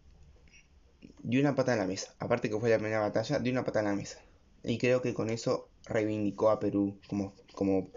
dio 1.23 1.41
una 1.41 1.55
pata 1.55 1.73
en 1.73 1.79
la 1.79 1.87
mesa. 1.87 2.13
Aparte 2.19 2.51
que 2.51 2.59
fue 2.59 2.69
la 2.69 2.77
primera 2.77 2.99
batalla, 2.99 3.39
dio 3.39 3.51
una 3.51 3.65
pata 3.65 3.79
en 3.79 3.85
la 3.85 3.95
mesa. 3.95 4.19
Y 4.63 4.77
creo 4.77 5.01
que 5.01 5.15
con 5.15 5.31
eso 5.31 5.69
reivindicó 5.85 6.51
a 6.51 6.59
Perú 6.59 6.99
como, 7.07 7.33
como 7.55 7.89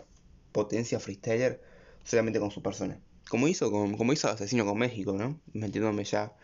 potencia 0.57 0.99
freestyler 0.99 1.61
solamente 2.03 2.41
con 2.41 2.51
su 2.51 2.63
persona. 2.63 2.99
Como 3.29 3.47
hizo, 3.47 3.71
como, 3.71 4.13
hizo 4.15 4.29
Asesino 4.29 4.65
con 4.65 4.79
México, 4.79 5.13
¿no? 5.13 5.39
Metiéndome 5.53 6.03
ya 6.05 6.35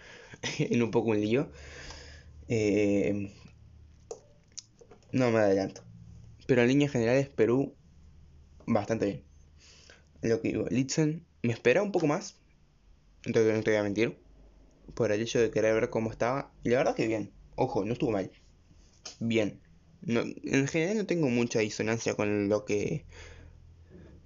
en 0.59 0.83
un 0.83 0.91
poco 0.91 1.11
un 1.11 1.21
lío. 1.21 1.51
Eh, 2.47 3.33
no 5.13 5.31
me 5.31 5.39
adelanto. 5.39 5.83
Pero 6.47 6.61
en 6.61 6.69
líneas 6.69 6.93
generales, 6.93 7.31
Perú, 7.31 7.75
bastante 8.67 9.07
bien. 9.07 9.25
Lo 10.21 10.43
que 10.43 10.49
digo, 10.49 10.67
Litzen 10.69 11.25
me 11.43 11.55
espera 11.55 11.83
un 11.83 11.91
poco 11.91 12.07
más. 12.07 12.37
Entonces 13.25 13.55
no 13.55 13.63
te 13.63 13.71
voy 13.71 13.79
a 13.79 13.83
mentir. 13.83 14.19
Por 14.95 15.11
el 15.11 15.23
hecho 15.23 15.41
de 15.41 15.51
querer 15.51 15.73
ver 15.73 15.89
cómo 15.89 16.11
estaba. 16.11 16.53
Y 16.65 16.69
la 16.69 16.79
verdad 16.79 16.95
que 16.95 17.07
bien. 17.07 17.33
Ojo, 17.57 17.83
no 17.87 17.95
estuvo 17.95 18.11
mal. 18.11 18.31
Bien. 19.21 19.59
en 20.07 20.69
general 20.69 20.99
no 20.99 21.07
tengo 21.07 21.31
mucha 21.31 21.61
disonancia 21.61 22.15
con 22.15 22.51
lo 22.51 22.67
que 22.67 23.07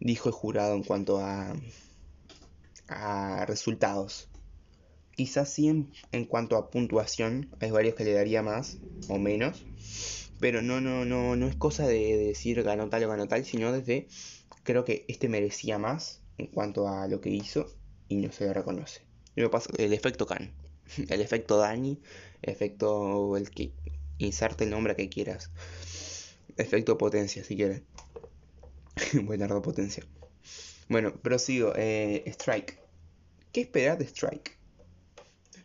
dijo 0.01 0.29
el 0.29 0.35
jurado 0.35 0.75
en 0.75 0.83
cuanto 0.83 1.21
a, 1.21 1.55
a 2.89 3.47
resultados. 3.47 4.29
Quizás 5.13 5.51
sí 5.51 5.69
en, 6.13 6.25
cuanto 6.27 6.57
a 6.57 6.71
puntuación, 6.71 7.49
hay 7.61 7.71
varios 7.71 7.95
que 7.95 8.05
le 8.05 8.13
daría 8.13 8.43
más 8.43 8.79
o 9.09 9.19
menos, 9.19 9.65
Pero 10.41 10.61
no, 10.61 10.83
no, 10.83 11.07
no, 11.07 11.37
no 11.37 11.49
es 11.49 11.57
cosa 11.57 11.87
de, 11.87 12.19
decir 12.19 12.63
ganó 12.63 12.91
tal 12.91 13.05
o 13.05 13.09
ganó 13.09 13.27
tal, 13.27 13.45
sino 13.45 13.73
desde 13.73 14.09
creo 14.63 14.85
que 14.85 15.07
este 15.09 15.29
merecía 15.29 15.79
más 15.79 16.21
en 16.37 16.49
cuanto 16.49 16.89
a 16.89 17.09
lo 17.09 17.23
que 17.23 17.31
hizo 17.31 17.67
y 18.09 18.17
no 18.17 18.31
se 18.33 18.45
le 18.45 18.53
reconoce. 18.53 19.01
Lo 19.37 19.51
pasa, 19.51 19.71
el 19.79 19.95
efecto 19.95 20.27
Khan, 20.27 20.53
el 21.09 21.21
efecto 21.23 21.57
Dani, 21.57 22.01
el 22.43 22.53
efecto 22.53 23.37
el 23.37 23.51
que 23.51 23.73
inserte 24.19 24.65
el 24.65 24.71
nombre 24.71 24.97
que 24.97 25.09
quieras. 25.09 25.51
Efecto 26.57 26.99
potencia, 26.99 27.45
si 27.45 27.57
quieres. 27.57 27.83
Buenardo 29.23 29.63
potencia. 29.63 30.05
Bueno, 30.89 31.15
prosigo. 31.15 31.73
Eh, 31.77 32.25
Strike. 32.27 32.79
¿Qué 33.53 33.63
esperar 33.63 33.99
de 33.99 34.05
Strike? 34.05 34.57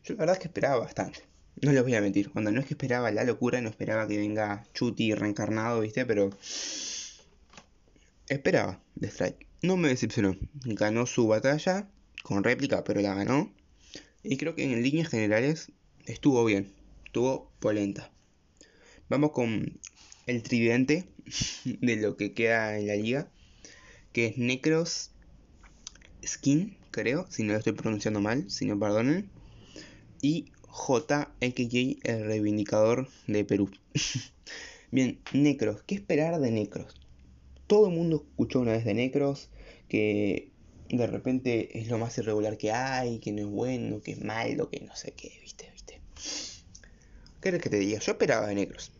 Yo 0.03 0.13
la 0.15 0.19
verdad 0.19 0.35
es 0.35 0.41
que 0.41 0.47
esperaba 0.47 0.77
bastante. 0.79 1.19
No 1.61 1.71
les 1.71 1.83
voy 1.83 1.95
a 1.95 2.01
mentir. 2.01 2.31
Cuando 2.31 2.51
no 2.51 2.59
es 2.59 2.65
que 2.65 2.73
esperaba 2.73 3.11
la 3.11 3.23
locura, 3.23 3.61
no 3.61 3.69
esperaba 3.69 4.07
que 4.07 4.17
venga 4.17 4.65
Chuti 4.73 5.13
reencarnado, 5.13 5.81
¿viste? 5.81 6.05
Pero. 6.05 6.29
Esperaba 8.27 8.81
de 8.95 9.07
Strike. 9.07 9.47
No 9.61 9.77
me 9.77 9.89
decepcionó. 9.89 10.35
Ganó 10.65 11.05
su 11.05 11.27
batalla 11.27 11.87
con 12.23 12.43
réplica, 12.43 12.83
pero 12.83 13.01
la 13.01 13.13
ganó. 13.13 13.53
Y 14.23 14.37
creo 14.37 14.55
que 14.55 14.63
en 14.63 14.81
líneas 14.81 15.09
generales 15.09 15.71
estuvo 16.05 16.43
bien. 16.45 16.73
Estuvo 17.05 17.51
polenta. 17.59 18.11
Vamos 19.09 19.31
con 19.31 19.79
el 20.31 20.43
tridente 20.43 21.05
de 21.65 21.95
lo 21.97 22.17
que 22.17 22.33
queda 22.33 22.77
en 22.77 22.87
la 22.87 22.95
liga. 22.95 23.31
Que 24.13 24.27
es 24.27 24.37
Necros 24.37 25.11
Skin, 26.25 26.77
creo. 26.91 27.27
Si 27.29 27.43
no 27.43 27.53
lo 27.53 27.59
estoy 27.59 27.73
pronunciando 27.73 28.19
mal, 28.19 28.49
si 28.49 28.65
no 28.65 28.79
perdonen 28.79 29.29
y 30.21 30.51
J, 30.67 31.33
el 31.39 32.25
reivindicador 32.25 33.09
de 33.27 33.43
Perú. 33.43 33.69
Bien, 34.91 35.19
Necros, 35.33 35.83
¿qué 35.83 35.95
esperar 35.95 36.39
de 36.39 36.51
Necros? 36.51 36.95
Todo 37.67 37.87
el 37.87 37.95
mundo 37.95 38.25
escuchó 38.29 38.59
una 38.59 38.73
vez 38.73 38.85
de 38.85 38.93
Necros 38.93 39.49
que 39.87 40.51
de 40.89 41.07
repente 41.07 41.79
es 41.79 41.87
lo 41.87 41.97
más 41.97 42.17
irregular 42.17 42.57
que 42.57 42.71
hay, 42.71 43.19
que 43.19 43.31
no 43.31 43.41
es 43.41 43.47
bueno, 43.47 44.01
que 44.01 44.11
es 44.11 44.21
malo, 44.21 44.69
que 44.69 44.81
no 44.81 44.95
sé 44.95 45.13
qué, 45.13 45.31
viste, 45.41 45.69
viste. 45.71 46.01
¿Qué 47.39 47.49
querés 47.49 47.61
que 47.61 47.69
te 47.69 47.79
diga? 47.79 47.99
Yo 47.99 48.11
esperaba 48.11 48.47
de 48.47 48.55
Necros. 48.55 48.91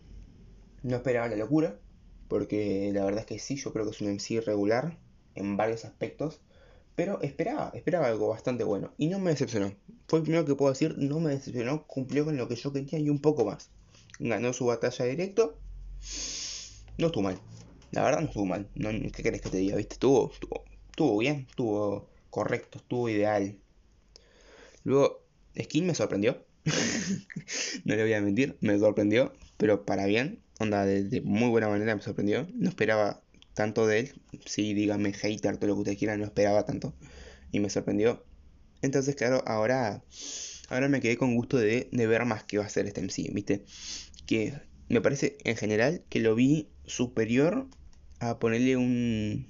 No 0.83 0.95
esperaba 0.95 1.27
la 1.27 1.35
locura, 1.35 1.79
porque 2.27 2.91
la 2.93 3.05
verdad 3.05 3.21
es 3.21 3.25
que 3.25 3.39
sí, 3.39 3.55
yo 3.55 3.71
creo 3.73 3.85
que 3.85 3.91
es 3.91 4.01
un 4.01 4.07
MC 4.09 4.35
irregular 4.35 4.97
en 5.35 5.57
varios 5.57 5.85
aspectos. 5.85 6.41
Pero 6.95 7.21
esperaba, 7.21 7.71
esperaba 7.73 8.07
algo 8.07 8.29
bastante 8.29 8.63
bueno. 8.63 8.93
Y 8.97 9.07
no 9.07 9.19
me 9.19 9.31
decepcionó. 9.31 9.73
Fue 10.07 10.19
el 10.19 10.23
primero 10.23 10.45
que 10.45 10.55
puedo 10.55 10.71
decir, 10.71 10.95
no 10.97 11.19
me 11.19 11.31
decepcionó, 11.31 11.87
cumplió 11.87 12.25
con 12.25 12.37
lo 12.37 12.47
que 12.47 12.55
yo 12.55 12.73
quería 12.73 12.99
y 12.99 13.09
un 13.09 13.19
poco 13.19 13.45
más. 13.45 13.69
Ganó 14.19 14.53
su 14.53 14.65
batalla 14.65 15.05
directo. 15.05 15.57
No 16.97 17.07
estuvo 17.07 17.23
mal. 17.23 17.39
La 17.91 18.03
verdad 18.03 18.21
no 18.21 18.27
estuvo 18.27 18.45
mal. 18.45 18.67
No, 18.75 18.89
¿Qué 18.89 19.23
querés 19.23 19.41
que 19.41 19.49
te 19.49 19.57
diga? 19.57 19.77
¿Viste? 19.77 19.93
Estuvo, 19.93 20.31
estuvo, 20.31 20.63
estuvo 20.89 21.17
bien, 21.17 21.45
estuvo 21.49 22.09
correcto, 22.29 22.77
estuvo 22.79 23.09
ideal. 23.09 23.57
Luego, 24.83 25.23
Skin 25.59 25.85
me 25.85 25.95
sorprendió. 25.95 26.43
no 27.85 27.95
le 27.95 28.03
voy 28.03 28.13
a 28.13 28.21
mentir, 28.21 28.57
me 28.61 28.77
sorprendió, 28.77 29.33
pero 29.57 29.85
para 29.85 30.05
bien. 30.05 30.39
Onda, 30.59 30.85
de 30.85 31.21
muy 31.21 31.49
buena 31.49 31.69
manera 31.69 31.95
me 31.95 32.01
sorprendió. 32.01 32.47
No 32.53 32.69
esperaba 32.69 33.21
tanto 33.53 33.87
de 33.87 33.99
él. 33.99 34.21
Sí, 34.45 34.73
dígame 34.73 35.13
hater, 35.13 35.57
todo 35.57 35.67
lo 35.67 35.75
que 35.75 35.81
usted 35.81 35.97
quiera, 35.97 36.17
no 36.17 36.25
esperaba 36.25 36.65
tanto. 36.65 36.93
Y 37.51 37.59
me 37.59 37.69
sorprendió. 37.69 38.23
Entonces, 38.81 39.15
claro, 39.15 39.43
ahora, 39.45 40.03
ahora 40.69 40.87
me 40.87 41.01
quedé 41.01 41.17
con 41.17 41.35
gusto 41.35 41.57
de, 41.57 41.89
ver 41.91 42.25
más 42.25 42.43
que 42.43 42.57
va 42.57 42.65
a 42.65 42.69
ser 42.69 42.87
este 42.87 43.01
MC, 43.01 43.31
¿viste? 43.33 43.65
Que 44.25 44.53
me 44.89 45.01
parece 45.01 45.37
en 45.43 45.55
general 45.55 46.03
que 46.09 46.19
lo 46.19 46.35
vi 46.35 46.69
superior 46.85 47.67
a 48.19 48.39
ponerle 48.39 48.77
un... 48.77 49.47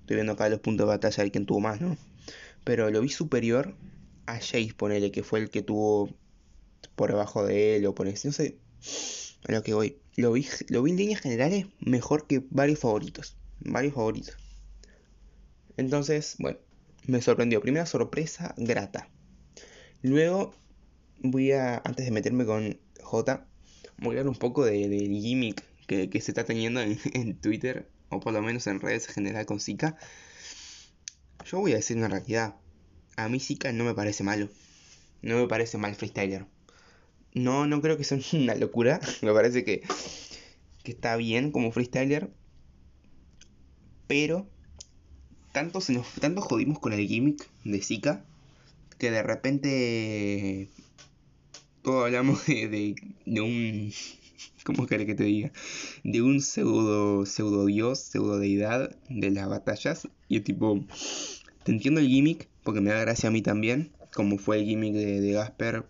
Estoy 0.00 0.16
viendo 0.16 0.32
acá 0.32 0.48
los 0.48 0.60
puntos 0.60 0.86
de 0.86 0.88
batalla 0.88 1.24
de 1.24 1.30
quien 1.30 1.46
tuvo 1.46 1.60
más, 1.60 1.80
¿no? 1.80 1.96
Pero 2.64 2.90
lo 2.90 3.00
vi 3.00 3.08
superior 3.08 3.76
a 4.26 4.34
Jace, 4.34 4.74
ponele, 4.76 5.12
que 5.12 5.22
fue 5.22 5.40
el 5.40 5.50
que 5.50 5.62
tuvo 5.62 6.10
por 6.96 7.10
debajo 7.10 7.44
de 7.44 7.76
él 7.76 7.86
o 7.86 7.94
por. 7.94 8.06
No 8.06 8.32
sé 8.32 8.58
a 9.48 9.52
lo 9.52 9.62
que 9.62 9.74
voy. 9.74 9.98
Lo 10.16 10.32
vi, 10.32 10.46
lo 10.68 10.82
vi 10.82 10.90
en 10.90 10.96
líneas 10.96 11.20
generales 11.20 11.66
mejor 11.80 12.26
que 12.26 12.44
varios 12.50 12.78
favoritos. 12.78 13.36
Varios 13.60 13.94
favoritos. 13.94 14.36
Entonces, 15.76 16.36
bueno, 16.38 16.58
me 17.06 17.22
sorprendió. 17.22 17.60
Primera 17.60 17.86
sorpresa 17.86 18.54
grata. 18.58 19.08
Luego 20.02 20.54
voy 21.22 21.52
a, 21.52 21.76
antes 21.84 22.04
de 22.04 22.10
meterme 22.10 22.44
con 22.44 22.78
J, 23.02 23.46
voy 23.98 24.16
a 24.16 24.20
hablar 24.20 24.28
un 24.28 24.38
poco 24.38 24.64
del 24.64 24.90
de 24.90 24.98
gimmick 24.98 25.64
que, 25.86 26.20
se 26.20 26.30
está 26.30 26.44
teniendo 26.44 26.80
en, 27.14 27.40
Twitter, 27.40 27.88
o 28.08 28.20
por 28.20 28.32
lo 28.32 28.42
menos 28.42 28.66
en 28.66 28.80
redes 28.80 29.08
en 29.08 29.14
general 29.14 29.46
con 29.46 29.60
Zika. 29.60 29.96
Yo 31.46 31.58
voy 31.58 31.72
a 31.72 31.76
decir 31.76 31.96
una 31.96 32.08
realidad. 32.08 32.56
A 33.16 33.28
mí 33.28 33.40
Zika 33.40 33.72
no 33.72 33.84
me 33.84 33.94
parece 33.94 34.22
malo. 34.22 34.48
No 35.22 35.36
me 35.36 35.48
parece 35.48 35.78
mal 35.78 35.94
freestyler. 35.94 36.46
No, 37.34 37.66
no 37.66 37.80
creo 37.80 37.96
que 37.96 38.04
sea 38.04 38.18
una 38.32 38.54
locura. 38.54 39.00
Me 39.22 39.32
parece 39.32 39.64
que, 39.64 39.82
que 40.82 40.92
está 40.92 41.16
bien 41.16 41.52
como 41.52 41.72
freestyler. 41.72 42.30
Pero 44.06 44.48
tanto, 45.52 45.80
se 45.80 45.92
nos, 45.92 46.06
tanto 46.14 46.40
jodimos 46.40 46.78
con 46.78 46.92
el 46.92 47.06
gimmick 47.06 47.48
de 47.64 47.80
Zika 47.80 48.24
que 49.00 49.10
de 49.10 49.22
repente 49.22 50.68
todos 51.82 52.04
hablamos 52.04 52.46
de, 52.46 52.94
de, 53.24 53.40
un. 53.40 53.92
¿Cómo 54.64 54.86
querés 54.86 55.06
que 55.06 55.14
te 55.14 55.24
diga? 55.24 55.52
De 56.04 56.20
un 56.20 56.42
pseudo, 56.42 57.24
pseudo 57.24 57.64
dios, 57.64 57.98
pseudo 57.98 58.38
deidad 58.38 58.94
de 59.08 59.30
las 59.30 59.48
batallas. 59.48 60.06
Y 60.28 60.40
tipo. 60.40 60.84
Te 61.64 61.72
entiendo 61.72 62.00
el 62.00 62.08
gimmick, 62.08 62.48
porque 62.62 62.80
me 62.80 62.90
da 62.90 63.00
gracia 63.00 63.30
a 63.30 63.32
mí 63.32 63.42
también. 63.42 63.90
Como 64.14 64.38
fue 64.38 64.58
el 64.58 64.66
gimmick 64.66 64.92
de, 64.92 65.20
de 65.20 65.32
Gasper 65.32 65.86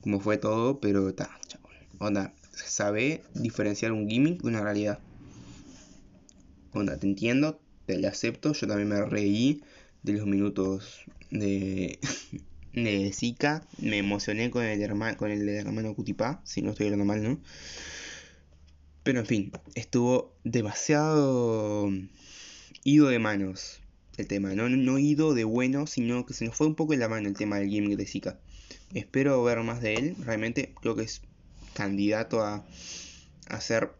como 0.00 0.20
fue 0.20 0.38
todo, 0.38 0.80
pero 0.80 1.08
está, 1.08 1.30
onda, 1.98 2.34
sabe 2.52 3.22
diferenciar 3.34 3.92
un 3.92 4.08
gimmick 4.08 4.42
de 4.42 4.48
una 4.48 4.62
realidad. 4.62 4.98
Onda, 6.72 6.98
te 6.98 7.06
entiendo, 7.06 7.60
te 7.86 7.98
lo 7.98 8.08
acepto, 8.08 8.52
yo 8.52 8.66
también 8.66 8.88
me 8.88 9.04
reí 9.04 9.62
de 10.02 10.12
los 10.12 10.26
minutos 10.26 11.04
de, 11.30 11.98
de 12.72 13.12
Zika, 13.12 13.64
me 13.78 13.98
emocioné 13.98 14.50
con 14.50 14.64
el, 14.64 14.80
hermano, 14.82 15.16
con 15.16 15.30
el 15.30 15.48
hermano 15.48 15.94
Cutipá, 15.94 16.40
si 16.44 16.62
no 16.62 16.70
estoy 16.70 16.86
hablando 16.86 17.04
mal, 17.04 17.22
¿no? 17.22 17.40
Pero 19.02 19.20
en 19.20 19.26
fin, 19.26 19.52
estuvo 19.74 20.34
demasiado 20.44 21.90
ido 22.84 23.08
de 23.08 23.18
manos 23.18 23.80
el 24.18 24.26
tema, 24.26 24.54
no, 24.54 24.68
no 24.68 24.98
ido 24.98 25.32
de 25.32 25.44
bueno, 25.44 25.86
sino 25.86 26.26
que 26.26 26.34
se 26.34 26.44
nos 26.44 26.56
fue 26.56 26.66
un 26.66 26.74
poco 26.74 26.92
en 26.92 27.00
la 27.00 27.08
mano 27.08 27.28
el 27.28 27.34
tema 27.34 27.58
del 27.58 27.68
gimmick 27.68 27.96
de 27.96 28.04
Zika. 28.04 28.38
Espero 28.94 29.42
ver 29.44 29.60
más 29.62 29.80
de 29.80 29.94
él. 29.94 30.16
Realmente 30.20 30.74
creo 30.80 30.96
que 30.96 31.02
es 31.02 31.22
candidato 31.74 32.42
a, 32.42 32.64
a 33.48 33.60
ser 33.60 33.92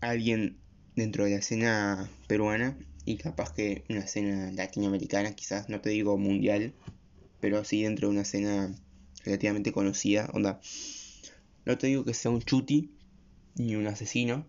alguien 0.00 0.58
dentro 0.96 1.24
de 1.24 1.30
la 1.30 1.36
escena 1.36 2.10
peruana 2.26 2.78
y 3.04 3.16
capaz 3.16 3.52
que 3.52 3.84
una 3.88 4.00
escena 4.00 4.50
latinoamericana, 4.52 5.34
quizás, 5.34 5.68
no 5.68 5.80
te 5.80 5.90
digo 5.90 6.16
mundial, 6.18 6.74
pero 7.40 7.64
sí 7.64 7.82
dentro 7.82 8.08
de 8.08 8.12
una 8.12 8.22
escena 8.22 8.74
relativamente 9.24 9.72
conocida. 9.72 10.30
Onda, 10.32 10.60
no 11.64 11.78
te 11.78 11.88
digo 11.88 12.04
que 12.04 12.14
sea 12.14 12.30
un 12.30 12.42
chuti 12.42 12.90
ni 13.56 13.76
un 13.76 13.86
asesino, 13.86 14.46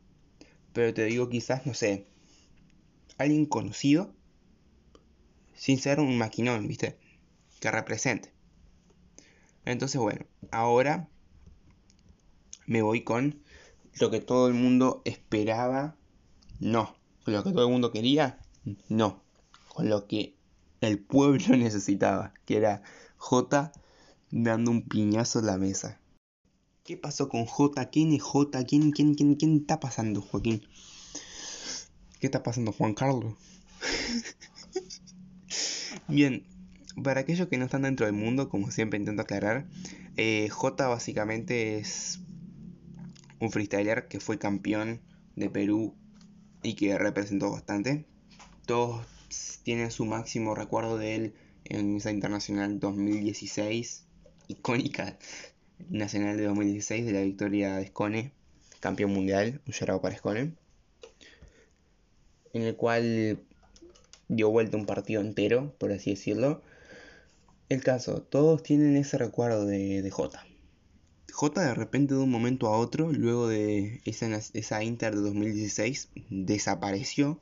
pero 0.74 0.94
te 0.94 1.06
digo 1.06 1.30
quizás, 1.30 1.66
no 1.66 1.74
sé, 1.74 2.06
alguien 3.18 3.46
conocido 3.46 4.14
sin 5.56 5.80
ser 5.80 6.00
un 6.00 6.18
maquinón, 6.18 6.68
¿viste? 6.68 6.98
Que 7.60 7.72
represente. 7.72 8.32
Entonces, 9.66 10.00
bueno, 10.00 10.26
ahora 10.52 11.10
me 12.66 12.82
voy 12.82 13.04
con 13.04 13.42
lo 14.00 14.10
que 14.10 14.20
todo 14.20 14.48
el 14.48 14.54
mundo 14.54 15.02
esperaba, 15.06 15.96
no. 16.60 16.96
Con 17.24 17.34
lo 17.34 17.44
que 17.44 17.52
todo 17.52 17.66
el 17.66 17.72
mundo 17.72 17.92
quería, 17.92 18.40
no. 18.90 19.22
Con 19.68 19.90
lo 19.90 20.08
que 20.08 20.36
el 20.82 21.00
pueblo 21.00 21.46
necesitaba, 21.58 22.34
que 22.46 22.58
era 22.58 22.82
J 23.18 23.72
dando 24.32 24.72
un 24.72 24.88
piñazo 24.88 25.40
en 25.40 25.46
la 25.46 25.58
mesa. 25.58 26.00
¿Qué 26.84 26.98
pasó 26.98 27.30
con 27.30 27.46
J? 27.46 27.90
¿Quién 27.90 28.14
es 28.14 28.24
J? 28.24 28.64
¿Quién, 28.66 28.92
quién, 28.92 29.14
quién, 29.14 29.36
quién 29.36 29.58
está 29.58 29.80
pasando, 29.80 30.22
Joaquín? 30.22 30.68
¿Qué 32.20 32.28
está 32.28 32.42
pasando, 32.42 32.72
Juan 32.72 32.94
Carlos? 32.94 33.36
Bien, 36.08 36.46
para 37.04 37.22
aquellos 37.22 37.48
que 37.48 37.58
no 37.58 37.66
están 37.66 37.84
dentro 37.84 38.06
del 38.06 38.16
mundo, 38.16 38.50
como 38.50 38.72
siempre 38.72 39.00
intento 39.00 39.22
aclarar, 39.22 39.68
eh, 40.18 40.50
J 40.50 40.88
básicamente 40.88 41.78
es 41.78 42.20
un 43.40 43.52
freestyler 43.52 44.08
que 44.08 44.20
fue 44.20 44.38
campeón 44.38 45.02
de 45.36 45.50
Perú 45.50 45.96
y 46.64 46.76
que 46.76 46.98
representó 46.98 47.52
bastante. 47.52 48.06
Todos 48.66 49.06
tienen 49.64 49.92
su 49.92 50.06
máximo 50.06 50.56
recuerdo 50.56 50.98
de 50.98 51.16
él 51.16 51.34
en 51.66 51.98
esa 51.98 52.12
internacional 52.12 52.80
2016, 52.80 54.06
icónica 54.48 55.18
nacional 55.90 56.38
de 56.38 56.44
2016 56.44 57.06
de 57.06 57.12
la 57.14 57.22
victoria 57.22 57.78
de 57.78 57.88
Scone 57.88 58.34
campeón 58.82 59.14
mundial, 59.14 59.62
un 59.66 59.74
llorado 59.74 60.02
para 60.02 60.18
Skone, 60.18 60.56
en 62.52 62.62
el 62.64 62.76
cual 62.76 63.40
dio 64.28 64.50
vuelta 64.50 64.76
un 64.76 64.86
partido 64.86 65.22
entero, 65.22 65.74
por 65.78 65.94
así 65.94 66.12
decirlo. 66.12 66.62
El 67.72 67.82
caso, 67.82 68.22
todos 68.22 68.64
tienen 68.64 68.98
ese 68.98 69.18
recuerdo 69.18 69.66
de, 69.66 70.02
de 70.02 70.12
Jota. 70.12 70.46
Jota 71.32 71.62
de 71.62 71.74
repente 71.74 72.14
de 72.14 72.20
un 72.20 72.30
momento 72.30 72.68
a 72.68 72.78
otro, 72.78 73.14
luego 73.14 73.48
de 73.48 74.02
esa, 74.04 74.28
esa 74.28 74.84
Inter 74.84 75.16
de 75.16 75.22
2016, 75.22 76.10
desapareció, 76.30 77.40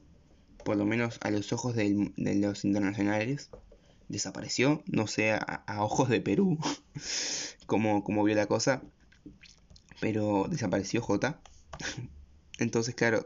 por 0.64 0.78
lo 0.78 0.86
menos 0.86 1.18
a 1.22 1.32
los 1.32 1.52
ojos 1.52 1.76
de, 1.76 2.14
los 2.16 2.64
internacionales, 2.64 3.50
desapareció, 4.08 4.84
no 4.86 5.08
sé, 5.08 5.32
a, 5.32 5.64
ojos 5.80 6.10
de 6.10 6.22
Perú, 6.22 6.60
como, 7.66 8.04
como 8.04 8.24
vio 8.24 8.36
la 8.36 8.46
cosa, 8.46 8.84
pero 10.00 10.46
desapareció 10.48 11.02
Jota. 11.02 11.42
Entonces, 12.60 12.94
claro, 12.94 13.26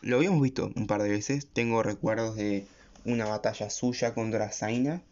lo 0.00 0.18
habíamos 0.18 0.42
visto 0.42 0.70
un 0.76 0.86
par 0.86 1.02
de 1.02 1.08
veces, 1.08 1.48
tengo 1.52 1.82
recuerdos 1.82 2.36
de 2.36 2.68
una 3.04 3.24
batalla 3.24 3.68
suya 3.68 4.14
contra 4.14 4.52
Zaina, 4.52 5.02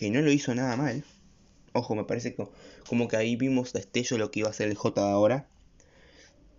que 0.00 0.10
no 0.10 0.22
lo 0.22 0.32
hizo 0.32 0.54
nada 0.54 0.78
mal. 0.78 1.04
Ojo, 1.74 1.94
me 1.94 2.04
parece 2.04 2.34
que, 2.34 2.48
como 2.88 3.06
que 3.06 3.18
ahí 3.18 3.36
vimos 3.36 3.74
destello 3.74 4.16
lo 4.16 4.30
que 4.30 4.40
iba 4.40 4.48
a 4.48 4.54
ser 4.54 4.70
el 4.70 4.74
J 4.74 4.98
de 4.98 5.10
ahora. 5.10 5.46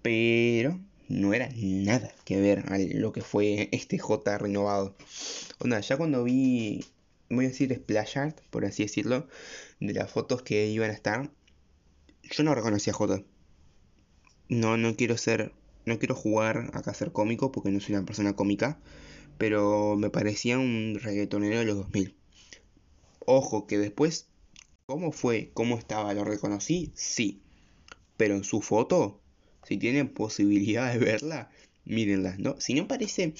Pero 0.03 0.79
no 1.09 1.33
era 1.33 1.49
nada 1.55 2.13
que 2.23 2.39
ver 2.39 2.71
a 2.71 2.77
lo 2.77 3.11
que 3.11 3.21
fue 3.21 3.67
este 3.71 3.97
J 3.97 4.37
renovado. 4.37 4.95
Ya 5.81 5.97
cuando 5.97 6.23
vi, 6.23 6.85
voy 7.31 7.45
a 7.45 7.47
decir 7.47 7.73
splash 7.73 8.19
art, 8.19 8.39
por 8.51 8.63
así 8.63 8.83
decirlo, 8.83 9.27
de 9.79 9.93
las 9.93 10.11
fotos 10.11 10.43
que 10.43 10.67
iban 10.67 10.91
a 10.91 10.93
estar, 10.93 11.31
yo 12.21 12.43
no 12.43 12.53
reconocía 12.53 12.93
a 12.93 12.95
J. 12.95 13.23
No, 14.49 14.77
no 14.77 14.95
quiero 14.95 15.17
ser, 15.17 15.51
no 15.87 15.97
quiero 15.97 16.13
jugar 16.13 16.69
acá 16.75 16.91
a 16.91 16.93
ser 16.93 17.11
cómico 17.11 17.51
porque 17.51 17.71
no 17.71 17.79
soy 17.79 17.95
una 17.95 18.05
persona 18.05 18.35
cómica, 18.35 18.77
pero 19.39 19.95
me 19.97 20.11
parecía 20.11 20.59
un 20.59 20.99
reggaetonero 21.01 21.57
de 21.57 21.65
los 21.65 21.77
2000. 21.77 22.20
Ojo, 23.25 23.67
que 23.67 23.77
después, 23.77 24.27
¿cómo 24.85 25.11
fue? 25.11 25.51
¿Cómo 25.53 25.77
estaba? 25.77 26.13
¿Lo 26.13 26.23
reconocí? 26.23 26.91
Sí. 26.95 27.41
Pero 28.17 28.35
en 28.35 28.43
su 28.43 28.61
foto, 28.61 29.21
si 29.63 29.77
tienen 29.77 30.09
posibilidad 30.09 30.91
de 30.91 30.99
verla, 30.99 31.49
mírenla, 31.85 32.35
¿no? 32.37 32.59
Si 32.59 32.73
no 32.73 32.87
parece 32.87 33.33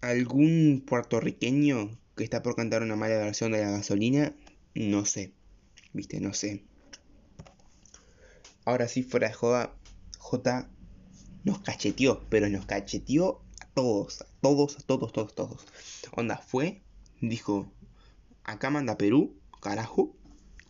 algún 0.00 0.84
puertorriqueño 0.86 1.98
que 2.16 2.24
está 2.24 2.42
por 2.42 2.56
cantar 2.56 2.82
una 2.82 2.96
mala 2.96 3.16
versión 3.16 3.52
de 3.52 3.62
la 3.62 3.70
gasolina, 3.70 4.34
no 4.74 5.04
sé. 5.04 5.32
Viste, 5.92 6.20
no 6.20 6.34
sé. 6.34 6.64
Ahora 8.64 8.88
sí, 8.88 9.02
fuera 9.02 9.28
de 9.28 9.34
joda, 9.34 9.74
J 10.18 10.68
nos 11.44 11.58
cacheteó, 11.60 12.24
pero 12.30 12.48
nos 12.48 12.66
cacheteó 12.66 13.42
a 13.60 13.66
todos, 13.74 14.22
a 14.22 14.26
todos, 14.40 14.78
a 14.78 14.82
todos, 14.82 15.12
todos, 15.12 15.34
todos. 15.34 15.66
Onda, 16.16 16.38
fue, 16.38 16.82
dijo, 17.20 17.70
acá 18.44 18.70
manda 18.70 18.96
Perú, 18.96 19.34
carajo, 19.60 20.14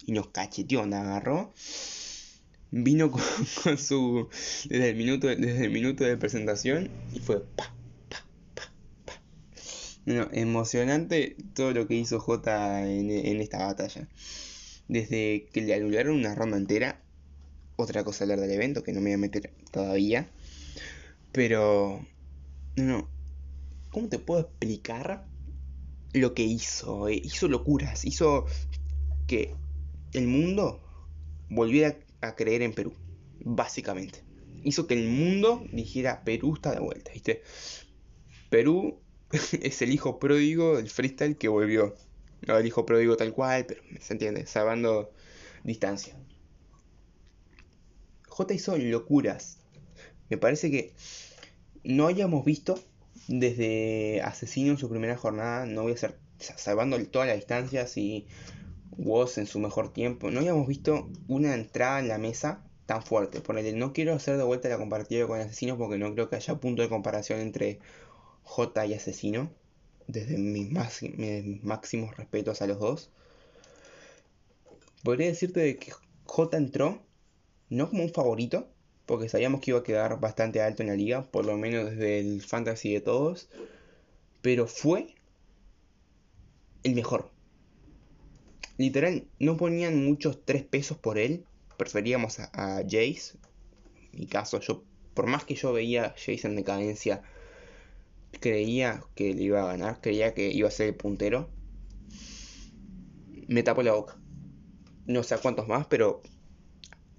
y 0.06 0.12
nos 0.12 0.28
cacheteó, 0.28 0.82
onda, 0.82 1.00
agarró, 1.00 1.52
vino 2.70 3.10
con, 3.62 3.78
su, 3.78 4.28
desde 4.68 4.90
el, 4.90 4.96
minuto, 4.96 5.28
desde 5.28 5.64
el 5.64 5.70
minuto 5.70 6.04
de 6.04 6.16
presentación 6.16 6.90
y 7.12 7.20
fue 7.20 7.40
pa, 7.40 7.72
pa, 8.08 8.24
pa, 8.54 8.62
pa. 9.04 10.28
emocionante 10.32 11.36
todo 11.54 11.72
lo 11.72 11.86
que 11.86 11.94
hizo 11.94 12.20
J 12.20 12.88
en, 12.88 13.10
en 13.10 13.40
esta 13.40 13.64
batalla. 13.64 14.08
Desde 14.88 15.46
que 15.52 15.62
le 15.62 15.74
anularon 15.74 16.16
una 16.16 16.34
ronda 16.34 16.58
entera, 16.58 17.00
otra 17.76 18.04
cosa 18.04 18.24
hablar 18.24 18.40
del 18.40 18.50
evento 18.50 18.82
que 18.82 18.92
no 18.92 19.00
me 19.00 19.10
voy 19.10 19.14
a 19.14 19.18
meter 19.18 19.52
todavía, 19.70 20.28
pero, 21.32 22.04
no, 22.76 23.08
¿cómo 23.90 24.08
te 24.08 24.18
puedo 24.18 24.42
explicar 24.42 25.26
lo 26.14 26.32
que 26.32 26.42
hizo. 26.42 27.08
Eh, 27.08 27.20
hizo 27.22 27.48
locuras, 27.48 28.04
hizo 28.04 28.46
que 29.26 29.54
el 30.12 30.26
mundo 30.26 30.80
volviera 31.50 31.98
a 32.20 32.34
creer 32.34 32.62
en 32.62 32.72
Perú, 32.72 32.94
básicamente. 33.40 34.22
Hizo 34.62 34.86
que 34.86 34.94
el 34.94 35.08
mundo 35.08 35.66
dijera 35.72 36.24
Perú 36.24 36.54
está 36.54 36.72
de 36.72 36.80
vuelta, 36.80 37.10
¿viste? 37.12 37.42
Perú 38.48 39.00
es 39.52 39.82
el 39.82 39.92
hijo 39.92 40.18
pródigo 40.18 40.76
del 40.76 40.88
freestyle 40.88 41.36
que 41.36 41.48
volvió. 41.48 41.94
No 42.46 42.56
el 42.58 42.66
hijo 42.66 42.86
pródigo 42.86 43.16
tal 43.16 43.32
cual, 43.32 43.66
pero 43.66 43.82
se 44.00 44.12
entiende, 44.12 44.46
salvando 44.46 45.12
distancia. 45.64 46.16
J 48.28 48.54
hizo 48.54 48.76
locuras. 48.76 49.58
Me 50.30 50.38
parece 50.38 50.70
que 50.70 50.94
no 51.84 52.06
hayamos 52.06 52.44
visto 52.44 52.78
desde 53.28 54.20
Asesino 54.22 54.72
en 54.72 54.78
su 54.78 54.88
primera 54.88 55.16
jornada, 55.16 55.66
no 55.66 55.82
voy 55.82 55.92
a 55.92 55.96
ser 55.96 56.18
salvando 56.38 57.02
todas 57.06 57.28
las 57.28 57.36
distancias 57.36 57.96
y 57.96 58.26
Woz 58.96 59.38
en 59.38 59.46
su 59.46 59.58
mejor 59.58 59.92
tiempo, 59.92 60.30
no 60.30 60.40
habíamos 60.40 60.66
visto 60.66 61.08
una 61.26 61.54
entrada 61.54 62.00
en 62.00 62.08
la 62.08 62.18
mesa 62.18 62.64
tan 62.86 63.02
fuerte. 63.02 63.40
Por 63.40 63.58
el 63.58 63.78
no 63.78 63.92
quiero 63.92 64.14
hacer 64.14 64.36
de 64.36 64.44
vuelta 64.44 64.68
la 64.68 64.78
comparativa 64.78 65.26
con 65.26 65.40
Asesino 65.40 65.76
porque 65.76 65.98
no 65.98 66.12
creo 66.12 66.28
que 66.28 66.36
haya 66.36 66.54
punto 66.56 66.82
de 66.82 66.88
comparación 66.88 67.40
entre 67.40 67.80
J 68.42 68.86
y 68.86 68.94
Asesino. 68.94 69.50
Desde 70.06 70.36
mis, 70.36 70.70
máximos 71.62 72.16
respetos 72.16 72.60
a 72.60 72.66
los 72.66 72.78
dos. 72.78 73.10
Podría 75.02 75.28
decirte 75.28 75.76
que 75.76 75.92
J 76.26 76.56
entró 76.56 77.02
no 77.70 77.88
como 77.88 78.02
un 78.02 78.12
favorito, 78.12 78.68
porque 79.06 79.28
sabíamos 79.28 79.60
que 79.60 79.70
iba 79.70 79.80
a 79.80 79.84
quedar 79.84 80.18
bastante 80.20 80.62
alto 80.62 80.82
en 80.82 80.88
la 80.88 80.96
liga, 80.96 81.22
por 81.30 81.44
lo 81.44 81.56
menos 81.56 81.90
desde 81.90 82.20
el 82.20 82.42
fantasy 82.42 82.92
de 82.94 83.00
todos, 83.00 83.48
pero 84.40 84.66
fue 84.66 85.14
el 86.82 86.94
mejor. 86.94 87.30
Literal, 88.78 89.26
no 89.38 89.56
ponían 89.56 90.04
muchos 90.04 90.44
tres 90.44 90.64
pesos 90.64 90.98
por 90.98 91.18
él, 91.18 91.44
preferíamos 91.76 92.40
a, 92.40 92.82
Jace. 92.82 93.36
En 94.12 94.20
mi 94.20 94.26
caso, 94.26 94.60
yo, 94.60 94.82
por 95.12 95.26
más 95.26 95.44
que 95.44 95.54
yo 95.54 95.72
veía 95.72 96.06
a 96.06 96.10
Jace 96.10 96.46
en 96.46 96.56
decadencia, 96.56 97.22
creía 98.40 99.02
que 99.14 99.34
le 99.34 99.42
iba 99.42 99.62
a 99.62 99.66
ganar, 99.66 100.00
creía 100.00 100.34
que 100.34 100.50
iba 100.50 100.68
a 100.68 100.72
ser 100.72 100.88
el 100.88 100.94
puntero. 100.94 101.50
Me 103.48 103.62
tapó 103.62 103.82
la 103.82 103.92
boca. 103.92 104.16
No 105.06 105.22
sé 105.22 105.36
cuántos 105.38 105.68
más, 105.68 105.86
pero 105.86 106.22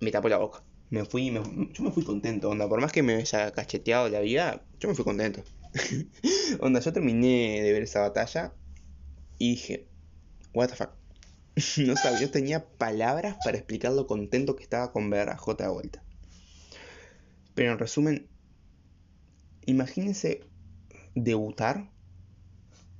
me 0.02 0.12
tapó 0.12 0.28
la 0.28 0.38
boca 0.38 0.64
me 0.90 1.06
fui, 1.06 1.32
yo 1.32 1.84
me 1.84 1.92
fui 1.92 2.04
contento, 2.04 2.50
onda, 2.50 2.70
por 2.70 2.80
más 2.80 2.92
que 2.92 3.04
me 3.04 3.16
haya 3.16 3.52
cacheteado 3.52 4.10
la 4.10 4.20
vida, 4.20 4.64
yo 4.80 4.90
me 4.90 4.96
fui 4.96 5.04
contento. 5.04 5.44
onda, 6.60 6.80
yo 6.80 6.94
terminé 6.94 7.62
de 7.62 7.72
ver 7.74 7.84
esa 7.84 8.02
batalla 8.02 8.54
y 9.38 9.52
dije, 9.52 9.88
what 10.54 10.70
the 10.70 10.76
fuck. 10.76 10.92
no 11.78 11.96
sabía, 11.96 12.22
yo 12.22 12.32
tenía 12.32 12.66
palabras 12.66 13.38
para 13.44 13.58
explicar 13.58 13.94
lo 13.94 14.08
contento 14.08 14.56
que 14.56 14.64
estaba 14.64 14.92
con 14.92 15.10
ver 15.10 15.30
a 15.30 15.38
J 15.38 15.64
de 15.64 15.70
vuelta. 15.70 16.04
Pero 17.56 17.72
en 17.72 17.80
resumen, 17.80 18.28
imagínense 19.66 20.42
debutar, 21.16 21.90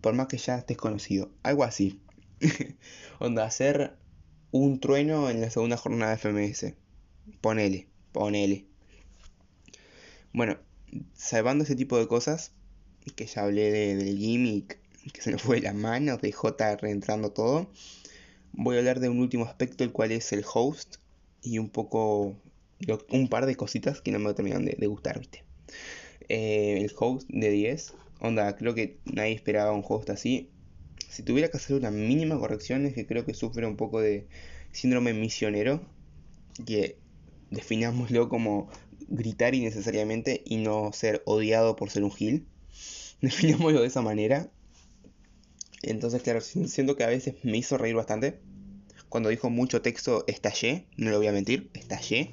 por 0.02 0.14
más 0.14 0.28
que 0.28 0.38
ya 0.38 0.58
estés 0.58 0.78
conocido, 0.78 1.32
algo 1.44 1.64
así. 1.64 2.02
onda, 3.20 3.46
hacer 3.46 3.98
un 4.52 4.80
trueno 4.80 5.30
en 5.30 5.42
la 5.42 5.50
segunda 5.50 5.78
jornada 5.78 6.12
de 6.12 6.18
FMS 6.18 6.85
Ponele, 7.42 7.88
ponele. 8.12 8.66
Bueno, 10.34 10.58
salvando 11.14 11.64
ese 11.64 11.76
tipo 11.76 11.98
de 11.98 12.08
cosas, 12.08 12.52
que 13.16 13.26
ya 13.26 13.44
hablé 13.44 13.72
del 13.72 14.18
gimmick, 14.18 14.80
que 15.14 15.22
se 15.22 15.32
nos 15.32 15.42
fue 15.42 15.58
de 15.58 15.64
las 15.64 15.76
manos, 15.76 16.22
de 16.22 16.32
J 16.32 16.76
reentrando 16.78 17.32
todo, 17.32 17.70
voy 18.54 18.76
a 18.76 18.80
hablar 18.80 19.00
de 19.00 19.10
un 19.10 19.20
último 19.20 19.46
aspecto, 19.46 19.84
el 19.84 19.92
cual 19.92 20.12
es 20.12 20.34
el 20.34 20.44
host, 20.52 20.98
y 21.42 21.60
un 21.60 21.70
poco, 21.70 22.36
un 23.10 23.28
par 23.30 23.46
de 23.46 23.56
cositas 23.56 24.02
que 24.02 24.12
no 24.12 24.20
me 24.20 24.34
terminan 24.34 24.66
de, 24.66 24.88
gustar, 24.88 25.20
¿viste? 25.20 25.44
Eh, 26.30 26.80
el 26.82 26.92
host 26.98 27.28
de 27.30 27.50
10, 27.50 27.94
onda, 28.20 28.56
creo 28.56 28.74
que 28.74 28.98
nadie 29.06 29.34
esperaba 29.34 29.72
un 29.72 29.84
host 29.88 30.10
así. 30.10 30.50
Si 31.10 31.24
tuviera 31.24 31.50
que 31.50 31.58
hacer 31.58 31.76
una 31.76 31.92
mínima 31.92 32.38
corrección 32.40 32.86
es 32.86 32.94
que 32.94 33.06
creo 33.06 33.26
que 33.26 33.34
sufre 33.34 33.66
un 33.66 33.78
poco 33.78 34.02
de 34.02 34.28
síndrome 34.72 35.14
misionero, 35.14 35.82
que 36.66 36.98
definámoslo 37.56 38.30
como 38.30 38.70
gritar 39.08 39.56
innecesariamente 39.56 40.44
y 40.46 40.58
no 40.58 40.92
ser 40.94 41.24
odiado 41.26 41.76
por 41.76 41.90
ser 41.90 42.04
un 42.04 42.12
gil. 42.12 42.46
Definámoslo 43.22 43.82
de 43.82 43.88
esa 43.88 44.02
manera. 44.02 44.52
Entonces, 45.82 46.22
claro, 46.22 46.42
siento 46.42 46.96
que 46.96 47.04
a 47.04 47.10
veces 47.10 47.36
me 47.44 47.58
hizo 47.58 47.78
reír 47.78 47.96
bastante. 47.96 48.40
Cuando 49.10 49.30
dijo 49.30 49.50
mucho 49.50 49.82
texto, 49.82 50.26
estallé, 50.28 50.88
no 50.98 51.12
lo 51.12 51.18
voy 51.18 51.28
a 51.28 51.32
mentir, 51.32 51.70
estallé. 51.74 52.32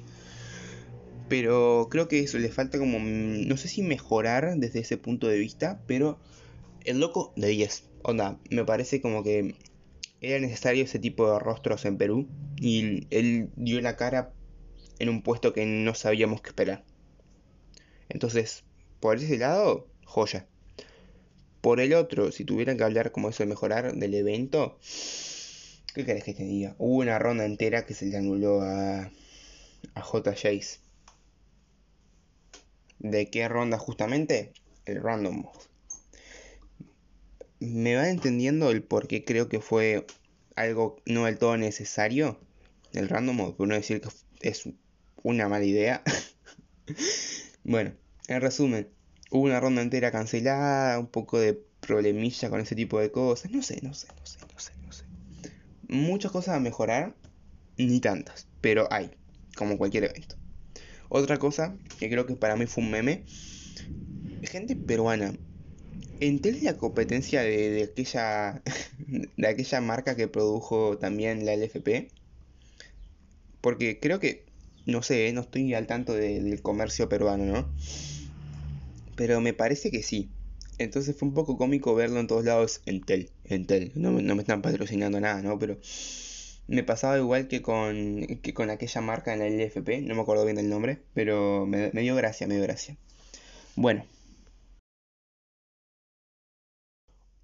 Pero 1.29 1.87
creo 1.89 2.07
que 2.07 2.19
eso 2.19 2.37
le 2.37 2.49
falta 2.49 2.77
como, 2.77 2.99
mm, 2.99 3.47
no 3.47 3.57
sé 3.57 3.67
si 3.67 3.81
mejorar 3.81 4.57
desde 4.57 4.79
ese 4.79 4.97
punto 4.97 5.27
de 5.27 5.37
vista, 5.37 5.81
pero 5.87 6.19
el 6.83 6.99
loco 6.99 7.31
de 7.35 7.47
10. 7.47 7.85
Onda, 8.01 8.39
me 8.49 8.65
parece 8.65 9.01
como 9.01 9.23
que 9.23 9.55
era 10.19 10.39
necesario 10.39 10.83
ese 10.83 10.99
tipo 10.99 11.31
de 11.31 11.39
rostros 11.39 11.85
en 11.85 11.97
Perú. 11.97 12.27
Y 12.59 13.07
él 13.11 13.49
dio 13.55 13.79
la 13.81 13.95
cara 13.95 14.33
en 15.03 15.09
un 15.09 15.21
puesto 15.21 15.53
que 15.53 15.65
no 15.65 15.93
sabíamos 15.95 16.41
qué 16.41 16.49
esperar. 16.49 16.83
Entonces, 18.09 18.63
por 18.99 19.17
ese 19.17 19.37
lado, 19.37 19.87
joya. 20.05 20.47
Por 21.61 21.79
el 21.79 21.93
otro, 21.93 22.31
si 22.31 22.45
tuvieran 22.45 22.77
que 22.77 22.83
hablar 22.83 23.11
como 23.11 23.29
eso 23.29 23.43
de 23.43 23.49
mejorar 23.49 23.95
del 23.95 24.13
evento, 24.13 24.79
¿qué 25.93 26.05
querés 26.05 26.23
que 26.23 26.33
te 26.33 26.43
diga? 26.43 26.75
Hubo 26.77 27.01
una 27.01 27.19
ronda 27.19 27.45
entera 27.45 27.85
que 27.85 27.93
se 27.93 28.05
le 28.05 28.17
anuló 28.17 28.61
a, 28.61 29.11
a 29.93 30.01
J. 30.01 30.31
Jace. 30.31 30.79
¿De 32.99 33.29
qué 33.29 33.47
ronda 33.47 33.77
justamente? 33.77 34.53
El 34.85 35.01
random. 35.01 35.45
¿Me 37.59 37.95
va 37.95 38.09
entendiendo 38.09 38.71
el 38.71 38.83
por 38.83 39.07
qué 39.07 39.23
creo 39.23 39.47
que 39.47 39.61
fue 39.61 40.05
algo 40.55 40.97
no 41.05 41.25
del 41.25 41.37
todo 41.37 41.57
necesario? 41.57 42.39
El 42.91 43.09
random 43.09 43.35
mode, 43.37 43.53
por 43.53 43.67
no 43.67 43.75
decir 43.75 44.01
que 44.01 44.09
es 44.49 44.67
una 45.23 45.49
mala 45.49 45.65
idea. 45.65 46.03
bueno, 47.63 47.93
en 48.27 48.41
resumen, 48.41 48.89
hubo 49.31 49.43
una 49.43 49.59
ronda 49.59 49.81
entera 49.81 50.11
cancelada, 50.11 50.99
un 50.99 51.07
poco 51.07 51.39
de 51.39 51.59
problemilla 51.79 52.49
con 52.49 52.61
ese 52.61 52.75
tipo 52.75 52.99
de 52.99 53.11
cosas. 53.11 53.51
No 53.51 53.61
sé, 53.61 53.79
no 53.81 53.93
sé, 53.93 54.07
no 54.19 54.25
sé, 54.25 54.39
no 54.53 54.59
sé, 54.59 54.71
no 54.85 54.91
sé. 54.91 55.03
Muchas 55.87 56.31
cosas 56.31 56.55
a 56.55 56.59
mejorar, 56.59 57.15
ni 57.77 57.99
tantas, 57.99 58.47
pero 58.61 58.87
hay, 58.91 59.11
como 59.55 59.77
cualquier 59.77 60.05
evento. 60.05 60.35
Otra 61.09 61.37
cosa 61.37 61.77
que 61.99 62.09
creo 62.09 62.25
que 62.25 62.35
para 62.35 62.55
mí 62.55 62.65
fue 62.65 62.83
un 62.83 62.91
meme, 62.91 63.25
gente 64.43 64.75
peruana. 64.75 65.33
Entré 66.19 66.61
la 66.61 66.77
competencia 66.77 67.41
de, 67.41 67.69
de, 67.71 67.83
aquella 67.83 68.61
de 69.37 69.47
aquella 69.47 69.81
marca 69.81 70.15
que 70.15 70.27
produjo 70.27 70.97
también 70.97 71.45
la 71.45 71.53
LFP. 71.53 72.09
Porque 73.61 73.99
creo 73.99 74.19
que, 74.19 74.45
no 74.85 75.01
sé, 75.01 75.31
no 75.33 75.41
estoy 75.41 75.73
al 75.73 75.87
tanto 75.87 76.13
de, 76.13 76.41
del 76.41 76.61
comercio 76.61 77.09
peruano, 77.09 77.45
¿no? 77.45 77.69
Pero 79.15 79.41
me 79.41 79.53
parece 79.53 79.91
que 79.91 80.03
sí. 80.03 80.29
Entonces 80.77 81.15
fue 81.15 81.27
un 81.27 81.33
poco 81.33 81.57
cómico 81.57 81.95
verlo 81.95 82.19
en 82.19 82.27
todos 82.27 82.45
lados 82.45 82.81
en 82.85 83.01
Tel. 83.01 83.31
En 83.45 83.65
Tel. 83.67 83.91
No, 83.95 84.11
no 84.11 84.35
me 84.35 84.41
están 84.41 84.61
patrocinando 84.61 85.19
nada, 85.19 85.41
¿no? 85.41 85.57
Pero 85.59 85.77
me 86.67 86.83
pasaba 86.83 87.17
igual 87.17 87.47
que 87.47 87.61
con, 87.61 88.25
que 88.41 88.53
con 88.53 88.69
aquella 88.69 89.01
marca 89.01 89.33
en 89.33 89.39
la 89.39 89.47
LFP. 89.47 90.01
No 90.01 90.15
me 90.15 90.21
acuerdo 90.21 90.45
bien 90.45 90.57
del 90.57 90.69
nombre. 90.69 91.01
Pero 91.13 91.65
me, 91.65 91.91
me 91.93 92.01
dio 92.01 92.15
gracia, 92.15 92.47
me 92.47 92.55
dio 92.55 92.63
gracia. 92.63 92.97
Bueno. 93.75 94.05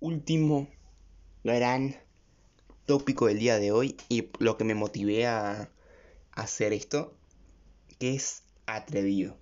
Último 0.02 0.68
gran 1.44 1.96
tópico 2.86 3.28
del 3.28 3.40
día 3.40 3.60
de 3.60 3.72
hoy. 3.72 3.96
Y 4.10 4.30
lo 4.40 4.58
que 4.58 4.64
me 4.64 4.76
motivé 4.76 5.28
a 5.28 5.70
hacer 6.32 6.74
esto. 6.74 7.19
Que 8.00 8.16
es 8.16 8.44
atrevido. 8.66 9.38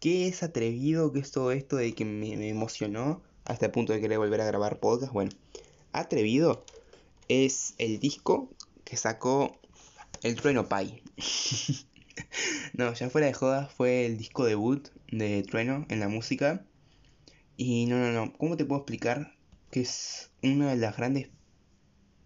¿Qué 0.00 0.28
es 0.28 0.42
atrevido? 0.42 1.12
¿Qué 1.12 1.20
es 1.20 1.32
todo 1.32 1.52
esto 1.52 1.76
de 1.76 1.94
que 1.94 2.04
me, 2.04 2.48
emocionó 2.48 3.22
hasta 3.44 3.66
el 3.66 3.72
punto 3.72 3.92
de 3.92 4.00
querer 4.00 4.18
volver 4.18 4.40
a 4.40 4.46
grabar 4.46 4.80
podcast? 4.80 5.12
Bueno, 5.12 5.32
atrevido 5.92 6.64
es 7.28 7.74
el 7.78 7.98
disco 7.98 8.48
que 8.84 8.96
sacó 8.96 9.58
el 10.22 10.36
Trueno 10.36 10.68
Pai. 10.68 11.02
no, 12.74 12.94
ya 12.94 13.10
fuera 13.10 13.26
de 13.26 13.34
jodas, 13.34 13.72
fue 13.72 14.06
el 14.06 14.16
disco 14.16 14.44
debut 14.44 14.88
de 15.10 15.42
Trueno 15.42 15.84
en 15.88 16.00
la 16.00 16.08
música. 16.08 16.64
Y 17.56 17.86
no, 17.86 17.98
no, 17.98 18.12
no, 18.12 18.32
¿cómo 18.38 18.56
te 18.56 18.64
puedo 18.64 18.80
explicar 18.80 19.34
que 19.70 19.80
es 19.80 20.30
una 20.42 20.70
de 20.70 20.76
las 20.76 20.96
grandes 20.96 21.28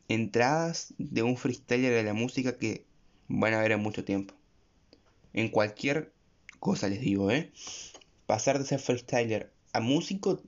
entradas 0.09 0.95
de 0.99 1.23
un 1.23 1.37
freestyler 1.37 1.93
de 1.95 2.03
la 2.03 2.13
música 2.13 2.59
que 2.59 2.85
van 3.29 3.55
a 3.55 3.61
ver 3.61 3.73
en 3.73 3.81
mucho 3.81 4.05
tiempo? 4.05 4.35
En 5.35 5.49
cualquier 5.49 6.13
cosa 6.61 6.89
les 6.89 7.01
digo, 7.01 7.31
¿eh? 7.31 7.53
Pasar 8.27 8.59
de 8.59 8.65
ser 8.65 8.81
freestyler 8.81 9.53
a 9.73 9.81
músico 9.81 10.43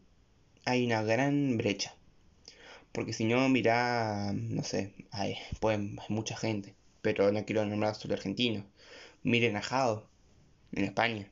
hay 0.65 0.85
una 0.87 1.03
gran 1.03 1.57
brecha. 1.57 1.95
Porque 2.93 3.13
si 3.13 3.25
no, 3.25 3.49
mirá, 3.49 4.33
no 4.35 4.63
sé, 4.63 4.95
hay, 5.11 5.37
pues, 5.61 5.79
hay 5.79 5.97
mucha 6.09 6.37
gente. 6.37 6.75
Pero 7.03 7.33
no 7.33 7.45
quiero 7.45 7.65
nombrar 7.65 7.95
solo 7.95 8.15
argentinos. 8.15 8.65
Miren 9.23 9.57
a 9.57 9.63
Jado, 9.63 10.07
en 10.73 10.85
España. 10.85 11.31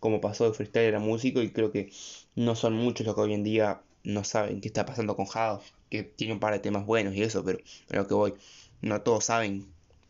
Como 0.00 0.20
pasó 0.20 0.44
de 0.44 0.54
freestyler 0.54 0.96
a 0.96 0.98
músico 0.98 1.40
y 1.42 1.50
creo 1.52 1.70
que 1.72 1.92
no 2.34 2.56
son 2.56 2.74
muchos 2.74 3.06
los 3.06 3.14
que 3.14 3.20
hoy 3.22 3.34
en 3.34 3.44
día 3.44 3.82
no 4.04 4.24
saben 4.24 4.60
qué 4.60 4.68
está 4.68 4.84
pasando 4.84 5.16
con 5.16 5.26
Jado. 5.26 5.62
Que 5.90 6.02
tiene 6.02 6.34
un 6.34 6.40
par 6.40 6.52
de 6.52 6.58
temas 6.60 6.84
buenos 6.84 7.14
y 7.14 7.22
eso, 7.22 7.44
pero 7.88 8.08
que 8.08 8.14
voy. 8.14 8.34
No 8.80 9.00
todos 9.02 9.24
saben 9.24 9.66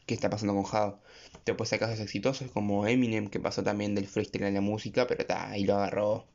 qué 0.06 0.14
está 0.14 0.30
pasando 0.30 0.54
con 0.54 0.64
Jado. 0.64 1.00
Después 1.44 1.72
hay 1.72 1.78
casos 1.78 2.00
exitosos 2.00 2.50
como 2.50 2.86
Eminem, 2.86 3.28
que 3.28 3.40
pasó 3.40 3.62
también 3.62 3.94
del 3.94 4.06
freestyle 4.06 4.44
en 4.44 4.54
la 4.54 4.60
música, 4.60 5.06
pero 5.06 5.22
está, 5.22 5.50
ahí 5.50 5.64
lo 5.64 5.74
agarró. 5.74 6.26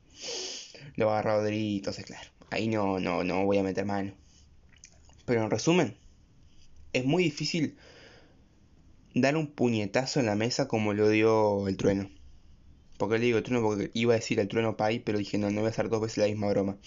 Lo 0.96 1.10
agarró 1.10 1.42
Dri, 1.42 1.76
entonces 1.76 2.04
claro. 2.04 2.28
Ahí 2.50 2.68
no, 2.68 3.00
no, 3.00 3.24
no 3.24 3.44
voy 3.44 3.58
a 3.58 3.62
meter 3.62 3.84
mano. 3.84 4.12
Pero 5.24 5.44
en 5.44 5.50
resumen, 5.50 5.96
es 6.92 7.04
muy 7.04 7.24
difícil 7.24 7.76
dar 9.14 9.36
un 9.36 9.48
puñetazo 9.48 10.20
en 10.20 10.26
la 10.26 10.34
mesa 10.34 10.68
como 10.68 10.94
lo 10.94 11.08
dio 11.08 11.68
el 11.68 11.76
trueno. 11.76 12.10
Porque 12.98 13.18
le 13.18 13.26
digo 13.26 13.38
el 13.38 13.44
trueno 13.44 13.62
porque 13.62 13.90
iba 13.94 14.14
a 14.14 14.16
decir 14.16 14.40
el 14.40 14.48
trueno 14.48 14.76
pay, 14.76 15.00
pero 15.00 15.18
dije 15.18 15.38
no, 15.38 15.50
no 15.50 15.60
voy 15.60 15.68
a 15.68 15.70
hacer 15.70 15.88
dos 15.88 16.00
veces 16.00 16.18
la 16.18 16.26
misma 16.26 16.48
broma. 16.48 16.78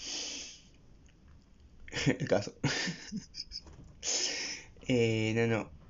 el 2.06 2.28
caso. 2.28 2.52
eh, 4.88 5.32
no, 5.34 5.46
no. 5.46 5.81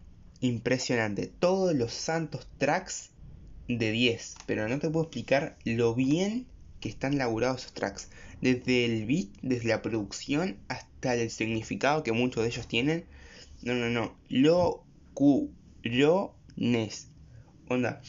Impresionante. 0.42 1.28
Todos 1.28 1.72
los 1.72 1.92
santos 1.92 2.48
tracks 2.58 3.10
de 3.68 3.92
10. 3.92 4.34
Pero 4.44 4.68
no 4.68 4.80
te 4.80 4.90
puedo 4.90 5.04
explicar 5.04 5.56
lo 5.64 5.94
bien 5.94 6.48
que 6.80 6.88
están 6.88 7.16
laburados 7.16 7.60
esos 7.60 7.74
tracks. 7.74 8.08
Desde 8.40 8.84
el 8.84 9.06
beat, 9.06 9.28
desde 9.40 9.68
la 9.68 9.82
producción, 9.82 10.58
hasta 10.66 11.14
el 11.14 11.30
significado 11.30 12.02
que 12.02 12.10
muchos 12.10 12.42
de 12.42 12.48
ellos 12.48 12.66
tienen. 12.66 13.04
No, 13.62 13.74
no, 13.74 13.88
no. 13.88 14.16
Lo 14.28 14.84
nes. 16.56 17.08
Onda. 17.68 18.00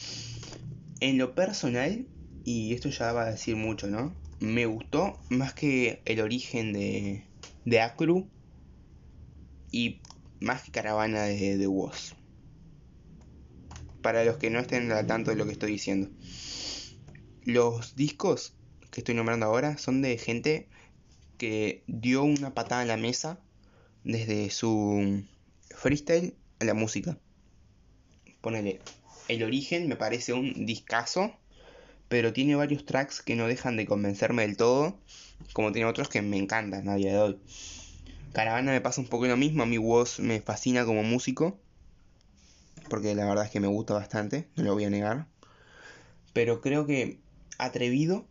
En 0.98 1.18
lo 1.18 1.36
personal, 1.36 2.04
y 2.44 2.74
esto 2.74 2.88
ya 2.88 3.12
va 3.12 3.26
a 3.26 3.30
decir 3.30 3.54
mucho, 3.54 3.86
¿no? 3.86 4.12
Me 4.40 4.66
gustó 4.66 5.20
más 5.28 5.54
que 5.54 6.02
el 6.04 6.20
origen 6.20 6.72
de, 6.72 7.28
de 7.64 7.80
Acru 7.80 8.26
y 9.70 10.00
más 10.40 10.64
que 10.64 10.72
Caravana 10.72 11.22
de 11.22 11.56
The 11.58 11.68
Woz. 11.68 12.16
Para 14.04 14.22
los 14.22 14.36
que 14.36 14.50
no 14.50 14.60
estén 14.60 14.92
al 14.92 15.06
tanto 15.06 15.30
de 15.30 15.36
lo 15.38 15.46
que 15.46 15.52
estoy 15.52 15.72
diciendo. 15.72 16.10
Los 17.46 17.96
discos 17.96 18.52
que 18.90 19.00
estoy 19.00 19.14
nombrando 19.14 19.46
ahora 19.46 19.78
son 19.78 20.02
de 20.02 20.18
gente 20.18 20.68
que 21.38 21.84
dio 21.86 22.22
una 22.22 22.52
patada 22.52 22.82
en 22.82 22.88
la 22.88 22.98
mesa 22.98 23.40
desde 24.04 24.50
su 24.50 25.24
freestyle 25.74 26.34
a 26.60 26.66
la 26.66 26.74
música. 26.74 27.16
Ponele, 28.42 28.80
el 29.28 29.42
origen 29.42 29.88
me 29.88 29.96
parece 29.96 30.34
un 30.34 30.66
discazo, 30.66 31.32
pero 32.08 32.34
tiene 32.34 32.56
varios 32.56 32.84
tracks 32.84 33.22
que 33.22 33.36
no 33.36 33.48
dejan 33.48 33.78
de 33.78 33.86
convencerme 33.86 34.42
del 34.42 34.58
todo, 34.58 35.00
como 35.54 35.72
tiene 35.72 35.88
otros 35.88 36.10
que 36.10 36.20
me 36.20 36.36
encantan 36.36 36.90
a 36.90 36.96
día 36.96 37.12
de 37.12 37.18
hoy. 37.20 37.38
Caravana 38.34 38.70
me 38.70 38.82
pasa 38.82 39.00
un 39.00 39.06
poco 39.06 39.24
lo 39.24 39.38
mismo, 39.38 39.62
a 39.62 39.66
mi 39.66 39.78
voz 39.78 40.20
me 40.20 40.42
fascina 40.42 40.84
como 40.84 41.02
músico, 41.04 41.58
porque 42.88 43.14
la 43.14 43.26
verdad 43.26 43.44
es 43.44 43.50
que 43.50 43.60
me 43.60 43.68
gusta 43.68 43.94
bastante, 43.94 44.48
no 44.56 44.64
lo 44.64 44.74
voy 44.74 44.84
a 44.84 44.90
negar. 44.90 45.26
Pero 46.32 46.60
creo 46.60 46.86
que 46.86 47.20
Atrevido 47.58 48.26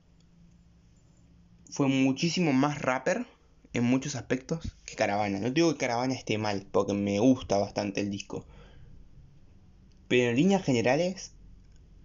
fue 1.69 1.87
muchísimo 1.87 2.53
más 2.53 2.81
rapper 2.81 3.25
en 3.73 3.83
muchos 3.83 4.15
aspectos 4.15 4.75
que 4.85 4.95
Caravana. 4.95 5.39
No 5.39 5.49
digo 5.49 5.71
que 5.71 5.79
Caravana 5.79 6.13
esté 6.13 6.37
mal, 6.37 6.67
porque 6.71 6.93
me 6.93 7.19
gusta 7.19 7.57
bastante 7.57 8.01
el 8.01 8.11
disco. 8.11 8.45
Pero 10.07 10.29
en 10.29 10.35
líneas 10.35 10.63
generales, 10.63 11.33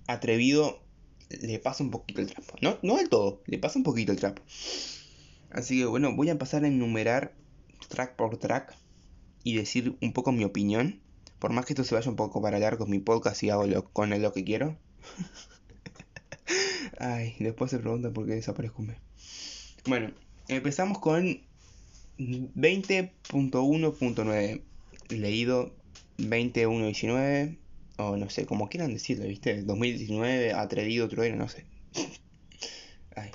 Atrevido 0.07 0.83
le 1.29 1.59
pasa 1.59 1.85
un 1.85 1.91
poquito 1.91 2.21
el 2.21 2.29
trapo. 2.29 2.57
No, 2.63 2.79
no 2.83 2.97
del 2.97 3.09
todo, 3.09 3.43
le 3.47 3.59
pasa 3.59 3.79
un 3.79 3.83
poquito 3.83 4.13
el 4.13 4.19
trapo. 4.19 4.43
Así 5.51 5.79
que 5.79 5.87
bueno, 5.87 6.15
voy 6.15 6.29
a 6.29 6.33
empezar 6.33 6.65
a 6.65 6.69
enumerar 6.69 7.35
track 7.89 8.17
por 8.17 8.37
track 8.39 8.75
y 9.45 9.57
decir 9.57 9.97
un 10.01 10.13
poco 10.13 10.33
mi 10.33 10.45
opinión. 10.45 11.01
Por 11.39 11.53
más 11.53 11.65
que 11.65 11.75
esto 11.75 11.85
se 11.85 11.95
vaya 11.95 12.11
un 12.11 12.17
poco 12.17 12.43
para 12.43 12.59
largo 12.59 12.87
mi 12.87 12.99
podcast 12.99 13.41
y 13.43 13.51
hago 13.51 13.67
lo, 13.67 13.85
con 13.85 14.13
él 14.13 14.23
lo 14.23 14.33
que 14.33 14.45
quiero. 14.45 14.77
Ay, 16.99 17.37
después 17.39 17.71
se 17.71 17.79
preguntan 17.79 18.13
por 18.13 18.27
qué 18.27 18.35
desaparezco 18.35 18.83
un 18.83 18.89
mes. 18.89 18.99
Bueno, 19.87 20.11
empezamos 20.49 20.99
con 20.99 21.41
20.1.9. 22.19 24.63
Leído 25.11 25.73
21.19. 26.19 27.57
O 27.99 28.17
no 28.17 28.29
sé, 28.31 28.47
como 28.47 28.69
quieran 28.69 28.93
decirlo, 28.93 29.27
¿viste? 29.27 29.63
2019, 29.63 30.53
atrevido, 30.53 31.09
trueno, 31.09 31.37
no 31.37 31.49
sé. 31.49 31.65
Ay. 33.17 33.31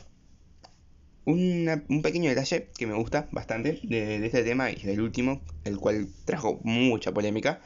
un 1.25 2.01
pequeño 2.01 2.29
detalle 2.29 2.69
que 2.77 2.87
me 2.87 2.95
gusta 2.95 3.27
bastante 3.31 3.79
de, 3.83 4.19
de, 4.19 4.25
este 4.25 4.43
tema 4.43 4.71
y 4.71 4.75
del 4.75 5.01
último, 5.01 5.41
el 5.63 5.77
cual 5.77 6.07
trajo 6.25 6.59
mucha 6.63 7.13
polémica, 7.13 7.61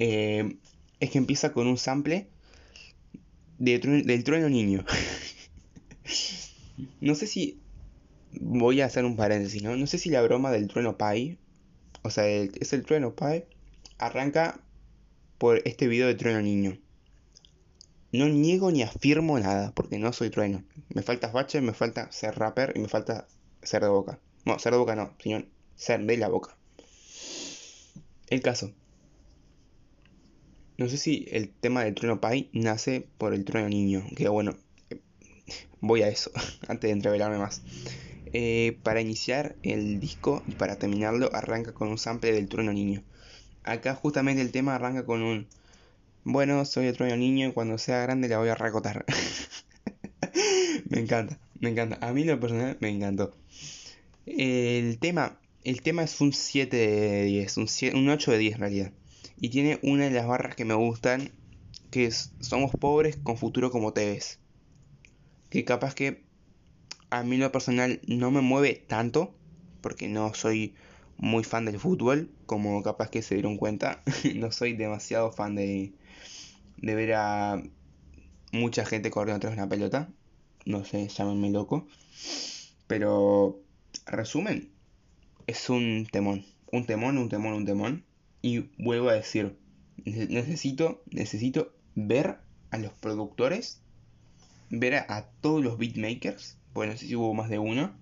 eh, 0.00 0.56
es 1.00 1.10
que 1.10 1.18
empieza 1.18 1.52
con 1.52 1.66
un 1.66 1.76
sample 1.76 2.28
de, 3.58 3.78
del 3.78 4.22
trueno 4.22 4.48
niño. 4.48 4.84
no 7.00 7.14
sé 7.16 7.26
si. 7.26 7.60
Voy 8.40 8.80
a 8.80 8.86
hacer 8.86 9.04
un 9.04 9.16
paréntesis, 9.16 9.62
¿no? 9.62 9.74
No 9.76 9.86
sé 9.86 9.98
si 9.98 10.10
la 10.10 10.22
broma 10.22 10.52
del 10.52 10.68
trueno 10.68 10.96
Pai. 10.96 11.38
O 12.02 12.10
sea, 12.10 12.28
es 12.28 12.72
el 12.72 12.84
trueno 12.84 13.16
Pai. 13.16 13.46
Arranca 13.98 14.60
por 15.38 15.62
este 15.66 15.88
video 15.88 16.06
de 16.06 16.14
trueno 16.14 16.42
niño. 16.42 16.78
No 18.12 18.28
niego 18.28 18.70
ni 18.70 18.82
afirmo 18.82 19.38
nada, 19.40 19.72
porque 19.74 19.98
no 19.98 20.12
soy 20.12 20.30
trueno. 20.30 20.62
Me 20.90 21.02
falta 21.02 21.28
bache, 21.28 21.60
me 21.60 21.74
falta 21.74 22.12
ser 22.12 22.38
rapper 22.38 22.72
y 22.76 22.80
me 22.80 22.88
falta 22.88 23.26
ser 23.62 23.82
de 23.82 23.88
boca. 23.88 24.20
No, 24.44 24.58
ser 24.60 24.72
de 24.72 24.78
boca 24.78 24.94
no, 24.94 25.14
sino 25.18 25.44
ser 25.74 26.04
de 26.04 26.16
la 26.16 26.28
boca. 26.28 26.56
El 28.28 28.42
caso. 28.42 28.72
No 30.78 30.88
sé 30.88 30.96
si 30.96 31.26
el 31.32 31.50
tema 31.50 31.82
del 31.82 31.96
trueno 31.96 32.20
Pai 32.20 32.50
nace 32.52 33.04
por 33.18 33.34
el 33.34 33.44
trueno 33.44 33.68
niño. 33.68 34.04
Que 34.16 34.28
bueno, 34.28 34.56
voy 35.80 36.02
a 36.02 36.08
eso, 36.08 36.30
antes 36.68 36.88
de 36.88 36.92
entrevelarme 36.92 37.36
más. 37.36 37.62
Eh, 38.32 38.78
para 38.84 39.00
iniciar 39.00 39.56
el 39.64 39.98
disco 39.98 40.44
y 40.46 40.52
para 40.52 40.78
terminarlo 40.78 41.34
arranca 41.34 41.74
con 41.74 41.88
un 41.88 41.98
sample 41.98 42.30
del 42.30 42.48
trueno 42.48 42.72
niño. 42.72 43.02
Acá 43.64 43.96
justamente 43.96 44.40
el 44.40 44.52
tema 44.52 44.76
arranca 44.76 45.04
con 45.04 45.22
un... 45.22 45.48
Bueno, 46.22 46.64
soy 46.64 46.86
el 46.86 46.96
trueno 46.96 47.16
niño 47.16 47.48
y 47.48 47.52
cuando 47.52 47.76
sea 47.76 48.00
grande 48.02 48.28
la 48.28 48.38
voy 48.38 48.50
a 48.50 48.54
racotar. 48.54 49.04
me 50.88 51.00
encanta, 51.00 51.40
me 51.58 51.70
encanta. 51.70 51.98
A 52.06 52.12
mí 52.12 52.22
lo 52.22 52.38
personal 52.38 52.76
me 52.78 52.90
encantó. 52.90 53.34
El 54.26 54.98
tema, 55.00 55.40
el 55.64 55.82
tema 55.82 56.04
es 56.04 56.20
un 56.20 56.32
7 56.32 56.76
de 56.76 57.24
10, 57.24 57.56
un, 57.56 57.68
un 57.94 58.08
8 58.10 58.30
de 58.30 58.38
10 58.38 58.54
en 58.54 58.60
realidad. 58.60 58.92
Y 59.40 59.50
tiene 59.50 59.78
una 59.82 60.04
de 60.04 60.10
las 60.10 60.26
barras 60.26 60.56
que 60.56 60.64
me 60.64 60.74
gustan, 60.74 61.30
que 61.90 62.06
es, 62.06 62.32
somos 62.40 62.72
pobres 62.72 63.16
con 63.16 63.36
futuro 63.36 63.70
como 63.70 63.92
te 63.92 64.06
ves. 64.06 64.40
Que 65.50 65.64
capaz 65.64 65.94
que 65.94 66.24
a 67.10 67.22
mí 67.22 67.36
lo 67.36 67.52
personal 67.52 68.00
no 68.06 68.30
me 68.30 68.40
mueve 68.40 68.84
tanto, 68.86 69.34
porque 69.80 70.08
no 70.08 70.34
soy 70.34 70.74
muy 71.16 71.44
fan 71.44 71.64
del 71.64 71.78
fútbol, 71.78 72.30
como 72.46 72.82
capaz 72.82 73.10
que 73.10 73.22
se 73.22 73.34
dieron 73.34 73.56
cuenta, 73.56 74.02
no 74.34 74.52
soy 74.52 74.74
demasiado 74.74 75.32
fan 75.32 75.54
de, 75.54 75.92
de 76.76 76.94
ver 76.94 77.14
a 77.14 77.62
mucha 78.52 78.84
gente 78.84 79.10
corriendo 79.10 79.36
atrás 79.36 79.56
de 79.56 79.62
una 79.62 79.68
pelota, 79.68 80.08
no 80.64 80.84
sé, 80.84 81.08
llámenme 81.08 81.50
loco, 81.50 81.86
pero 82.86 83.60
resumen, 84.06 84.70
es 85.46 85.70
un 85.70 86.06
temón, 86.10 86.44
un 86.70 86.86
temón, 86.86 87.18
un 87.18 87.28
temón, 87.28 87.54
un 87.54 87.64
temón, 87.64 88.04
y 88.42 88.70
vuelvo 88.78 89.08
a 89.08 89.14
decir, 89.14 89.58
necesito, 90.04 91.02
necesito 91.10 91.74
ver 91.94 92.38
a 92.70 92.78
los 92.78 92.92
productores 92.92 93.82
ver 94.70 94.94
a, 94.94 95.30
todos 95.40 95.62
los 95.62 95.78
beatmakers, 95.78 96.58
bueno, 96.74 96.92
no 96.92 96.98
sé 96.98 97.06
si 97.06 97.16
hubo 97.16 97.34
más 97.34 97.48
de 97.48 97.58
uno, 97.58 97.92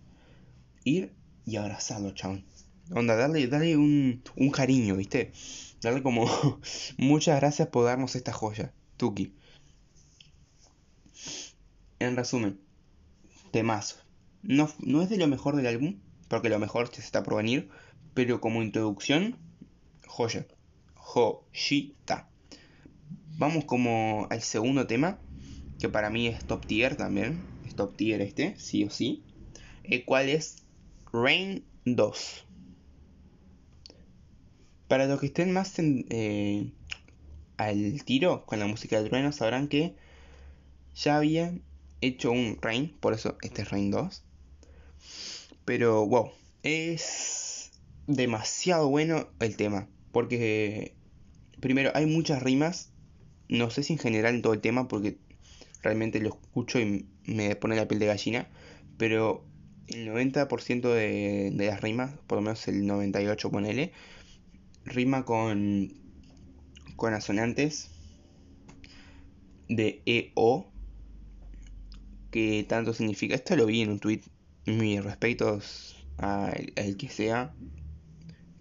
ir 0.84 1.12
y 1.44 1.56
abrazarlo, 1.56 2.12
chabón. 2.12 2.44
Onda, 2.90 3.16
darle, 3.16 3.46
darle 3.48 3.76
un, 3.76 4.22
un 4.36 4.50
cariño, 4.50 4.96
¿viste? 4.96 5.32
Darle 5.80 6.02
como 6.02 6.26
muchas 6.98 7.40
gracias 7.40 7.68
por 7.68 7.84
darnos 7.84 8.16
esta 8.16 8.32
joya, 8.32 8.72
Tuki. 8.96 9.32
En 11.98 12.16
resumen, 12.16 12.60
temazo. 13.52 13.96
No, 14.42 14.70
no 14.78 15.02
es 15.02 15.08
de 15.08 15.16
lo 15.16 15.26
mejor 15.26 15.56
del 15.56 15.66
álbum, 15.66 15.98
porque 16.28 16.48
lo 16.48 16.58
mejor 16.58 16.88
se 16.92 17.00
está 17.00 17.22
por 17.22 17.36
venir, 17.36 17.68
pero 18.14 18.40
como 18.40 18.62
introducción, 18.62 19.36
joya. 20.16 20.46
Joyita. 20.94 22.28
Vamos 23.36 23.66
como 23.66 24.26
al 24.30 24.40
segundo 24.40 24.86
tema, 24.86 25.18
que 25.78 25.90
para 25.90 26.08
mí 26.08 26.26
es 26.26 26.44
top 26.46 26.66
tier 26.66 26.96
también, 26.96 27.42
es 27.66 27.76
top 27.76 27.94
tier 27.96 28.22
este, 28.22 28.58
sí 28.58 28.84
o 28.84 28.90
sí, 28.90 29.22
el 29.84 30.06
cual 30.06 30.30
es 30.30 30.64
Rain 31.12 31.64
2. 31.84 32.46
Para 34.88 35.06
los 35.06 35.20
que 35.20 35.26
estén 35.26 35.52
más 35.52 35.74
eh, 35.78 36.72
al 37.58 38.02
tiro 38.04 38.46
con 38.46 38.58
la 38.58 38.66
música 38.66 38.98
del 38.98 39.10
trueno, 39.10 39.32
sabrán 39.32 39.68
que 39.68 39.96
ya 40.94 41.18
había 41.18 41.52
hecho 42.00 42.30
un 42.30 42.58
Rain, 42.62 42.96
por 43.00 43.12
eso 43.12 43.36
este 43.42 43.62
es 43.62 43.70
Rain 43.70 43.90
2. 43.90 44.24
Pero 45.66 46.06
wow, 46.06 46.30
es 46.62 47.70
demasiado 48.06 48.88
bueno 48.88 49.28
el 49.40 49.56
tema, 49.56 49.88
porque 50.16 50.94
primero 51.60 51.90
hay 51.92 52.06
muchas 52.06 52.42
rimas, 52.42 52.90
no 53.50 53.68
sé 53.68 53.82
si 53.82 53.92
en 53.92 53.98
general 53.98 54.34
en 54.34 54.40
todo 54.40 54.54
el 54.54 54.62
tema, 54.62 54.88
porque 54.88 55.18
realmente 55.82 56.20
lo 56.20 56.30
escucho 56.30 56.80
y 56.80 57.04
me 57.26 57.54
pone 57.54 57.76
la 57.76 57.86
piel 57.86 58.00
de 58.00 58.06
gallina, 58.06 58.48
pero 58.96 59.44
el 59.88 60.08
90% 60.08 60.88
de, 60.88 61.50
de 61.52 61.66
las 61.66 61.82
rimas, 61.82 62.14
por 62.26 62.36
lo 62.36 62.40
menos 62.40 62.66
el 62.66 62.86
98 62.86 63.50
ponele, 63.50 63.92
rima 64.86 65.26
con, 65.26 65.92
con 66.96 67.12
asonantes 67.12 67.90
de 69.68 70.00
EO, 70.06 70.72
que 72.30 72.64
tanto 72.66 72.94
significa, 72.94 73.34
esto 73.34 73.54
lo 73.54 73.66
vi 73.66 73.82
en 73.82 73.90
un 73.90 73.98
tweet, 73.98 74.22
mis 74.64 75.04
respetos 75.04 76.06
al, 76.16 76.96
que 76.96 77.10
sea, 77.10 77.54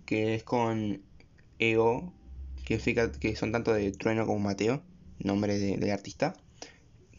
que 0.06 0.36
es 0.36 0.44
con 0.44 1.05
EO, 1.60 2.14
que 2.66 2.78
que 3.20 3.36
son 3.36 3.52
tanto 3.52 3.74
de 3.74 3.92
Trueno 3.92 4.26
como 4.26 4.40
Mateo, 4.40 4.84
nombre 5.20 5.58
de, 5.58 5.78
del 5.78 5.92
artista. 5.92 6.36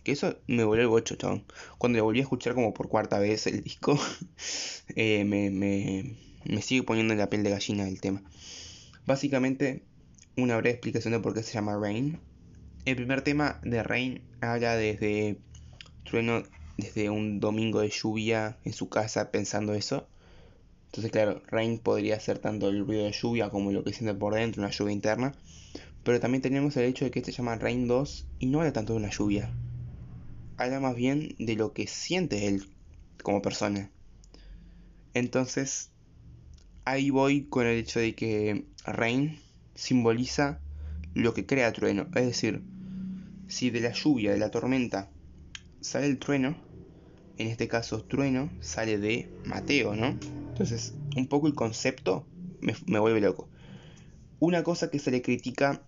Que 0.03 0.13
eso 0.13 0.39
me 0.47 0.65
volvió 0.65 0.83
el 0.83 0.89
bocho, 0.89 1.17
chabón. 1.17 1.45
Cuando 1.79 1.97
le 1.97 2.03
volví 2.03 2.21
a 2.21 2.23
escuchar 2.23 2.55
como 2.55 2.73
por 2.73 2.89
cuarta 2.89 3.19
vez 3.19 3.47
el 3.47 3.63
disco, 3.63 3.99
eh, 4.95 5.25
me, 5.25 5.51
me, 5.51 6.63
sigue 6.63 6.85
poniendo 6.85 7.13
en 7.13 7.19
la 7.19 7.29
piel 7.29 7.43
de 7.43 7.51
gallina 7.51 7.89
el 7.89 8.01
tema. 8.01 8.23
Básicamente, 9.05 9.83
una 10.37 10.57
breve 10.57 10.75
explicación 10.75 11.13
de 11.13 11.21
por 11.21 11.35
qué 11.35 11.43
se 11.43 11.55
llama 11.55 11.77
Rain. 11.77 12.21
El 12.85 12.97
primer 12.97 13.23
tema 13.23 13.59
de 13.65 13.83
Rain 13.83 14.23
habla 14.41 14.77
desde 14.77 15.39
Trueno, 16.05 16.45
desde 16.77 17.11
un 17.11 17.41
domingo 17.41 17.81
de 17.81 17.91
lluvia 17.91 18.59
en 18.65 18.73
su 18.73 18.89
casa 18.89 19.33
pensando 19.33 19.75
eso. 19.75 20.09
Entonces, 20.97 21.13
claro, 21.13 21.43
Rain 21.49 21.79
podría 21.79 22.19
ser 22.19 22.39
tanto 22.39 22.71
el 22.71 22.87
ruido 22.87 23.05
de 23.05 23.13
lluvia 23.13 23.51
como 23.51 23.71
lo 23.71 23.85
que 23.85 23.93
siente 23.93 24.15
por 24.15 24.33
dentro, 24.33 24.63
una 24.63 24.71
lluvia 24.71 24.95
interna. 24.95 25.35
Pero 26.03 26.21
también 26.21 26.41
tenemos 26.41 26.75
el 26.79 26.85
hecho 26.85 27.05
de 27.05 27.11
que 27.11 27.19
este 27.19 27.33
se 27.33 27.37
llama 27.37 27.57
Rain 27.57 27.87
2 27.87 28.27
y 28.39 28.47
no 28.47 28.61
habla 28.61 28.73
tanto 28.73 28.95
de 28.95 29.01
una 29.01 29.11
lluvia, 29.11 29.51
habla 30.57 30.81
más 30.81 30.97
bien 30.97 31.37
de 31.39 31.55
lo 31.55 31.75
que 31.75 31.87
siente 31.87 32.47
él 32.47 32.67
como 33.23 33.43
persona. 33.43 33.91
Entonces, 35.13 35.91
ahí 36.87 37.11
voy 37.11 37.45
con 37.45 37.67
el 37.67 37.77
hecho 37.77 38.01
de 38.01 38.15
que 38.15 38.65
Rain 38.87 39.39
simboliza 39.75 40.61
lo 41.13 41.35
que 41.35 41.45
crea 41.45 41.75
trueno. 41.75 42.07
Es 42.15 42.25
decir, 42.25 42.63
si 43.49 43.69
de 43.69 43.81
la 43.81 43.93
lluvia, 43.93 44.33
de 44.33 44.39
la 44.39 44.51
tormenta, 44.51 45.11
sale 45.83 46.07
el 46.07 46.19
trueno, 46.19 46.57
en 47.37 47.49
este 47.49 47.69
caso 47.69 48.03
trueno 48.03 48.49
sale 48.63 48.97
de 48.97 49.29
Mateo, 49.45 49.95
¿no? 49.95 50.46
Entonces, 50.57 50.95
un 51.15 51.27
poco 51.27 51.49
el 51.49 51.55
concepto 51.55 52.25
me, 52.63 52.75
me 52.87 52.99
vuelve 52.99 53.21
loco. 53.21 53.47
Una 54.41 54.63
cosa 54.63 54.91
que 54.91 54.99
se 54.99 55.11
le 55.11 55.21
critica 55.21 55.83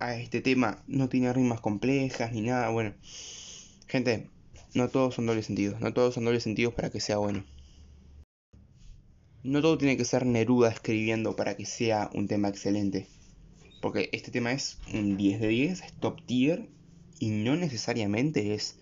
a 0.00 0.16
este 0.16 0.40
tema, 0.40 0.82
no 0.88 1.08
tiene 1.08 1.32
rimas 1.32 1.60
complejas 1.60 2.32
ni 2.32 2.40
nada, 2.40 2.68
bueno 2.70 2.94
Gente, 3.86 4.28
no 4.74 4.88
todos 4.88 5.14
son 5.14 5.26
dobles 5.26 5.46
sentidos, 5.46 5.80
no 5.80 5.92
todos 5.92 6.14
son 6.14 6.24
dobles 6.24 6.42
sentidos 6.42 6.74
para 6.74 6.90
que 6.90 6.98
sea 6.98 7.18
bueno. 7.18 7.44
No 9.44 9.62
todo 9.62 9.78
tiene 9.78 9.96
que 9.96 10.04
ser 10.04 10.26
Neruda 10.26 10.68
escribiendo 10.68 11.36
para 11.36 11.56
que 11.56 11.64
sea 11.64 12.10
un 12.12 12.26
tema 12.26 12.48
excelente. 12.48 13.06
Porque 13.80 14.10
este 14.12 14.32
tema 14.32 14.50
es 14.50 14.78
un 14.92 15.16
10 15.16 15.40
de 15.40 15.46
10, 15.46 15.80
es 15.80 15.92
top 15.92 16.26
tier 16.26 16.68
y 17.20 17.30
no 17.30 17.54
necesariamente 17.54 18.54
es 18.54 18.80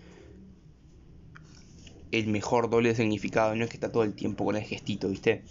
el 2.13 2.27
mejor 2.29 2.71
doble 2.71 2.95
significado, 2.95 3.55
no 3.55 3.65
es 3.65 3.71
que 3.71 3.77
está 3.77 3.93
todo 3.93 4.03
el 4.03 4.15
tiempo 4.15 4.45
con 4.45 4.57
el 4.57 4.63
gestito, 4.63 5.09
¿viste? 5.09 5.45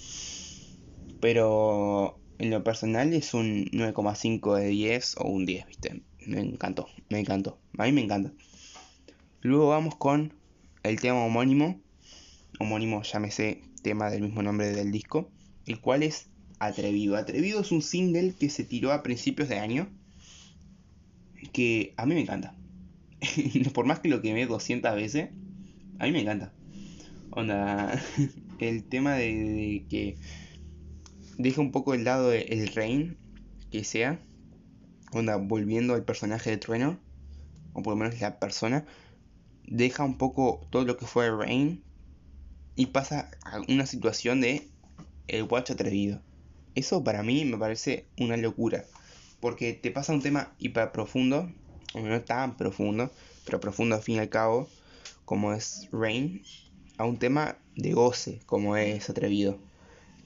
Pero 1.19 2.19
en 2.39 2.49
lo 2.49 2.63
personal 2.63 3.13
es 3.13 3.33
un 3.33 3.65
9,5 3.65 4.55
de 4.55 4.67
10 4.67 5.15
o 5.19 5.27
un 5.27 5.45
10, 5.45 5.67
¿viste? 5.67 6.01
Me 6.25 6.39
encantó, 6.39 6.87
me 7.09 7.19
encantó. 7.19 7.59
A 7.77 7.83
mí 7.83 7.91
me 7.91 8.01
encanta. 8.01 8.31
Luego 9.41 9.69
vamos 9.69 9.95
con 9.95 10.33
el 10.83 10.99
tema 10.99 11.23
homónimo, 11.23 11.79
homónimo 12.59 13.03
llámese 13.03 13.61
tema 13.81 14.09
del 14.09 14.23
mismo 14.23 14.41
nombre 14.41 14.71
del 14.71 14.91
disco, 14.91 15.29
el 15.65 15.79
cual 15.79 16.03
es 16.03 16.29
Atrevido. 16.59 17.17
Atrevido 17.17 17.59
es 17.61 17.71
un 17.71 17.81
single 17.81 18.33
que 18.39 18.49
se 18.49 18.63
tiró 18.63 18.91
a 18.91 19.03
principios 19.03 19.49
de 19.49 19.59
año, 19.59 19.89
que 21.51 21.93
a 21.97 22.05
mí 22.05 22.15
me 22.15 22.21
encanta. 22.21 22.55
Por 23.73 23.85
más 23.85 23.99
que 23.99 24.09
lo 24.09 24.21
quemé 24.21 24.45
200 24.45 24.95
veces, 24.95 25.29
a 25.99 26.05
mí 26.05 26.11
me 26.11 26.21
encanta. 26.21 26.51
Onda, 27.31 28.01
el 28.59 28.83
tema 28.83 29.15
de, 29.15 29.85
que 29.89 30.17
deja 31.37 31.61
un 31.61 31.71
poco 31.71 31.93
el 31.93 32.03
lado 32.03 32.29
del 32.29 32.67
Rain, 32.73 33.17
que 33.71 33.83
sea, 33.83 34.19
onda, 35.11 35.37
volviendo 35.37 35.93
al 35.93 36.03
personaje 36.03 36.49
de 36.49 36.57
Trueno, 36.57 36.99
o 37.73 37.81
por 37.81 37.93
lo 37.93 37.97
menos 37.97 38.19
la 38.21 38.39
persona, 38.39 38.85
deja 39.67 40.03
un 40.03 40.17
poco 40.17 40.65
todo 40.69 40.85
lo 40.85 40.97
que 40.97 41.05
fue 41.05 41.29
Rain 41.29 41.83
y 42.75 42.87
pasa 42.87 43.31
a 43.43 43.61
una 43.67 43.85
situación 43.85 44.41
de 44.41 44.69
el 45.27 45.45
guacho 45.45 45.73
atrevido. 45.73 46.21
Eso 46.75 47.03
para 47.03 47.23
mí 47.23 47.45
me 47.45 47.57
parece 47.57 48.07
una 48.19 48.37
locura. 48.37 48.85
Porque 49.39 49.73
te 49.73 49.91
pasa 49.91 50.13
un 50.13 50.21
tema 50.21 50.53
hiper 50.57 50.91
profundo, 50.91 51.51
o 51.93 51.99
no 52.01 52.21
tan 52.21 52.57
profundo, 52.57 53.11
pero 53.45 53.59
profundo 53.59 53.95
al 53.95 54.01
fin 54.01 54.15
y 54.15 54.19
al 54.19 54.29
cabo, 54.29 54.69
como 55.25 55.53
es 55.53 55.89
Rain, 55.91 56.41
a 56.97 57.05
un 57.05 57.17
tema 57.17 57.57
de 57.75 57.93
goce, 57.93 58.39
como 58.45 58.77
es 58.77 59.09
atrevido. 59.09 59.59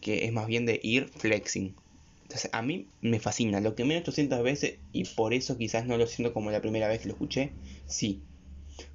Que 0.02 0.26
es 0.26 0.32
más 0.32 0.47
bien 0.47 0.66
de 0.66 0.80
ir 0.82 1.10
flexing. 1.10 1.76
Entonces 2.24 2.50
a 2.54 2.62
mí 2.62 2.88
me 3.02 3.20
fascina. 3.20 3.60
Lo 3.60 3.76
que 3.76 3.86
menos 3.86 4.04
800 4.04 4.43
veces, 4.43 4.76
y 4.93 5.06
por 5.06 5.34
eso 5.34 5.58
quizás 5.58 5.86
no 5.86 5.97
lo 5.97 6.06
siento 6.06 6.34
como 6.34 6.52
la 6.52 6.62
primera 6.62 6.88
vez 6.88 7.02
que 7.02 7.08
lo 7.08 7.14
escuché, 7.14 7.52
sí. 7.88 8.22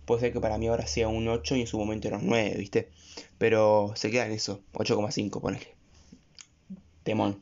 Puede 0.07 0.21
ser 0.21 0.33
que 0.33 0.41
para 0.41 0.57
mí 0.57 0.69
ahora 0.69 0.87
sea 0.87 1.09
un 1.09 1.27
8 1.29 1.57
y 1.57 1.63
en 1.63 1.67
su 1.67 1.79
momento 1.79 2.09
era 2.09 2.19
un 2.19 2.27
9, 2.27 2.55
¿viste? 2.59 2.91
Pero 3.39 3.93
se 3.97 4.11
queda 4.11 4.27
en 4.27 4.33
eso, 4.33 4.63
8,5, 4.73 5.41
ponele. 5.41 5.75
Temón. 7.03 7.41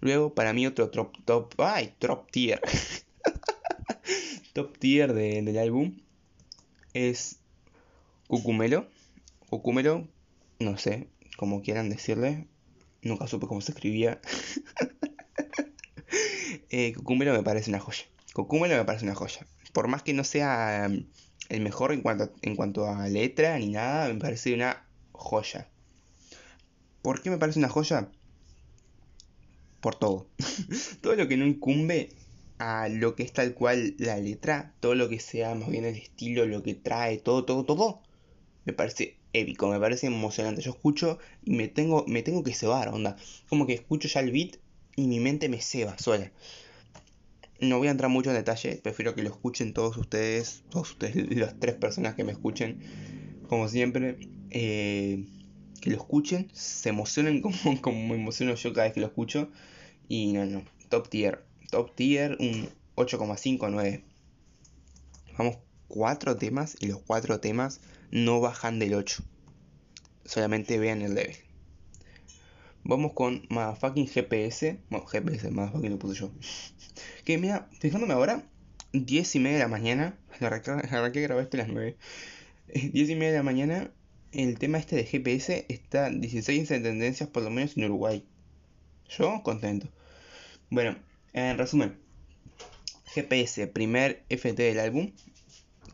Luego, 0.00 0.34
para 0.34 0.52
mí, 0.52 0.66
otro 0.66 0.90
top, 0.90 1.16
top, 1.24 1.54
ay, 1.58 1.94
top 1.98 2.30
tier. 2.30 2.60
top 4.52 4.78
tier 4.78 5.12
del 5.12 5.58
álbum 5.58 5.96
es 6.92 7.38
Cucumelo. 8.28 8.86
Cucumelo, 9.48 10.06
no 10.60 10.76
sé, 10.76 11.08
como 11.38 11.62
quieran 11.62 11.88
decirle. 11.88 12.46
Nunca 13.00 13.26
supe 13.26 13.46
cómo 13.46 13.62
se 13.62 13.72
escribía. 13.72 14.20
eh, 16.70 16.92
Cucumelo 16.94 17.32
me 17.32 17.42
parece 17.42 17.70
una 17.70 17.80
joya. 17.80 18.04
Cucumelo 18.34 18.76
me 18.76 18.84
parece 18.84 19.06
una 19.06 19.14
joya. 19.14 19.46
Por 19.72 19.88
más 19.88 20.02
que 20.02 20.12
no 20.12 20.24
sea 20.24 20.88
mm, 20.90 21.06
el 21.48 21.60
mejor 21.62 21.92
en 21.92 22.02
cuanto, 22.02 22.30
en 22.42 22.54
cuanto 22.54 22.86
a 22.86 23.08
letra 23.08 23.58
ni 23.58 23.70
nada, 23.70 24.12
me 24.12 24.20
parece 24.20 24.52
una 24.52 24.86
joya. 25.12 25.70
¿Por 27.00 27.22
qué 27.22 27.30
me 27.30 27.38
parece 27.38 27.58
una 27.58 27.70
joya? 27.70 28.10
Por 29.80 29.94
todo. 29.94 30.28
todo 31.00 31.16
lo 31.16 31.28
que 31.28 31.38
no 31.38 31.46
incumbe 31.46 32.10
a 32.58 32.90
lo 32.90 33.14
que 33.14 33.22
es 33.22 33.32
tal 33.32 33.54
cual 33.54 33.94
la 33.98 34.18
letra, 34.18 34.74
todo 34.80 34.94
lo 34.94 35.08
que 35.08 35.18
sea 35.18 35.54
más 35.54 35.70
bien 35.70 35.86
el 35.86 35.96
estilo, 35.96 36.44
lo 36.44 36.62
que 36.62 36.74
trae, 36.74 37.16
todo, 37.16 37.46
todo, 37.46 37.64
todo, 37.64 38.02
me 38.68 38.74
parece 38.74 39.16
épico, 39.32 39.66
me 39.66 39.80
parece 39.80 40.08
emocionante. 40.08 40.60
Yo 40.60 40.72
escucho 40.72 41.18
y 41.42 41.52
me 41.54 41.68
tengo, 41.68 42.04
me 42.06 42.22
tengo 42.22 42.42
que 42.42 42.52
cebar, 42.52 42.88
onda. 42.88 43.16
Como 43.48 43.66
que 43.66 43.72
escucho 43.72 44.08
ya 44.08 44.20
el 44.20 44.30
beat 44.30 44.56
y 44.94 45.06
mi 45.06 45.20
mente 45.20 45.48
me 45.48 45.62
ceba 45.62 45.96
sola. 45.96 46.30
No 47.60 47.78
voy 47.78 47.88
a 47.88 47.92
entrar 47.92 48.10
mucho 48.10 48.28
en 48.28 48.36
detalle, 48.36 48.78
prefiero 48.82 49.14
que 49.14 49.22
lo 49.22 49.30
escuchen 49.30 49.72
todos 49.72 49.96
ustedes, 49.96 50.64
todos 50.68 50.90
ustedes, 50.90 51.34
las 51.34 51.58
tres 51.58 51.76
personas 51.76 52.14
que 52.14 52.24
me 52.24 52.32
escuchen, 52.32 52.78
como 53.48 53.68
siempre. 53.68 54.18
Eh, 54.50 55.24
que 55.80 55.90
lo 55.90 55.96
escuchen, 55.96 56.50
se 56.52 56.90
emocionen 56.90 57.40
como, 57.42 57.80
como 57.80 58.08
me 58.08 58.16
emociono 58.16 58.54
yo 58.54 58.72
cada 58.74 58.84
vez 58.84 58.92
que 58.92 59.00
lo 59.00 59.06
escucho. 59.06 59.48
Y 60.08 60.32
no, 60.32 60.44
no, 60.44 60.62
top 60.90 61.08
tier, 61.08 61.42
top 61.70 61.94
tier, 61.94 62.36
un 62.38 62.68
8,5, 62.96 63.70
9. 63.70 64.04
Vamos, 65.38 65.58
cuatro 65.88 66.36
temas 66.36 66.76
y 66.80 66.86
los 66.86 67.00
cuatro 67.00 67.40
temas 67.40 67.80
no 68.10 68.40
bajan 68.40 68.78
del 68.78 68.94
8. 68.94 69.22
Solamente 70.24 70.78
vean 70.78 71.02
el 71.02 71.14
level. 71.14 71.36
Vamos 72.84 73.12
con 73.12 73.46
Motherfucking 73.50 74.06
GPS. 74.06 74.78
Bueno, 74.90 75.06
GPS, 75.06 75.50
Motherfucking 75.50 75.90
lo 75.90 75.98
puse 75.98 76.20
yo. 76.20 76.30
Que 77.24 77.38
mira, 77.38 77.68
fijándome 77.80 78.14
ahora, 78.14 78.42
10 78.92 79.36
y 79.36 79.38
media 79.38 79.58
de 79.58 79.62
la 79.64 79.68
mañana. 79.68 80.18
Arranqué 80.40 80.70
a 80.70 81.22
grabar 81.22 81.42
esto 81.42 81.56
a 81.56 81.60
las 81.60 81.68
9. 81.68 81.96
10 82.74 82.92
y 83.10 83.14
media 83.14 83.32
de 83.32 83.36
la 83.38 83.42
mañana 83.42 83.90
el 84.32 84.58
tema 84.58 84.78
este 84.78 84.96
de 84.96 85.04
GPS 85.04 85.64
está 85.68 86.10
16 86.10 86.70
en 86.70 86.82
tendencias, 86.82 87.28
por 87.28 87.42
lo 87.42 87.50
menos 87.50 87.76
en 87.76 87.84
Uruguay. 87.84 88.24
Yo 89.08 89.42
contento. 89.42 89.88
Bueno, 90.70 90.96
en 91.32 91.56
resumen, 91.56 91.98
GPS, 93.06 93.66
primer 93.68 94.24
FT 94.28 94.62
del 94.62 94.80
álbum, 94.80 95.12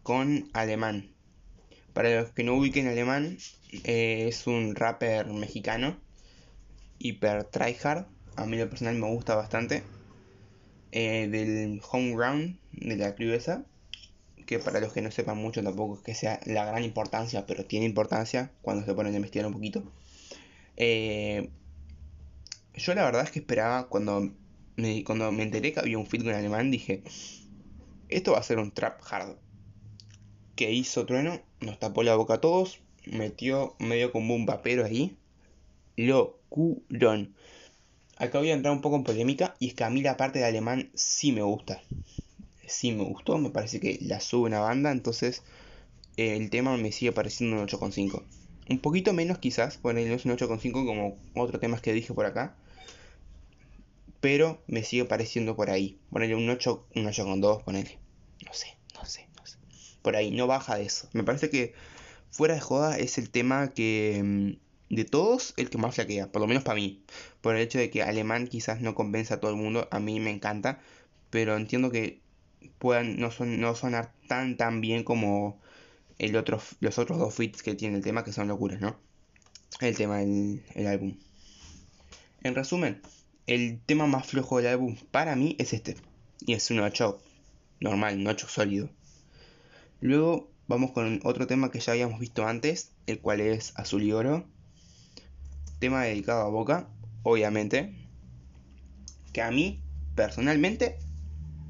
con 0.05 0.49
alemán. 0.53 1.11
Para 1.93 2.21
los 2.21 2.31
que 2.31 2.45
no 2.45 2.55
ubiquen 2.55 2.87
alemán, 2.87 3.39
eh, 3.83 4.27
es 4.29 4.47
un 4.47 4.77
rapper 4.77 5.27
mexicano, 5.27 5.99
hiper 7.01 7.43
tryhard. 7.43 8.07
A 8.37 8.47
mí 8.47 8.57
lo 8.57 8.69
personal 8.69 8.95
me 8.95 9.09
gusta 9.09 9.35
bastante. 9.35 9.83
Eh, 10.93 11.27
del 11.29 11.81
home 11.91 12.15
ground, 12.15 12.61
de 12.71 12.97
la 12.97 13.17
crudeza 13.17 13.65
que 14.47 14.59
para 14.59 14.81
los 14.81 14.93
que 14.93 15.03
no 15.03 15.11
sepan 15.11 15.39
mucho 15.39 15.63
tampoco 15.63 15.97
es 15.97 16.03
que 16.03 16.15
sea 16.15 16.41
la 16.45 16.65
gran 16.65 16.85
importancia, 16.85 17.47
pero 17.47 17.65
tiene 17.65 17.87
importancia 17.87 18.53
cuando 18.63 18.85
se 18.85 18.95
ponen 18.95 19.15
a 19.15 19.17
investigar 19.17 19.47
un 19.47 19.55
poquito. 19.55 19.83
Eh, 20.77 21.51
yo 22.75 22.95
la 22.95 23.05
verdad 23.05 23.23
es 23.23 23.31
que 23.31 23.39
esperaba, 23.39 23.89
cuando 23.89 24.33
me, 24.77 25.05
cuando 25.05 25.31
me 25.33 25.43
enteré 25.43 25.73
que 25.73 25.81
había 25.81 25.99
un 25.99 26.07
feed 26.07 26.25
con 26.25 26.35
alemán, 26.35 26.71
dije, 26.71 27.03
esto 28.09 28.33
va 28.33 28.39
a 28.39 28.43
ser 28.43 28.59
un 28.59 28.73
trap 28.73 29.01
hard. 29.09 29.37
Que 30.57 30.73
hizo 30.73 31.07
Trueno, 31.07 31.41
nos 31.61 31.79
tapó 31.79 32.03
la 32.03 32.17
boca 32.17 32.35
a 32.35 32.41
todos, 32.41 32.81
metió 33.07 33.75
medio 33.79 34.13
como 34.13 34.35
un 34.35 34.47
vapero 34.47 34.85
ahí. 34.85 35.17
Locurón. 35.97 37.35
Acá 38.17 38.39
voy 38.39 38.51
a 38.51 38.55
entrar 38.55 38.73
un 38.73 38.81
poco 38.81 38.97
en 38.97 39.05
polémica 39.05 39.55
y 39.59 39.69
es 39.69 39.75
que 39.75 39.85
a 39.85 39.91
mí 39.91 40.03
la 40.03 40.17
parte 40.17 40.39
de 40.39 40.45
alemán 40.45 40.91
sí 40.95 41.33
me 41.33 41.43
gusta 41.43 41.83
sí 42.67 42.93
me 42.93 43.05
gustó, 43.05 43.39
me 43.39 43.51
parece 43.51 43.81
que 43.81 43.99
la 44.03 44.21
sube 44.21 44.47
una 44.47 44.61
banda, 44.61 44.91
entonces 44.91 45.43
eh, 46.17 46.37
el 46.37 46.51
tema 46.51 46.77
me 46.77 46.93
sigue 46.93 47.13
pareciendo 47.13 47.57
un 47.57 47.67
8,5. 47.67 48.23
Un 48.69 48.79
poquito 48.79 49.13
menos 49.13 49.39
quizás, 49.39 49.77
ponerle 49.77 50.13
un 50.13 50.37
8,5 50.37 50.73
como 50.73 51.19
otros 51.35 51.61
temas 51.61 51.81
que 51.81 51.93
dije 51.93 52.15
por 52.15 52.27
acá. 52.27 52.57
Pero 54.21 54.63
me 54.67 54.83
sigue 54.83 55.05
pareciendo 55.05 55.55
por 55.55 55.69
ahí. 55.69 55.99
Ponerle 56.11 56.35
un 56.35 56.49
8, 56.49 56.87
un 56.95 57.05
8,2, 57.05 57.63
ponerle. 57.63 57.99
No 58.47 58.55
sé, 58.55 58.69
no 58.95 59.05
sé, 59.05 59.29
no 59.29 59.34
sé. 59.34 59.34
Por 60.05 60.17
ahí, 60.17 60.31
no 60.31 60.47
baja 60.47 60.77
de 60.77 60.85
eso. 60.85 61.09
Me 61.15 61.25
parece 61.25 61.49
que 61.49 61.73
fuera 62.31 62.53
de 62.53 62.61
joda 62.61 62.99
es 62.99 63.17
el 63.17 63.31
tema 63.31 63.73
que 63.73 64.21
mm, 64.23 64.95
de 64.95 65.05
todos 65.07 65.55
el 65.57 65.71
que 65.71 65.79
más 65.79 65.95
flaquea, 65.95 66.31
por 66.31 66.43
lo 66.43 66.47
menos 66.47 66.63
para 66.63 66.77
mí. 66.77 67.03
Por 67.41 67.57
el 67.57 67.63
hecho 67.63 67.79
de 67.79 67.89
que 67.89 68.03
alemán 68.03 68.47
quizás 68.47 68.83
no 68.83 68.95
convence 68.95 69.33
a 69.33 69.41
todo 69.41 69.51
el 69.51 69.57
mundo, 69.57 69.89
a 69.91 70.01
mí 70.01 70.21
me 70.21 70.31
encanta, 70.31 70.79
pero 71.31 71.57
entiendo 71.57 71.91
que 71.91 72.21
puedan 72.79 73.19
no, 73.19 73.31
son, 73.31 73.61
no 73.61 73.75
sonar 73.75 74.13
tan 74.29 74.59
tan 74.59 74.83
bien 74.83 75.05
como 75.05 75.59
el 76.19 76.33
los 76.33 76.99
otros 76.99 77.19
dos 77.19 77.35
fits 77.35 77.63
que 77.63 77.75
tiene 77.75 77.97
el 77.97 78.05
tema, 78.05 78.25
que 78.25 78.33
son 78.35 78.49
locuras, 78.49 78.83
¿no? 78.83 78.97
El 79.81 79.97
tema 79.97 80.19
del 80.19 80.63
el 80.75 80.87
álbum. 80.87 81.17
En 82.43 82.55
resumen, 82.55 83.01
el 83.47 83.81
tema 83.87 84.07
más 84.07 84.27
flojo 84.27 84.59
del 84.59 84.67
álbum 84.67 84.97
para 85.11 85.35
mí 85.35 85.57
es 85.59 85.73
este. 85.73 85.97
Y 86.45 86.53
es 86.53 86.71
un 86.71 86.81
8 86.81 87.23
normal, 87.81 88.19
un 88.19 88.27
8 88.27 88.49
sólido. 88.49 88.91
Luego 90.05 90.51
vamos 90.69 90.91
con 90.91 91.21
otro 91.25 91.47
tema 91.47 91.71
que 91.71 91.81
ya 91.81 91.93
habíamos 91.93 92.21
visto 92.21 92.47
antes, 92.47 92.93
el 93.07 93.21
cual 93.21 93.41
es 93.41 93.73
Azul 93.75 94.03
y 94.03 94.13
Oro. 94.13 94.45
Tema 95.79 96.05
dedicado 96.05 96.43
a 96.43 96.51
Boca, 96.51 96.91
obviamente. 97.23 97.95
Que 99.33 99.41
a 99.41 99.51
mí, 99.51 99.83
personalmente, 100.15 100.99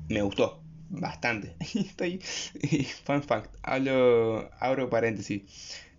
me 0.08 0.20
gustó 0.22 0.60
bastante. 0.90 1.54
Estoy, 1.76 2.18
fun 3.04 3.22
fact, 3.22 3.54
hablo, 3.62 4.50
abro 4.58 4.90
paréntesis. 4.90 5.42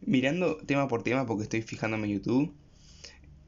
Mirando 0.01 0.57
tema 0.57 0.89
por 0.89 1.03
tema 1.03 1.25
porque 1.25 1.43
estoy 1.43 1.61
fijándome 1.61 2.07
en 2.07 2.15
YouTube. 2.15 2.53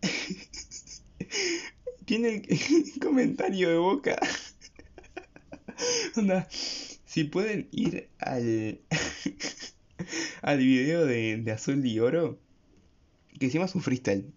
Tiene 2.06 2.42
el 2.48 3.00
comentario 3.02 3.68
de 3.68 3.78
boca. 3.80 4.18
Onda, 6.16 6.48
si 7.18 7.24
pueden 7.24 7.68
ir 7.72 8.10
al, 8.20 8.80
al 10.44 10.58
video 10.60 11.08
de, 11.08 11.38
de 11.38 11.52
Azul 11.52 11.84
y 11.84 12.00
Oro, 12.00 12.38
que 13.40 13.48
encima 13.48 13.66
es 13.66 13.74
un 13.74 13.82
freestyle, 13.82 14.32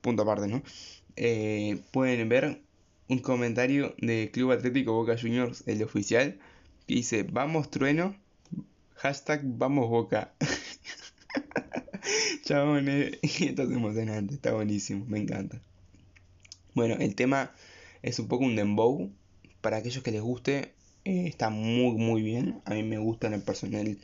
punto 0.00 0.22
aparte, 0.22 0.46
¿no? 0.46 0.62
Eh, 1.16 1.80
pueden 1.90 2.28
ver 2.28 2.62
un 3.08 3.18
comentario 3.18 3.96
de 3.98 4.30
Club 4.32 4.52
Atlético 4.52 4.92
Boca 4.92 5.18
Juniors, 5.20 5.64
el 5.66 5.82
oficial, 5.82 6.38
que 6.86 6.94
dice, 6.94 7.24
vamos 7.24 7.72
trueno, 7.72 8.14
hashtag 8.94 9.40
vamos 9.44 9.88
Boca. 9.88 10.32
Chabones, 12.44 13.18
esto 13.22 13.62
es 13.64 13.68
emocionante, 13.68 14.34
está 14.34 14.52
buenísimo, 14.52 15.06
me 15.06 15.18
encanta. 15.18 15.60
Bueno, 16.72 16.94
el 17.00 17.16
tema 17.16 17.52
es 18.02 18.20
un 18.20 18.28
poco 18.28 18.44
un 18.44 18.54
dembow, 18.54 19.10
para 19.60 19.78
aquellos 19.78 20.04
que 20.04 20.12
les 20.12 20.22
guste, 20.22 20.72
eh, 21.04 21.26
está 21.26 21.50
muy 21.50 21.96
muy 21.96 22.22
bien, 22.22 22.60
a 22.64 22.74
mí 22.74 22.82
me 22.82 22.98
gusta 22.98 23.26
en 23.26 23.34
el 23.34 23.42
personal 23.42 23.98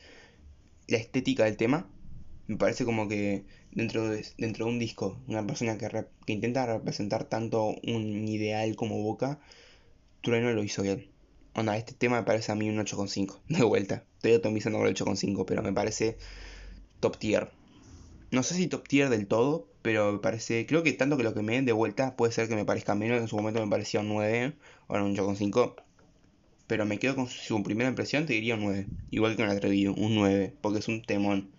la 0.88 0.98
estética 0.98 1.44
del 1.44 1.56
tema, 1.56 1.88
me 2.46 2.56
parece 2.56 2.84
como 2.84 3.08
que 3.08 3.44
dentro 3.72 4.08
de, 4.08 4.24
dentro 4.38 4.66
de 4.66 4.72
un 4.72 4.78
disco, 4.78 5.20
una 5.26 5.46
persona 5.46 5.78
que, 5.78 5.88
que 6.26 6.32
intenta 6.32 6.66
representar 6.66 7.24
tanto 7.24 7.74
un 7.84 8.28
ideal 8.28 8.76
como 8.76 9.02
Boca, 9.02 9.40
Trueno 10.22 10.52
lo 10.52 10.64
hizo 10.64 10.82
bien. 10.82 11.08
Onda, 11.54 11.76
este 11.76 11.94
tema 11.94 12.18
me 12.18 12.26
parece 12.26 12.52
a 12.52 12.54
mí 12.54 12.68
un 12.68 12.78
8,5. 12.78 13.40
De 13.48 13.64
vuelta. 13.64 14.04
Estoy 14.16 14.34
atomizando 14.34 14.78
con 14.78 14.88
el 14.88 14.94
8,5, 14.94 15.44
pero 15.46 15.62
me 15.62 15.72
parece 15.72 16.18
top 17.00 17.18
tier. 17.18 17.50
No 18.30 18.42
sé 18.42 18.54
si 18.54 18.66
top 18.66 18.86
tier 18.88 19.08
del 19.08 19.26
todo, 19.26 19.68
pero 19.82 20.12
me 20.12 20.18
parece. 20.18 20.66
Creo 20.66 20.82
que 20.82 20.92
tanto 20.92 21.16
que 21.16 21.22
lo 21.22 21.32
que 21.34 21.42
me 21.42 21.54
den 21.54 21.64
de 21.64 21.72
vuelta 21.72 22.16
puede 22.16 22.32
ser 22.32 22.48
que 22.48 22.56
me 22.56 22.64
parezca 22.64 22.94
menos. 22.94 23.20
En 23.20 23.28
su 23.28 23.36
momento 23.36 23.64
me 23.64 23.70
parecía 23.70 24.00
un 24.00 24.08
9, 24.08 24.54
ahora 24.88 25.04
un 25.04 25.16
8,5. 25.16 25.76
Pero 26.66 26.84
me 26.84 26.98
quedo 26.98 27.14
con 27.14 27.28
su 27.28 27.62
primera 27.62 27.88
impresión, 27.88 28.26
te 28.26 28.32
diría 28.32 28.54
un 28.56 28.62
9. 28.64 28.86
Igual 29.10 29.36
que 29.36 29.42
un 29.42 29.50
atrevido, 29.50 29.94
un 29.94 30.14
9, 30.14 30.54
porque 30.60 30.80
es 30.80 30.88
un 30.88 31.02
temón. 31.02 31.50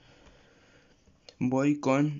Voy 1.39 1.79
con 1.79 2.17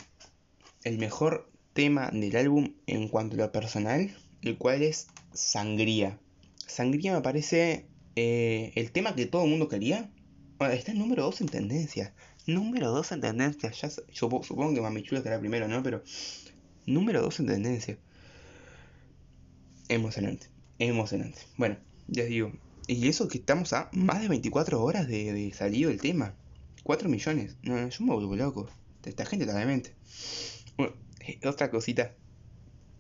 el 0.83 0.97
mejor 0.97 1.49
tema 1.73 2.09
del 2.11 2.35
álbum 2.35 2.73
en 2.88 3.07
cuanto 3.07 3.35
a 3.35 3.39
lo 3.39 3.51
personal, 3.51 4.15
el 4.41 4.57
cual 4.57 4.81
es 4.83 5.07
Sangría. 5.33 6.17
Sangría 6.65 7.13
me 7.13 7.21
parece 7.21 7.85
eh, 8.15 8.71
el 8.75 8.91
tema 8.91 9.15
que 9.15 9.25
todo 9.25 9.43
el 9.43 9.49
mundo 9.49 9.67
quería. 9.67 10.09
está 10.71 10.91
el 10.91 10.99
número 10.99 11.23
2 11.23 11.41
en 11.41 11.47
tendencia. 11.47 12.13
Número 12.45 12.89
2 12.91 13.11
en 13.11 13.21
tendencia. 13.21 13.71
Ya, 13.71 13.89
supongo 14.11 14.73
que 14.73 14.81
Mami 14.81 15.03
Chula 15.03 15.19
estará 15.19 15.39
primero, 15.39 15.67
¿no? 15.67 15.83
Pero 15.83 16.03
número 16.85 17.21
2 17.21 17.41
en 17.41 17.45
tendencia. 17.47 17.97
Emocionante. 19.89 20.47
Emocionante. 20.79 21.41
Bueno, 21.57 21.77
ya 22.07 22.23
digo. 22.23 22.51
Y 22.88 23.07
eso 23.07 23.27
que 23.27 23.38
estamos 23.39 23.73
a 23.73 23.89
más 23.91 24.21
de 24.21 24.29
24 24.29 24.81
horas 24.81 25.07
de, 25.07 25.33
de 25.33 25.53
salido 25.53 25.89
del 25.89 26.01
tema. 26.01 26.35
4 26.83 27.09
millones. 27.09 27.57
No, 27.63 27.88
yo 27.88 28.05
me 28.05 28.13
vuelvo 28.13 28.35
loco. 28.35 28.69
Esta 29.03 29.25
gente 29.25 29.45
está 29.45 29.57
demente. 29.57 29.93
Bueno, 30.77 30.93
eh, 31.19 31.39
otra 31.45 31.69
cosita. 31.69 32.13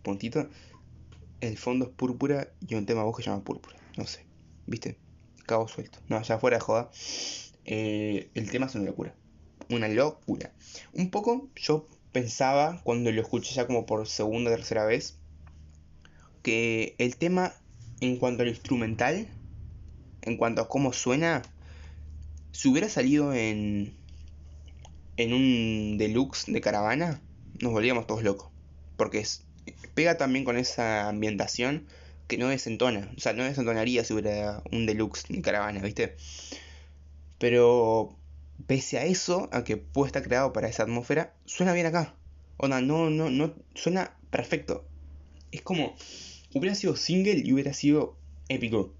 Puntito 0.03 0.49
el 1.41 1.57
fondo 1.57 1.85
es 1.85 1.91
púrpura 1.91 2.51
y 2.67 2.75
un 2.75 2.85
tema 2.85 3.03
vos 3.03 3.15
que 3.15 3.23
llama 3.23 3.43
púrpura. 3.43 3.75
No 3.97 4.05
sé, 4.05 4.25
¿viste? 4.65 4.97
Cabo 5.45 5.67
suelto. 5.67 5.99
No, 6.09 6.21
ya 6.21 6.39
fuera 6.39 6.57
de 6.57 6.61
joda. 6.61 6.89
Eh, 7.65 8.29
el 8.33 8.49
tema 8.49 8.65
es 8.65 8.75
una 8.75 8.85
locura. 8.85 9.15
Una 9.69 9.87
locura. 9.87 10.53
Un 10.93 11.09
poco 11.09 11.49
yo 11.55 11.85
pensaba 12.11 12.81
cuando 12.83 13.11
lo 13.11 13.21
escuché 13.21 13.53
ya 13.53 13.67
como 13.67 13.85
por 13.85 14.07
segunda 14.07 14.49
o 14.49 14.55
tercera 14.55 14.85
vez 14.85 15.17
que 16.41 16.95
el 16.97 17.17
tema 17.17 17.53
en 17.99 18.17
cuanto 18.17 18.43
al 18.43 18.49
instrumental, 18.49 19.27
en 20.27 20.37
cuanto 20.37 20.61
a 20.61 20.69
cómo 20.69 20.93
suena, 20.93 21.41
si 22.51 22.67
hubiera 22.67 22.89
salido 22.89 23.33
en 23.33 23.95
en 25.17 25.33
un 25.33 25.97
deluxe 25.97 26.45
de 26.45 26.61
caravana, 26.61 27.19
nos 27.59 27.73
volvíamos 27.73 28.05
todos 28.05 28.23
locos, 28.23 28.49
porque 28.97 29.25
pega 29.95 30.17
también 30.17 30.45
con 30.45 30.57
esa 30.57 31.09
ambientación 31.09 31.87
que 32.27 32.37
no 32.37 32.49
desentona. 32.49 33.11
O 33.17 33.19
sea, 33.19 33.33
no 33.33 33.43
desentonaría 33.43 34.03
si 34.03 34.13
hubiera 34.13 34.61
un 34.71 34.85
deluxe 34.85 35.25
de 35.27 35.41
caravana, 35.41 35.81
¿viste? 35.81 36.15
Pero 37.39 38.15
pese 38.67 38.99
a 38.99 39.05
eso, 39.05 39.49
a 39.51 39.63
que 39.63 39.77
puede 39.77 40.07
estar 40.07 40.23
creado 40.23 40.53
para 40.53 40.67
esa 40.67 40.83
atmósfera, 40.83 41.33
suena 41.45 41.73
bien 41.73 41.87
acá. 41.87 42.15
Onda, 42.57 42.81
no, 42.81 43.09
no, 43.09 43.29
no, 43.29 43.55
suena 43.73 44.17
perfecto. 44.29 44.87
Es 45.51 45.61
como, 45.61 45.95
hubiera 46.53 46.75
sido 46.75 46.95
single 46.95 47.41
y 47.43 47.53
hubiera 47.53 47.73
sido 47.73 48.17
épico. 48.49 48.93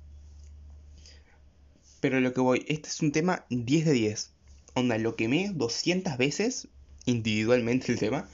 Pero 2.07 2.21
lo 2.21 2.33
que 2.33 2.39
voy, 2.39 2.63
este 2.69 2.87
es 2.87 3.01
un 3.01 3.11
tema 3.11 3.45
10 3.49 3.83
de 3.83 3.91
10. 3.91 4.31
Onda, 4.75 4.97
lo 4.97 5.17
quemé 5.17 5.51
200 5.53 6.17
veces 6.17 6.69
individualmente 7.05 7.91
el 7.91 7.99
tema. 7.99 8.29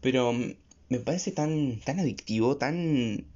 Pero 0.00 0.32
me 0.32 1.00
parece 1.00 1.30
tan, 1.30 1.80
tan 1.80 2.00
adictivo, 2.00 2.56
tan 2.56 3.26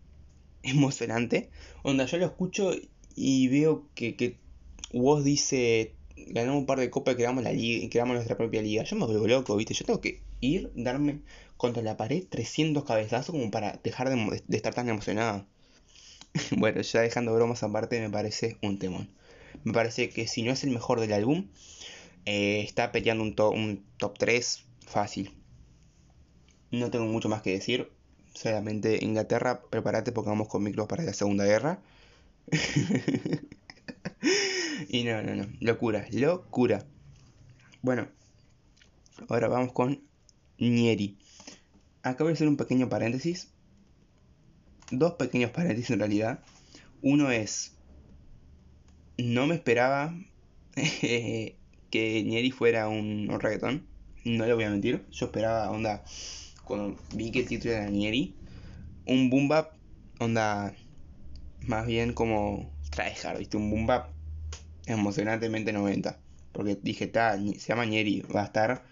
emocionante. 0.62 1.50
Onda, 1.82 2.06
yo 2.06 2.16
lo 2.16 2.24
escucho 2.24 2.72
y 3.14 3.48
veo 3.48 3.86
que, 3.94 4.16
que 4.16 4.38
vos 4.94 5.22
dice, 5.22 5.92
ganamos 6.16 6.60
un 6.60 6.66
par 6.66 6.80
de 6.80 6.88
copas 6.88 7.12
y 7.12 7.16
creamos, 7.18 7.44
la 7.44 7.52
liga, 7.52 7.86
creamos 7.90 8.14
nuestra 8.14 8.38
propia 8.38 8.62
liga. 8.62 8.84
Yo 8.84 8.96
me 8.96 9.04
vuelvo 9.04 9.26
loco, 9.26 9.54
¿viste? 9.54 9.74
Yo 9.74 9.84
tengo 9.84 10.00
que 10.00 10.22
ir, 10.40 10.72
darme 10.74 11.20
contra 11.58 11.82
la 11.82 11.98
pared 11.98 12.24
300 12.26 12.84
cabezazos 12.84 13.34
como 13.34 13.50
para 13.50 13.78
dejar 13.84 14.08
de, 14.08 14.42
estar 14.56 14.72
tan 14.72 14.88
emocionado. 14.88 15.44
bueno, 16.56 16.80
ya 16.80 17.02
dejando 17.02 17.34
bromas 17.34 17.62
aparte, 17.62 18.00
me 18.00 18.08
parece 18.08 18.56
un 18.62 18.78
temón. 18.78 19.10
Me 19.64 19.72
parece 19.72 20.10
que 20.10 20.28
si 20.28 20.42
no 20.42 20.52
es 20.52 20.62
el 20.64 20.70
mejor 20.70 21.00
del 21.00 21.12
álbum, 21.12 21.48
eh, 22.26 22.60
está 22.60 22.92
peleando 22.92 23.24
un, 23.24 23.58
un 23.58 23.84
top 23.98 24.18
3 24.18 24.64
fácil. 24.86 25.32
No 26.70 26.90
tengo 26.90 27.06
mucho 27.06 27.28
más 27.28 27.42
que 27.42 27.50
decir. 27.50 27.90
Solamente 28.34 29.04
Inglaterra, 29.04 29.62
prepárate 29.70 30.12
porque 30.12 30.30
vamos 30.30 30.48
con 30.48 30.62
micros 30.62 30.88
para 30.88 31.04
la 31.04 31.12
Segunda 31.12 31.44
Guerra. 31.44 31.80
y 34.88 35.04
no, 35.04 35.22
no, 35.22 35.34
no. 35.34 35.46
Locura, 35.60 36.06
locura. 36.10 36.84
Bueno, 37.82 38.08
ahora 39.28 39.48
vamos 39.48 39.72
con 39.72 40.02
Nieri. 40.58 41.18
Acá 42.02 42.24
voy 42.24 42.32
a 42.32 42.34
hacer 42.34 42.48
un 42.48 42.56
pequeño 42.56 42.88
paréntesis. 42.88 43.50
Dos 44.90 45.14
pequeños 45.14 45.50
paréntesis 45.50 45.90
en 45.90 46.00
realidad. 46.00 46.40
Uno 47.02 47.30
es. 47.30 47.73
No 49.18 49.46
me 49.46 49.54
esperaba 49.54 50.14
que 50.74 51.56
Nieri 51.92 52.50
fuera 52.50 52.88
un, 52.88 53.28
un 53.30 53.40
reggaetón. 53.40 53.86
No 54.24 54.46
le 54.46 54.54
voy 54.54 54.64
a 54.64 54.70
mentir. 54.70 55.04
Yo 55.10 55.26
esperaba 55.26 55.70
onda 55.70 56.02
cuando 56.64 56.96
vi 57.14 57.30
que 57.30 57.40
el 57.40 57.46
título 57.46 57.74
era 57.74 57.88
Nieri, 57.88 58.34
un 59.06 59.30
boom 59.30 59.48
bap, 59.48 59.74
onda, 60.18 60.74
más 61.60 61.86
bien 61.86 62.12
como 62.14 62.72
tryhard, 62.90 63.38
¿viste? 63.38 63.56
Un 63.56 63.70
boom 63.70 63.86
bap 63.86 64.10
emocionantemente 64.86 65.72
90. 65.72 66.18
Porque 66.52 66.78
dije, 66.82 67.06
ta, 67.06 67.36
se 67.36 67.68
llama 67.68 67.84
Nieri, 67.84 68.22
va 68.34 68.42
a 68.42 68.46
estar 68.46 68.84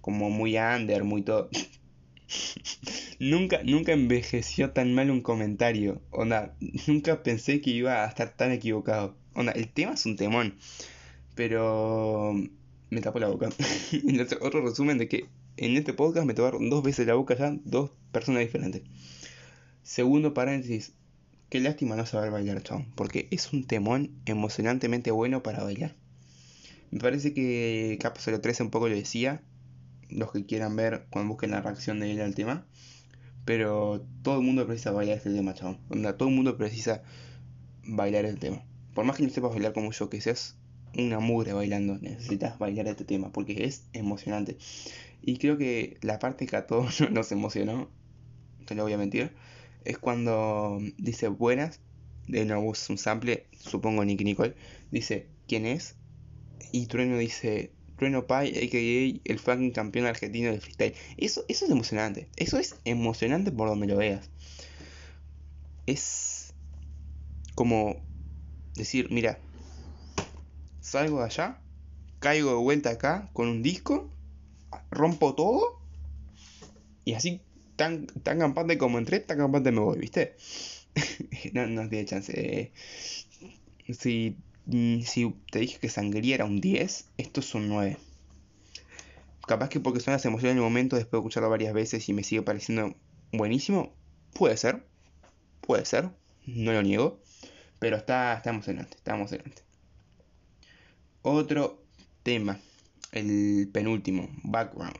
como 0.00 0.30
muy 0.30 0.56
under, 0.56 1.04
muy 1.04 1.22
todo. 1.22 1.50
nunca, 3.18 3.62
nunca 3.64 3.92
envejeció 3.92 4.70
tan 4.70 4.94
mal 4.94 5.10
un 5.10 5.20
comentario. 5.20 6.00
Onda, 6.10 6.54
nunca 6.86 7.22
pensé 7.22 7.60
que 7.60 7.70
iba 7.70 8.04
a 8.04 8.08
estar 8.08 8.36
tan 8.36 8.52
equivocado. 8.52 9.16
Onda, 9.38 9.52
el 9.52 9.68
tema 9.68 9.92
es 9.92 10.04
un 10.04 10.16
temón. 10.16 10.56
Pero 11.36 12.34
me 12.90 13.00
tapó 13.00 13.20
la 13.20 13.28
boca. 13.28 13.48
Otro 14.40 14.62
resumen 14.62 14.98
de 14.98 15.06
que 15.06 15.28
en 15.56 15.76
este 15.76 15.94
podcast 15.94 16.26
me 16.26 16.34
tocaron 16.34 16.68
dos 16.68 16.82
veces 16.82 17.06
la 17.06 17.14
boca 17.14 17.36
ya 17.36 17.56
dos 17.64 17.92
personas 18.10 18.40
diferentes. 18.40 18.82
Segundo 19.84 20.34
paréntesis, 20.34 20.92
qué 21.50 21.60
lástima 21.60 21.94
no 21.94 22.04
saber 22.04 22.32
bailar, 22.32 22.64
chabón, 22.64 22.90
porque 22.96 23.28
es 23.30 23.52
un 23.52 23.64
temón 23.64 24.10
emocionantemente 24.26 25.12
bueno 25.12 25.40
para 25.44 25.62
bailar. 25.62 25.94
Me 26.90 26.98
parece 26.98 27.32
que 27.32 27.96
Capa 28.00 28.20
03 28.20 28.60
un 28.62 28.70
poco 28.70 28.88
lo 28.88 28.96
decía, 28.96 29.40
los 30.10 30.32
que 30.32 30.46
quieran 30.46 30.74
ver 30.74 31.06
cuando 31.10 31.34
busquen 31.34 31.52
la 31.52 31.60
reacción 31.60 32.00
de 32.00 32.10
él 32.10 32.20
al 32.22 32.34
tema, 32.34 32.66
pero 33.44 34.04
todo 34.22 34.40
el 34.40 34.44
mundo 34.44 34.66
precisa 34.66 34.90
bailar 34.90 35.18
este 35.18 35.32
tema, 35.32 35.54
chabón. 35.54 35.78
todo 36.18 36.28
el 36.28 36.34
mundo 36.34 36.56
precisa 36.56 37.04
bailar 37.84 38.24
el 38.24 38.40
tema. 38.40 38.64
Por 38.98 39.04
más 39.04 39.16
que 39.16 39.22
no 39.22 39.30
sepas 39.30 39.52
bailar 39.52 39.74
como 39.74 39.92
yo, 39.92 40.10
que 40.10 40.20
seas 40.20 40.56
una 40.96 41.20
mugre 41.20 41.52
bailando, 41.52 41.98
necesitas 42.00 42.58
bailar 42.58 42.88
este 42.88 43.04
tema 43.04 43.30
porque 43.30 43.62
es 43.62 43.84
emocionante. 43.92 44.58
Y 45.22 45.36
creo 45.38 45.56
que 45.56 45.98
la 46.00 46.18
parte 46.18 46.46
que 46.46 46.56
a 46.56 46.66
todos 46.66 47.00
nos 47.12 47.30
emocionó, 47.30 47.92
no 48.68 48.74
le 48.74 48.82
voy 48.82 48.92
a 48.92 48.98
mentir, 48.98 49.36
es 49.84 49.98
cuando 49.98 50.80
dice 50.96 51.28
buenas, 51.28 51.78
de 52.26 52.44
nuevo 52.44 52.72
un 52.88 52.98
sample, 52.98 53.46
supongo 53.56 54.04
Nicky 54.04 54.24
Nicole, 54.24 54.56
dice 54.90 55.28
quién 55.46 55.64
es, 55.64 55.94
y 56.72 56.86
Trueno 56.86 57.18
dice 57.18 57.70
Trueno 57.98 58.26
Pai, 58.26 58.48
a.k.a. 58.48 59.30
el 59.30 59.38
fucking 59.38 59.70
campeón 59.70 60.06
argentino 60.06 60.50
de 60.50 60.60
freestyle. 60.60 60.94
Eso, 61.18 61.44
eso 61.46 61.66
es 61.66 61.70
emocionante, 61.70 62.26
eso 62.34 62.58
es 62.58 62.74
emocionante 62.84 63.52
por 63.52 63.68
donde 63.68 63.86
lo 63.86 63.96
veas. 63.96 64.28
Es 65.86 66.52
como 67.54 68.07
decir, 68.78 69.08
mira, 69.10 69.38
salgo 70.80 71.18
de 71.18 71.26
allá, 71.26 71.60
caigo 72.18 72.50
de 72.50 72.56
vuelta 72.56 72.90
acá 72.90 73.30
con 73.32 73.48
un 73.48 73.62
disco 73.62 74.10
rompo 74.90 75.34
todo 75.34 75.80
y 77.04 77.14
así 77.14 77.42
tan, 77.76 78.06
tan 78.06 78.38
campante 78.38 78.76
como 78.76 78.98
entré, 78.98 79.20
tan 79.20 79.38
campante 79.38 79.70
me 79.70 79.80
voy, 79.80 79.98
¿viste? 79.98 80.36
no, 81.52 81.66
no 81.66 81.88
tiene 81.88 82.04
chance. 82.04 82.72
Si, 83.88 84.36
mm, 84.66 85.00
si 85.02 85.34
te 85.50 85.60
dije 85.60 85.78
que 85.78 85.88
sangría 85.88 86.34
era 86.34 86.44
un 86.44 86.60
10, 86.60 87.06
esto 87.16 87.40
es 87.40 87.54
un 87.54 87.68
9. 87.68 87.96
Capaz 89.46 89.70
que 89.70 89.80
porque 89.80 90.00
son 90.00 90.12
las 90.12 90.24
emociones 90.26 90.52
en 90.52 90.58
el 90.58 90.64
momento, 90.64 90.96
después 90.96 91.12
de 91.12 91.18
escucharlo 91.18 91.48
varias 91.48 91.72
veces 91.72 92.06
y 92.08 92.12
me 92.12 92.24
sigue 92.24 92.42
pareciendo 92.42 92.94
buenísimo, 93.32 93.94
puede 94.34 94.56
ser, 94.56 94.86
puede 95.62 95.86
ser, 95.86 96.10
no 96.46 96.72
lo 96.72 96.82
niego, 96.82 97.22
pero 97.78 97.96
está, 97.96 98.34
está 98.34 98.50
emocionante, 98.50 98.96
está. 98.96 99.16
Otro 101.22 101.82
tema 102.22 102.58
el 103.12 103.68
penúltimo, 103.72 104.28
Background. 104.42 104.96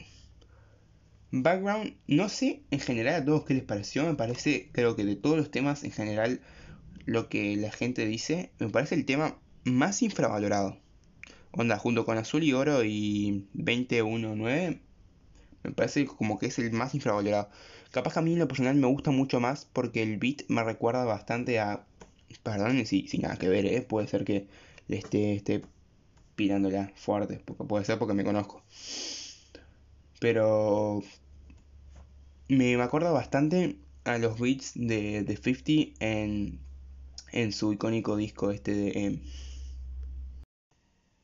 Background, 1.31 1.95
no 2.07 2.29
sé 2.29 2.63
en 2.71 2.81
general 2.81 3.23
a 3.23 3.25
todos 3.25 3.45
qué 3.45 3.55
les 3.55 3.65
pareció, 3.65 4.05
me 4.05 4.15
parece, 4.15 4.71
creo 4.73 4.97
que 4.97 5.05
de 5.05 5.17
todos 5.17 5.37
los 5.37 5.51
temas 5.51 5.85
en 5.85 5.91
general, 5.91 6.41
lo 7.05 7.29
que 7.29 7.57
la 7.57 7.71
gente 7.71 8.07
dice, 8.07 8.51
me 8.59 8.71
parece 8.71 8.95
el 8.95 9.05
tema 9.05 9.39
más 9.65 10.03
infravalorado. 10.03 10.79
Onda, 11.51 11.79
junto 11.79 12.05
con 12.05 12.19
Azul 12.19 12.45
y 12.45 12.53
Oro 12.53 12.83
y 12.85 13.47
2019, 13.55 14.81
me 15.65 15.73
parece 15.73 16.07
como 16.07 16.39
que 16.39 16.47
es 16.47 16.59
el 16.59 16.73
más 16.73 16.95
infravalorado. 16.95 17.51
Capaz 17.91 18.15
que 18.15 18.19
a 18.21 18.23
mí 18.23 18.33
en 18.33 18.39
lo 18.39 18.49
personal 18.49 18.77
me 18.77 18.87
gusta 18.87 19.11
mucho 19.11 19.41
más 19.41 19.67
porque 19.67 20.03
el 20.03 20.19
beat 20.19 20.43
me 20.49 20.63
recuerda 20.63 21.05
bastante 21.05 21.59
a... 21.59 21.85
Perdón, 22.43 22.85
si, 22.87 23.09
sin 23.09 23.23
nada 23.23 23.37
que 23.37 23.49
ver, 23.49 23.67
¿eh? 23.67 23.83
puede 23.83 24.07
ser 24.09 24.25
que 24.25 24.47
le 24.89 24.99
esté, 24.99 25.35
esté 25.35 25.63
pirándola 26.37 26.93
fuerte, 26.95 27.41
porque 27.45 27.65
puede 27.65 27.85
ser 27.85 27.99
porque 27.99 28.15
me 28.15 28.25
conozco. 28.25 28.63
Pero 30.21 31.03
me, 32.49 32.75
acuerda 32.81 33.11
bastante 33.11 33.77
a 34.05 34.19
los 34.19 34.39
beats 34.39 34.73
de, 34.75 35.23
de 35.23 35.37
50 35.37 35.97
en, 36.01 36.59
en 37.33 37.53
su 37.53 37.73
icónico 37.73 38.17
disco 38.17 38.51
este 38.51 38.75
de... 38.75 38.91
Em, 39.05 39.21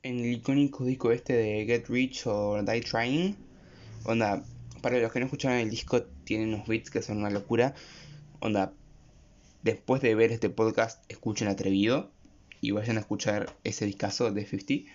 en 0.03 0.19
el 0.19 0.33
icónico 0.33 0.85
disco 0.85 1.13
este 1.13 1.33
de 1.33 1.65
Get 1.65 1.89
Rich 1.89 2.27
o 2.27 2.63
Die 2.63 2.81
Trying. 2.83 3.37
Onda, 4.05 4.45
para 4.83 4.99
los 4.99 5.11
que 5.11 5.19
no 5.19 5.27
escucharon 5.27 5.59
el 5.59 5.71
disco, 5.71 6.03
tiene 6.25 6.45
unos 6.45 6.67
beats 6.69 6.91
que 6.91 7.01
son 7.01 7.19
una 7.19 7.31
locura. 7.31 7.75
Onda, 8.41 8.75
después 9.65 10.03
de 10.03 10.15
ver 10.15 10.31
este 10.31 10.51
podcast, 10.51 11.03
escuchen 11.11 11.49
Atrevido 11.49 12.11
y 12.61 12.71
vayan 12.71 12.99
a 12.99 13.01
escuchar 13.01 13.57
ese 13.65 13.87
discazo 13.87 14.31
de 14.31 14.47
50. 14.47 14.93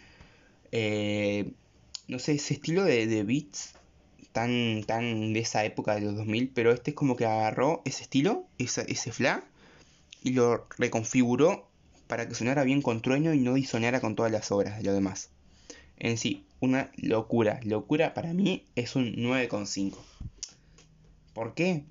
Eh, 0.71 1.51
no 2.07 2.19
sé, 2.19 2.33
ese 2.33 2.53
estilo 2.53 2.83
de, 2.83 3.07
de 3.07 3.23
beats 3.23 3.73
tan, 4.31 4.83
tan 4.85 5.33
de 5.33 5.39
esa 5.39 5.65
época 5.65 5.95
de 5.95 6.01
los 6.01 6.15
2000, 6.15 6.51
pero 6.53 6.71
este 6.71 6.91
es 6.91 6.95
como 6.95 7.15
que 7.15 7.25
agarró 7.25 7.81
ese 7.83 8.03
estilo, 8.03 8.45
ese, 8.59 8.85
ese 8.91 9.11
fla, 9.11 9.43
y 10.23 10.31
lo 10.31 10.67
reconfiguró 10.77 11.67
para 12.07 12.27
que 12.27 12.35
sonara 12.35 12.63
bien 12.63 12.81
con 12.81 13.01
trueño 13.01 13.33
y 13.33 13.39
no 13.39 13.55
disonara 13.55 13.99
con 13.99 14.15
todas 14.15 14.31
las 14.31 14.51
obras 14.51 14.77
de 14.77 14.83
lo 14.83 14.93
demás. 14.93 15.31
En 15.97 16.17
sí, 16.17 16.45
una 16.59 16.91
locura. 16.95 17.59
Locura 17.63 18.13
para 18.13 18.33
mí 18.33 18.65
es 18.75 18.95
un 18.95 19.15
9,5. 19.15 19.97
¿Por 21.33 21.55
qué? 21.55 21.85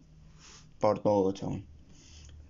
Por 0.78 1.00
todo, 1.00 1.32
chabón. 1.32 1.64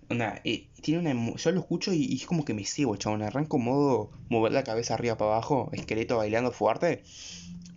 Eh, 0.09 0.67
tiene 0.81 1.11
una 1.11 1.35
yo 1.35 1.51
lo 1.51 1.59
escucho 1.59 1.93
y, 1.93 2.15
es 2.15 2.25
como 2.25 2.43
que 2.43 2.53
me 2.53 2.65
ciego, 2.65 2.95
chabón. 2.95 3.21
Arranco 3.21 3.59
modo 3.59 4.11
mover 4.29 4.51
la 4.51 4.63
cabeza 4.63 4.95
arriba 4.95 5.17
para 5.17 5.31
abajo, 5.31 5.69
esqueleto 5.73 6.17
bailando 6.17 6.51
fuerte. 6.51 7.03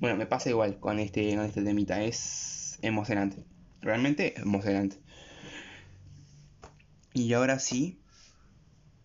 Bueno, 0.00 0.16
me 0.16 0.26
pasa 0.26 0.48
igual 0.50 0.80
con 0.80 0.98
este, 0.98 1.36
con 1.36 1.44
este 1.44 1.62
temita. 1.62 2.02
Es 2.02 2.78
emocionante. 2.82 3.44
Realmente 3.82 4.34
emocionante. 4.40 4.96
Y 7.14 7.32
ahora 7.34 7.58
sí, 7.58 8.00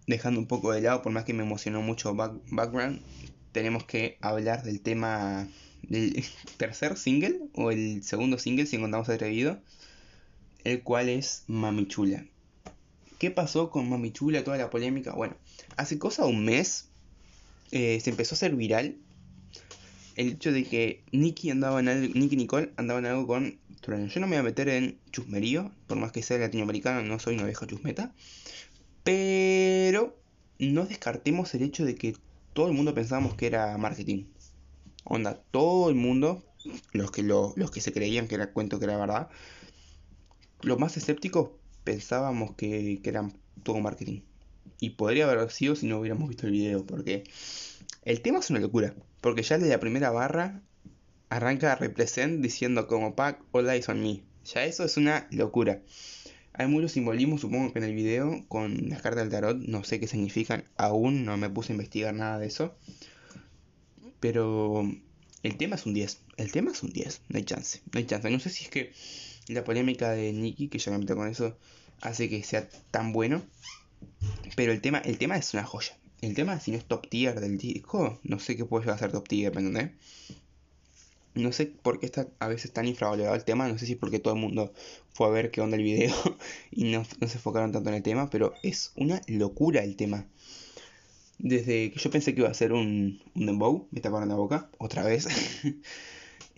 dejando 0.08 0.40
un 0.40 0.48
poco 0.48 0.72
de 0.72 0.82
lado, 0.82 1.02
por 1.02 1.12
más 1.12 1.26
que 1.26 1.34
me 1.34 1.44
emocionó 1.44 1.82
mucho 1.82 2.16
Background, 2.16 3.02
tenemos 3.52 3.84
que 3.84 4.18
hablar 4.22 4.64
del 4.64 4.82
tema 4.82 5.48
del 5.84 6.24
tercer 6.58 6.98
single, 6.98 7.40
o 7.54 7.72
el 7.72 8.04
segundo 8.04 8.38
single, 8.38 8.66
si 8.66 8.78
encontramos 8.78 9.10
atrevido, 9.10 9.60
el 10.64 10.84
cual 10.84 11.10
es 11.10 11.44
Mami 11.48 11.88
Chula. 11.88 12.26
¿Qué 13.20 13.32
pasó 13.32 13.70
con 13.70 13.90
Mami 13.90 14.12
Chula, 14.12 14.44
toda 14.44 14.58
la 14.58 14.70
polémica? 14.70 15.14
Bueno, 15.14 15.36
hace 15.76 15.98
cosa 15.98 16.24
de 16.24 16.30
un 16.30 16.46
mes 16.46 16.90
eh, 17.72 18.00
se 18.02 18.10
empezó 18.10 18.36
a 18.36 18.38
hacer 18.38 18.56
viral 18.56 18.98
el 20.18 20.30
hecho 20.34 20.52
de 20.52 20.64
que 20.64 21.04
Nicky 21.12 21.52
andaba 21.52 21.80
en 21.80 21.88
algo, 21.90 22.14
Nicky 22.14 22.36
Nicole 22.36 22.72
andaba 22.76 23.00
en 23.00 23.06
algo 23.06 23.28
con 23.28 23.60
Trueno. 23.82 24.08
Yo 24.08 24.20
no 24.20 24.28
me 24.28 24.36
voy 24.36 24.40
a 24.40 24.44
meter 24.44 24.68
en 24.68 24.98
chusmerío, 25.12 25.72
por 25.86 25.98
más 25.98 26.12
que 26.12 26.24
sea 26.24 26.40
latinoamericano, 26.40 27.04
no 27.04 27.20
soy 27.20 27.36
una 27.36 27.46
vieja 27.46 27.68
chusmeta. 27.68 28.14
Pero 29.04 30.18
no 30.58 30.86
descartemos 30.86 31.54
el 31.54 31.62
hecho 31.62 31.86
de 31.86 31.96
que 31.96 32.16
todo 32.54 32.68
el 32.68 32.74
mundo 32.74 32.96
pensábamos 32.96 33.36
que 33.36 33.46
era 33.46 33.78
marketing. 33.78 34.26
Onda, 35.04 35.40
todo 35.52 35.90
el 35.90 35.96
mundo, 35.96 36.44
los 36.94 37.12
que, 37.12 37.22
lo, 37.22 37.54
los 37.56 37.70
que 37.70 37.82
se 37.82 37.94
creían 37.94 38.28
que 38.28 38.36
era 38.36 38.52
cuento, 38.52 38.80
que 38.80 38.86
era 38.86 38.98
verdad, 38.98 39.30
los 40.62 40.80
más 40.80 40.98
escépticos 40.98 41.52
pensábamos 41.88 42.54
que, 42.56 43.00
que 43.02 43.10
era 43.10 43.30
todo 43.64 43.80
marketing. 43.80 44.20
Y 44.82 44.92
podría 44.92 45.24
haber 45.24 45.50
sido 45.52 45.74
si 45.78 45.88
no 45.88 46.00
hubiéramos 46.00 46.28
visto 46.28 46.46
el 46.46 46.52
video, 46.52 46.86
porque 46.86 47.24
el 48.04 48.20
tema 48.22 48.40
es 48.40 48.50
una 48.50 48.60
locura. 48.60 48.94
Porque 49.22 49.42
ya 49.42 49.58
desde 49.58 49.72
la 49.72 49.80
primera 49.80 50.12
barra 50.12 50.62
arranca 51.30 51.76
Represent 51.76 52.42
diciendo 52.42 52.88
como 52.88 53.16
Pack 53.16 53.42
All 53.54 53.70
Eyes 53.70 53.88
on 53.88 54.02
Me. 54.02 54.22
Ya 54.54 54.66
eso 54.66 54.84
es 54.84 54.98
una 54.98 55.28
locura. 55.32 55.82
Hay 56.52 56.68
muchos 56.68 56.92
simbolismos, 56.92 57.40
supongo 57.40 57.72
que 57.72 57.80
en 57.80 57.86
el 57.86 57.96
video, 57.96 58.44
con 58.50 58.90
las 58.90 59.02
cartas 59.02 59.24
del 59.24 59.32
tarot, 59.32 59.58
no 59.58 59.86
sé 59.86 60.02
qué 60.02 60.08
significan, 60.08 60.66
aún 60.76 61.24
no 61.24 61.38
me 61.38 61.50
puse 61.50 61.72
a 61.72 61.76
investigar 61.76 62.14
nada 62.14 62.38
de 62.38 62.48
eso. 62.48 62.76
Pero 64.20 64.84
el 65.42 65.58
tema 65.58 65.78
es 65.78 65.86
un 65.86 65.94
10, 65.94 66.20
el 66.36 66.52
tema 66.52 66.72
es 66.72 66.84
un 66.84 66.92
10, 66.92 67.22
no 67.30 67.38
hay 67.38 67.46
chance, 67.46 67.80
no 67.94 68.00
hay 68.00 68.06
chance. 68.06 68.30
No 68.30 68.40
sé 68.42 68.50
si 68.50 68.66
es 68.66 68.70
que 68.70 68.92
la 69.48 69.64
polémica 69.64 70.12
de 70.12 70.34
Nicky, 70.34 70.68
que 70.68 70.80
ya 70.80 70.92
me 70.92 71.00
meto 71.00 71.16
con 71.16 71.28
eso, 71.28 71.58
hace 72.02 72.30
que 72.30 72.44
sea 72.44 72.70
tan 72.92 73.14
bueno. 73.14 73.44
Pero 74.56 74.72
el 74.72 74.82
tema, 74.82 75.00
el 75.00 75.18
tema 75.18 75.38
es 75.38 75.54
una 75.54 75.64
joya. 75.64 75.98
El 76.22 76.34
tema, 76.34 76.60
si 76.60 76.72
no 76.72 76.78
es 76.78 76.86
top 76.86 77.08
tier 77.08 77.40
del 77.40 77.58
disco, 77.58 78.20
no 78.24 78.40
sé 78.40 78.56
qué 78.56 78.66
puede 78.66 78.84
llegar 78.84 78.96
a 78.96 79.00
ser 79.00 79.12
top 79.12 79.28
tier, 79.28 79.54
¿me 79.54 79.62
entendés? 79.62 79.92
No 81.36 81.52
sé 81.52 81.68
por 81.68 82.00
qué 82.00 82.08
está 82.08 82.28
a 82.40 82.48
veces 82.48 82.74
tan 82.74 82.88
infravalorado 82.88 83.36
el 83.36 83.44
tema, 83.44 83.68
no 83.68 83.78
sé 83.78 83.86
si 83.86 83.94
es 83.94 84.00
porque 84.00 84.18
todo 84.18 84.34
el 84.34 84.40
mundo 84.40 84.74
fue 85.14 85.28
a 85.28 85.30
ver 85.30 85.52
qué 85.52 85.62
onda 85.62 85.78
el 85.78 85.84
video 85.84 86.16
y 86.72 86.86
no, 86.86 87.06
se 87.06 87.36
enfocaron 87.36 87.72
tanto 87.72 87.90
en 87.90 87.96
el 87.96 88.04
tema, 88.04 88.30
pero 88.32 88.54
es 88.64 88.92
una 88.96 89.22
locura 89.28 89.84
el 89.84 89.96
tema. 89.96 90.26
Desde 91.38 91.92
que 91.92 92.00
yo 92.00 92.10
pensé 92.10 92.34
que 92.34 92.42
iba 92.42 92.50
a 92.50 92.54
ser 92.56 92.74
un, 92.74 93.22
un 93.36 93.46
dembow, 93.46 93.88
me 93.92 94.02
taparon 94.02 94.30
la 94.30 94.36
boca, 94.36 94.70
otra 94.80 95.04
vez. 95.04 95.28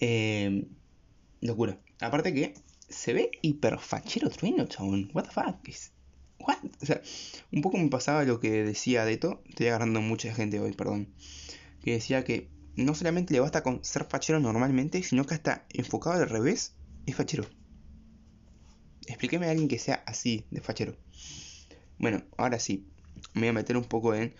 Em, 0.01 0.65
locura. 1.41 1.77
Aparte 1.99 2.33
que 2.33 2.53
se 2.89 3.13
ve 3.13 3.31
hiper 3.41 3.79
fachero 3.79 4.29
trueno, 4.29 4.65
chabón. 4.65 5.09
What 5.13 5.23
the 5.23 5.31
fuck? 5.31 5.55
What? 6.39 6.57
O 6.81 6.85
sea, 6.85 7.01
un 7.51 7.61
poco 7.61 7.77
me 7.77 7.89
pasaba 7.89 8.23
lo 8.23 8.39
que 8.39 8.63
decía 8.63 9.05
Deto. 9.05 9.41
Estoy 9.45 9.67
agarrando 9.67 10.01
mucha 10.01 10.33
gente 10.33 10.59
hoy, 10.59 10.73
perdón. 10.73 11.13
Que 11.83 11.93
decía 11.93 12.23
que 12.23 12.49
no 12.75 12.95
solamente 12.95 13.33
le 13.33 13.39
basta 13.39 13.63
con 13.63 13.83
ser 13.83 14.05
fachero 14.05 14.39
normalmente, 14.39 15.03
sino 15.03 15.25
que 15.25 15.35
hasta 15.35 15.65
enfocado 15.69 16.21
al 16.21 16.29
revés, 16.29 16.75
es 17.05 17.15
fachero. 17.15 17.45
Explíqueme 19.07 19.47
a 19.47 19.51
alguien 19.51 19.67
que 19.67 19.79
sea 19.79 20.03
así 20.05 20.45
de 20.51 20.61
fachero. 20.61 20.95
Bueno, 21.97 22.23
ahora 22.37 22.59
sí, 22.59 22.87
me 23.33 23.41
voy 23.41 23.49
a 23.49 23.53
meter 23.53 23.75
un 23.75 23.83
poco 23.83 24.13
en 24.13 24.33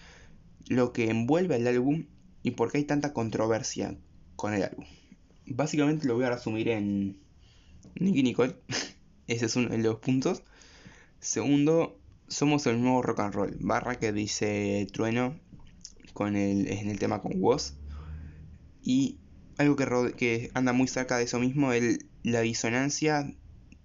lo 0.67 0.93
que 0.93 1.09
envuelve 1.09 1.55
al 1.55 1.67
álbum 1.67 2.05
y 2.43 2.51
por 2.51 2.71
qué 2.71 2.77
hay 2.77 2.85
tanta 2.85 3.13
controversia 3.13 3.97
con 4.35 4.53
el 4.53 4.63
álbum. 4.63 4.85
Básicamente 5.47 6.07
lo 6.07 6.15
voy 6.15 6.25
a 6.25 6.29
resumir 6.29 6.69
en 6.69 7.19
Nicky 7.95 8.23
Nicole. 8.23 8.55
Ese 9.27 9.45
es 9.45 9.55
uno 9.55 9.69
de 9.69 9.77
los 9.77 9.99
puntos. 9.99 10.43
Segundo, 11.19 11.99
somos 12.27 12.65
el 12.67 12.81
nuevo 12.81 13.01
rock 13.01 13.19
and 13.19 13.33
roll. 13.33 13.57
Barra 13.59 13.95
que 13.99 14.11
dice 14.11 14.87
Trueno 14.91 15.39
con 16.13 16.35
el, 16.35 16.67
en 16.67 16.89
el 16.89 16.99
tema 16.99 17.21
con 17.21 17.33
Woz. 17.35 17.73
Y 18.81 19.17
algo 19.57 19.75
que, 19.75 20.13
que 20.17 20.51
anda 20.53 20.73
muy 20.73 20.87
cerca 20.87 21.17
de 21.17 21.25
eso 21.25 21.39
mismo 21.39 21.73
es 21.73 21.99
la 22.23 22.41
disonancia 22.41 23.33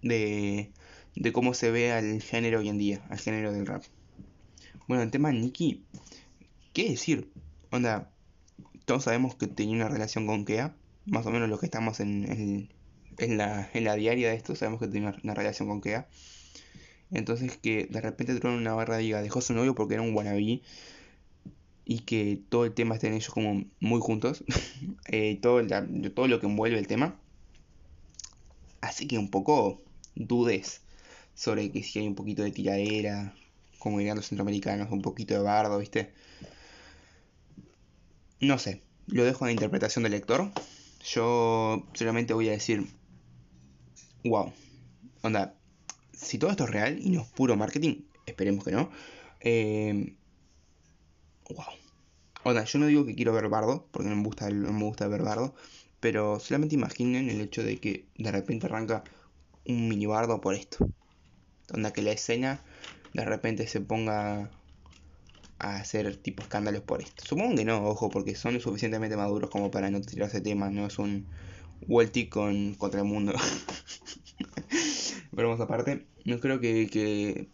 de, 0.02 0.72
de 1.16 1.32
cómo 1.32 1.54
se 1.54 1.70
ve 1.70 1.92
al 1.92 2.22
género 2.22 2.60
hoy 2.60 2.68
en 2.68 2.78
día, 2.78 3.04
al 3.10 3.18
género 3.18 3.52
del 3.52 3.66
rap. 3.66 3.82
Bueno, 4.86 5.02
el 5.02 5.10
tema 5.10 5.32
Nicky, 5.32 5.84
¿qué 6.72 6.90
decir? 6.90 7.30
Onda, 7.70 8.10
todos 8.84 9.04
sabemos 9.04 9.34
que 9.34 9.46
tenía 9.46 9.76
una 9.76 9.88
relación 9.88 10.26
con 10.26 10.44
Kea, 10.44 10.76
más 11.06 11.26
o 11.26 11.30
menos 11.30 11.48
los 11.48 11.60
que 11.60 11.66
estamos 11.66 12.00
en, 12.00 12.30
en, 12.30 12.73
la, 13.18 13.68
en 13.72 13.84
la 13.84 13.94
diaria 13.94 14.28
de 14.30 14.36
esto, 14.36 14.54
sabemos 14.56 14.80
que 14.80 14.88
tenía 14.88 15.14
una 15.22 15.34
relación 15.34 15.68
con 15.68 15.80
Kea. 15.80 16.08
Entonces 17.10 17.56
que 17.56 17.86
de 17.86 18.00
repente 18.00 18.32
en 18.32 18.46
una 18.46 18.74
barra 18.74 18.96
diga 18.98 19.22
dejó 19.22 19.40
su 19.40 19.54
novio 19.54 19.74
porque 19.74 19.94
era 19.94 20.02
un 20.02 20.14
wannabe 20.14 20.62
y 21.84 21.98
que 22.00 22.40
todo 22.48 22.64
el 22.64 22.72
tema 22.72 22.94
estén 22.94 23.14
ellos 23.14 23.30
como 23.30 23.64
muy 23.80 24.00
juntos, 24.00 24.44
eh, 25.06 25.38
todo, 25.40 25.62
todo 26.14 26.28
lo 26.28 26.40
que 26.40 26.46
envuelve 26.46 26.78
el 26.78 26.86
tema, 26.86 27.16
así 28.80 29.06
que 29.06 29.18
un 29.18 29.30
poco 29.30 29.82
dudes 30.14 30.80
sobre 31.34 31.70
que 31.70 31.82
si 31.82 31.98
hay 31.98 32.06
un 32.06 32.14
poquito 32.14 32.42
de 32.42 32.52
tiradera, 32.52 33.34
como 33.78 33.98
dirían 33.98 34.16
los 34.16 34.28
centroamericanos, 34.28 34.90
un 34.90 35.02
poquito 35.02 35.34
de 35.34 35.40
bardo, 35.40 35.78
¿viste? 35.78 36.12
No 38.40 38.58
sé, 38.58 38.82
lo 39.06 39.24
dejo 39.24 39.44
a 39.44 39.48
la 39.48 39.52
interpretación 39.52 40.04
del 40.04 40.12
lector. 40.12 40.50
Yo 41.04 41.86
solamente 41.92 42.34
voy 42.34 42.48
a 42.48 42.52
decir, 42.52 42.86
wow, 44.24 44.52
onda, 45.22 45.54
si 46.12 46.38
todo 46.38 46.50
esto 46.50 46.64
es 46.64 46.70
real 46.70 46.98
y 47.00 47.10
no 47.10 47.22
es 47.22 47.28
puro 47.28 47.56
marketing, 47.56 48.04
esperemos 48.26 48.64
que 48.64 48.72
no. 48.72 48.90
Eh, 49.40 50.14
wow. 51.50 51.66
Onda, 52.44 52.64
yo 52.64 52.78
no 52.78 52.86
digo 52.86 53.06
que 53.06 53.14
quiero 53.14 53.32
ver 53.32 53.48
bardo, 53.48 53.86
porque 53.90 54.08
no 54.08 54.16
me 54.16 54.24
gusta, 54.24 54.50
no 54.50 54.72
me 54.72 54.84
gusta 54.84 55.08
ver 55.08 55.22
bardo, 55.22 55.54
pero 56.00 56.40
solamente 56.40 56.74
imaginen 56.74 57.30
el 57.30 57.40
hecho 57.40 57.62
de 57.62 57.78
que 57.78 58.06
de 58.16 58.30
repente 58.30 58.66
arranca 58.66 59.04
un 59.66 59.88
mini 59.88 60.06
bardo 60.06 60.40
por 60.40 60.54
esto. 60.54 60.86
Onda 61.72 61.92
que 61.92 62.02
la 62.02 62.12
escena 62.12 62.60
de 63.14 63.24
repente 63.24 63.66
se 63.66 63.80
ponga 63.80 64.50
a 65.58 65.76
hacer 65.76 66.16
tipo 66.16 66.42
escándalos 66.42 66.82
por 66.82 67.00
esto. 67.00 67.24
Supongo 67.24 67.56
que 67.56 67.64
no, 67.64 67.86
ojo, 67.86 68.10
porque 68.10 68.34
son 68.34 68.54
lo 68.54 68.60
suficientemente 68.60 69.16
maduros 69.16 69.50
como 69.50 69.70
para 69.70 69.90
no 69.90 70.00
tirarse 70.00 70.40
temas, 70.40 70.72
no 70.72 70.86
es 70.86 70.98
un 70.98 71.26
Welty 71.88 72.28
con 72.28 72.74
contra 72.74 73.00
el 73.00 73.06
mundo. 73.06 73.32
Pero 75.34 75.48
vamos 75.48 75.60
aparte, 75.60 76.06
no 76.24 76.40
creo 76.40 76.60
que, 76.60 76.88
que, 76.88 77.48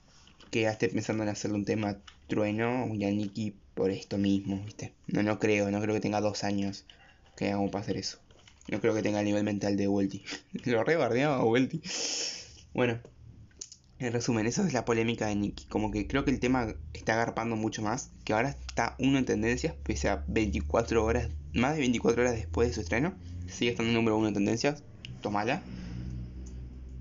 que 0.51 0.67
esté 0.67 0.89
pensando 0.89 1.23
en 1.23 1.31
hacerle 1.31 1.57
un 1.57 1.65
tema 1.65 1.99
trueno 2.29 2.85
a 2.85 2.87
Nicky 2.87 3.55
por 3.75 3.91
esto 3.91 4.19
mismo, 4.19 4.63
¿viste? 4.65 4.93
No, 5.07 5.23
no 5.23 5.39
creo, 5.39 5.71
no 5.71 5.81
creo 5.81 5.95
que 5.95 6.01
tenga 6.01 6.21
dos 6.21 6.45
años 6.45 6.85
que 7.37 7.49
hagamos 7.49 7.71
para 7.71 7.83
hacer 7.83 7.97
eso. 7.97 8.19
No 8.69 8.81
creo 8.81 8.95
que 8.95 9.03
tenga 9.03 9.21
el 9.21 9.25
nivel 9.25 9.45
mental 9.45 9.77
de 9.77 9.89
Welty. 9.89 10.23
Lo 10.65 10.85
rebardeaba 10.85 11.45
Welty. 11.45 11.81
Bueno, 12.75 13.01
en 13.99 14.13
resumen, 14.13 14.47
esa 14.47 14.67
es 14.67 14.73
la 14.73 14.85
polémica 14.85 15.27
de 15.27 15.35
Nicky. 15.35 15.67
Como 15.67 15.91
que 15.91 16.07
creo 16.07 16.25
que 16.25 16.31
el 16.31 16.41
tema 16.41 16.75
está 16.93 17.15
agarpando 17.15 17.57
mucho 17.57 17.83
más. 17.83 18.11
Que 18.25 18.33
ahora 18.33 18.51
está 18.51 18.97
uno 18.99 19.19
en 19.19 19.25
tendencias, 19.25 19.75
pese 19.83 20.09
a 20.09 20.25
24 20.29 21.05
horas, 21.05 21.31
más 21.53 21.75
de 21.75 21.81
24 21.81 22.23
horas 22.23 22.35
después 22.35 22.69
de 22.69 22.75
su 22.75 22.81
estreno. 22.81 23.15
Sigue 23.51 23.73
estando 23.73 23.93
número 23.93 24.17
uno 24.17 24.29
en 24.29 24.35
tendencias. 24.35 24.83
Tomala. 25.21 25.63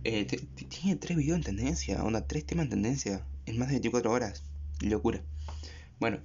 Eh, 0.04 0.26
tiene 0.70 0.96
tres 0.96 1.18
videos 1.18 1.38
en 1.38 1.44
tendencia, 1.44 2.04
onda, 2.04 2.26
tres 2.26 2.46
temas 2.46 2.66
en 2.66 2.70
tendencia 2.70 3.26
en 3.46 3.58
más 3.58 3.68
de 3.68 3.76
24 3.76 4.12
horas. 4.12 4.44
Locura. 4.82 5.22
Bueno, 6.00 6.20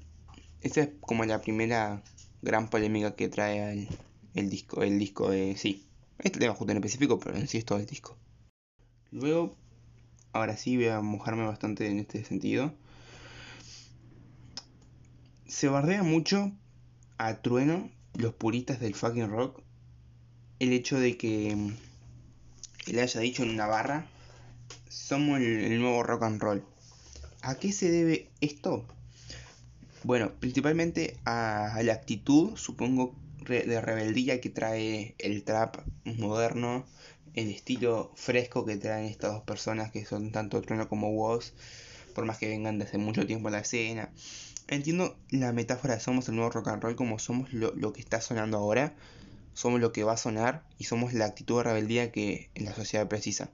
esta 0.60 0.82
es 0.82 0.90
como 1.00 1.24
la 1.24 1.40
primera 1.40 2.02
gran 2.42 2.70
polémica 2.70 3.16
que 3.16 3.28
trae 3.28 3.88
el, 4.34 4.50
disco. 4.50 4.82
El 4.82 4.98
disco 4.98 5.30
de. 5.30 5.56
Sí, 5.56 5.86
este 6.18 6.38
tema 6.38 6.54
justo 6.54 6.70
en 6.70 6.78
específico, 6.78 7.18
pero 7.18 7.36
en 7.36 7.48
sí 7.48 7.58
es 7.58 7.64
todo 7.64 7.78
el 7.78 7.86
disco. 7.86 8.16
Luego 9.10 9.56
ahora 10.32 10.56
sí 10.56 10.76
voy 10.76 10.88
a 10.88 11.00
mojarme 11.00 11.44
bastante 11.44 11.88
en 11.88 11.98
este 11.98 12.24
sentido. 12.24 12.72
Se 15.46 15.68
bardea 15.68 16.02
mucho 16.02 16.52
a 17.18 17.40
Trueno, 17.42 17.90
los 18.14 18.34
puristas 18.34 18.80
del 18.80 18.94
fucking 18.94 19.30
rock, 19.30 19.62
el 20.58 20.72
hecho 20.72 20.98
de 20.98 21.16
que 21.16 21.54
mm, 21.54 21.76
él 22.88 22.98
haya 22.98 23.20
dicho 23.20 23.42
en 23.42 23.50
una 23.50 23.66
barra, 23.66 24.06
somos 24.88 25.40
el, 25.40 25.80
nuevo 25.80 26.02
rock 26.02 26.22
and 26.24 26.40
roll. 26.40 26.64
¿A 27.42 27.56
qué 27.56 27.72
se 27.72 27.90
debe 27.90 28.30
esto? 28.40 28.86
Bueno, 30.02 30.32
principalmente 30.38 31.16
a, 31.24 31.80
la 31.82 31.92
actitud, 31.92 32.56
supongo, 32.56 33.14
de 33.46 33.80
rebeldía 33.80 34.40
que 34.40 34.48
trae 34.48 35.14
el 35.18 35.44
trap 35.44 35.76
moderno 36.04 36.86
el 37.34 37.50
estilo 37.50 38.12
fresco 38.14 38.64
que 38.64 38.76
traen 38.76 39.06
estas 39.06 39.32
dos 39.32 39.42
personas 39.42 39.90
que 39.90 40.04
son 40.04 40.30
tanto 40.30 40.62
Trueno 40.62 40.88
como 40.88 41.10
Woz, 41.10 41.52
por 42.14 42.24
más 42.24 42.38
que 42.38 42.48
vengan 42.48 42.78
desde 42.78 42.98
mucho 42.98 43.26
tiempo 43.26 43.48
en 43.48 43.52
la 43.52 43.60
escena. 43.60 44.10
Entiendo 44.68 45.16
la 45.30 45.52
metáfora 45.52 45.94
de 45.94 46.00
somos 46.00 46.28
el 46.28 46.36
nuevo 46.36 46.50
rock 46.50 46.68
and 46.68 46.82
roll 46.82 46.96
como 46.96 47.18
somos 47.18 47.52
lo, 47.52 47.92
que 47.92 48.00
está 48.00 48.20
sonando 48.20 48.56
ahora, 48.56 48.94
somos 49.54 49.80
lo 49.80 49.92
que 49.92 50.04
va 50.04 50.12
a 50.12 50.18
sonar 50.18 50.64
y 50.78 50.84
somos 50.84 51.14
la 51.14 51.24
actitud 51.24 51.58
de 51.58 51.64
rebeldía 51.64 52.12
que 52.12 52.50
en 52.54 52.66
la 52.66 52.74
sociedad 52.74 53.08
precisa. 53.08 53.50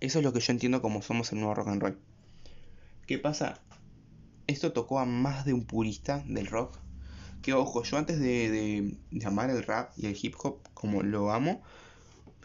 Eso 0.00 0.18
es 0.18 0.24
lo 0.24 0.32
que 0.32 0.40
yo 0.40 0.52
entiendo 0.52 0.82
como 0.82 1.02
somos 1.02 1.32
el 1.32 1.38
nuevo 1.38 1.54
rock 1.54 1.68
and 1.68 1.82
roll. 1.82 1.98
¿Qué 3.06 3.18
pasa? 3.18 3.60
Esto 4.46 4.72
tocó 4.72 4.98
a 4.98 5.04
más 5.04 5.44
de 5.44 5.52
un 5.52 5.64
purista 5.64 6.24
del 6.26 6.46
rock. 6.46 6.78
Que 7.42 7.52
ojo, 7.52 7.82
yo 7.84 7.98
antes 7.98 8.18
de, 8.18 8.50
de, 8.50 8.96
de 9.10 9.26
amar 9.26 9.50
el 9.50 9.62
rap 9.62 9.92
y 9.96 10.06
el 10.06 10.18
hip 10.20 10.34
hop 10.42 10.60
como 10.74 11.02
lo 11.02 11.30
amo, 11.30 11.62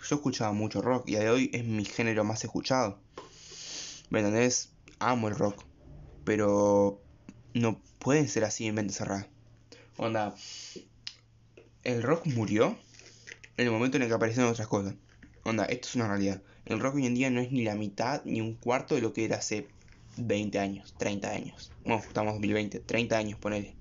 yo 0.07 0.15
escuchaba 0.15 0.51
mucho 0.51 0.81
rock 0.81 1.09
y 1.09 1.15
a 1.15 1.19
de 1.19 1.29
hoy 1.29 1.49
es 1.53 1.65
mi 1.65 1.85
género 1.85 2.23
más 2.23 2.43
escuchado. 2.43 2.99
¿Me 4.09 4.19
entendés? 4.19 4.71
Amo 4.99 5.29
el 5.29 5.35
rock. 5.35 5.63
Pero 6.25 7.01
no 7.53 7.79
pueden 7.99 8.27
ser 8.27 8.43
así 8.43 8.67
en 8.67 8.75
mente 8.75 8.93
cerrada. 8.93 9.27
Onda, 9.97 10.35
el 11.83 12.01
rock 12.01 12.27
murió 12.27 12.77
en 13.57 13.65
el 13.65 13.71
momento 13.71 13.97
en 13.97 14.03
el 14.03 14.09
que 14.09 14.15
aparecieron 14.15 14.51
otras 14.51 14.67
cosas. 14.67 14.95
Onda, 15.43 15.65
esto 15.65 15.89
es 15.89 15.95
una 15.95 16.07
realidad. 16.07 16.41
El 16.65 16.79
rock 16.79 16.95
hoy 16.95 17.05
en 17.05 17.15
día 17.15 17.29
no 17.29 17.41
es 17.41 17.51
ni 17.51 17.63
la 17.63 17.75
mitad 17.75 18.21
ni 18.23 18.39
un 18.39 18.55
cuarto 18.55 18.95
de 18.95 19.01
lo 19.01 19.11
que 19.11 19.25
era 19.25 19.37
hace 19.37 19.67
20 20.17 20.59
años, 20.59 20.95
30 20.97 21.29
años. 21.29 21.71
No, 21.83 21.95
estamos 21.95 22.35
en 22.35 22.41
2020, 22.41 22.79
30 22.79 23.17
años, 23.17 23.39
ponele. 23.39 23.75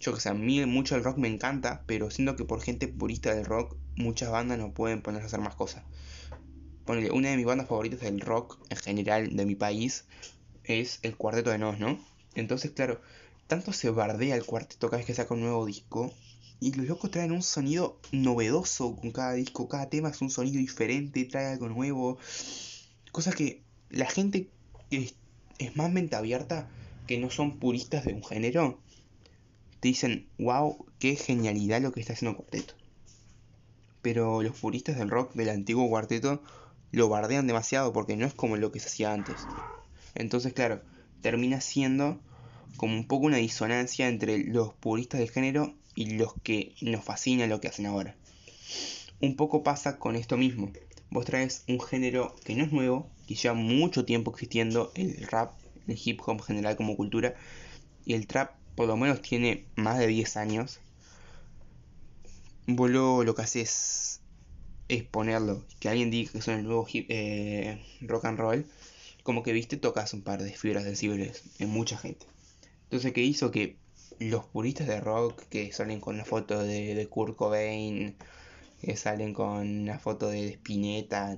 Yo 0.00 0.12
que 0.12 0.20
sé, 0.20 0.30
a 0.30 0.34
mí 0.34 0.64
mucho 0.66 0.96
el 0.96 1.04
rock 1.04 1.18
me 1.18 1.28
encanta, 1.28 1.84
pero 1.86 2.10
siento 2.10 2.34
que 2.34 2.44
por 2.44 2.60
gente 2.60 2.88
purista 2.88 3.32
del 3.32 3.44
rock 3.44 3.76
muchas 3.94 4.30
bandas 4.30 4.58
no 4.58 4.74
pueden 4.74 5.02
ponerse 5.02 5.24
a 5.24 5.28
hacer 5.28 5.40
más 5.40 5.54
cosas. 5.54 5.84
Ponele, 6.84 7.12
una 7.12 7.30
de 7.30 7.36
mis 7.36 7.46
bandas 7.46 7.68
favoritas 7.68 8.00
del 8.00 8.20
rock 8.20 8.58
en 8.70 8.76
general 8.76 9.36
de 9.36 9.46
mi 9.46 9.54
país 9.54 10.06
es 10.64 10.98
el 11.02 11.16
Cuarteto 11.16 11.50
de 11.50 11.58
Nos, 11.58 11.78
¿no? 11.78 12.04
Entonces, 12.34 12.72
claro, 12.72 13.00
tanto 13.46 13.72
se 13.72 13.90
bardea 13.90 14.34
el 14.34 14.44
cuarteto 14.44 14.88
cada 14.88 14.96
vez 14.98 15.06
que 15.06 15.14
saca 15.14 15.34
un 15.34 15.42
nuevo 15.42 15.66
disco. 15.66 16.12
Y 16.62 16.72
los 16.74 16.86
locos 16.86 17.10
traen 17.10 17.32
un 17.32 17.42
sonido 17.42 17.98
novedoso 18.12 18.94
con 18.94 19.10
cada 19.10 19.32
disco, 19.32 19.68
cada 19.68 19.90
tema 19.90 20.10
es 20.10 20.22
un 20.22 20.30
sonido 20.30 20.58
diferente, 20.58 21.24
trae 21.24 21.46
algo 21.46 21.68
nuevo. 21.68 22.18
Cosa 23.10 23.32
que 23.32 23.64
la 23.90 24.06
gente 24.06 24.48
es, 24.92 25.16
es 25.58 25.76
más 25.76 25.90
mente 25.90 26.14
abierta, 26.14 26.70
que 27.08 27.18
no 27.18 27.30
son 27.30 27.58
puristas 27.58 28.04
de 28.04 28.14
un 28.14 28.22
género, 28.22 28.78
te 29.80 29.88
dicen, 29.88 30.28
wow, 30.38 30.86
qué 31.00 31.16
genialidad 31.16 31.82
lo 31.82 31.90
que 31.90 31.98
está 31.98 32.12
haciendo 32.12 32.36
Cuarteto 32.36 32.74
pero 34.00 34.40
los 34.42 34.56
puristas 34.56 34.98
del 34.98 35.10
rock 35.10 35.34
del 35.34 35.48
antiguo 35.48 35.88
cuarteto 35.88 36.42
lo 36.92 37.08
bardean 37.08 37.48
demasiado 37.48 37.92
porque 37.92 38.16
no 38.16 38.24
es 38.24 38.34
como 38.34 38.56
lo 38.56 38.70
que 38.70 38.78
se 38.78 38.86
hacía 38.86 39.12
antes. 39.12 39.36
Entonces, 40.14 40.52
claro, 40.52 40.80
termina 41.22 41.60
siendo 41.60 42.20
como 42.76 42.94
un 42.94 43.08
poco 43.08 43.26
una 43.26 43.38
disonancia 43.38 44.08
entre 44.08 44.44
los 44.44 44.74
puristas 44.74 45.18
del 45.20 45.30
género 45.30 45.74
y 45.94 46.16
los 46.16 46.34
que 46.42 46.74
nos 46.80 47.04
fascina 47.04 47.46
lo 47.46 47.60
que 47.60 47.68
hacen 47.68 47.86
ahora. 47.86 48.16
Un 49.20 49.36
poco 49.36 49.62
pasa 49.62 49.98
con 49.98 50.16
esto 50.16 50.36
mismo. 50.36 50.72
Vos 51.10 51.26
traes 51.26 51.64
un 51.68 51.80
género 51.80 52.34
que 52.44 52.54
no 52.54 52.64
es 52.64 52.72
nuevo, 52.72 53.10
que 53.26 53.34
lleva 53.34 53.54
mucho 53.54 54.04
tiempo 54.04 54.30
existiendo, 54.30 54.92
el 54.94 55.26
rap, 55.26 55.52
el 55.86 55.98
hip 56.02 56.20
hop 56.24 56.38
en 56.38 56.44
general 56.44 56.76
como 56.76 56.96
cultura, 56.96 57.34
y 58.04 58.14
el 58.14 58.26
trap 58.26 58.52
por 58.74 58.86
lo 58.86 58.96
menos 58.96 59.20
tiene 59.20 59.66
más 59.76 59.98
de 59.98 60.06
10 60.06 60.36
años, 60.38 60.80
vos 62.66 62.90
lo, 62.90 63.34
que 63.34 63.42
haces 63.42 64.20
es 64.88 65.04
ponerlo, 65.04 65.64
que 65.80 65.88
alguien 65.88 66.10
diga 66.10 66.32
que 66.32 66.42
son 66.42 66.54
el 66.54 66.64
nuevo 66.64 66.86
eh, 66.92 67.78
rock 68.00 68.24
and 68.24 68.38
roll, 68.38 68.66
como 69.22 69.42
que 69.42 69.52
viste, 69.52 69.76
tocas 69.76 70.14
un 70.14 70.22
par 70.22 70.42
de 70.42 70.52
fibras 70.52 70.84
sensibles 70.84 71.44
en 71.58 71.68
mucha 71.68 71.96
gente. 71.96 72.26
Entonces, 72.84 73.12
¿qué 73.12 73.22
hizo? 73.22 73.50
Que 73.50 73.76
los 74.18 74.44
puristas 74.46 74.86
de 74.86 75.00
rock 75.00 75.42
que 75.48 75.72
salen 75.72 76.00
con 76.00 76.14
una 76.16 76.24
foto 76.24 76.62
de, 76.62 76.94
de 76.94 77.08
Kurt 77.08 77.36
Cobain, 77.36 78.16
que 78.80 78.96
salen 78.96 79.32
con 79.34 79.82
una 79.82 79.98
foto 79.98 80.28
de 80.28 80.48
Spinetta, 80.54 81.36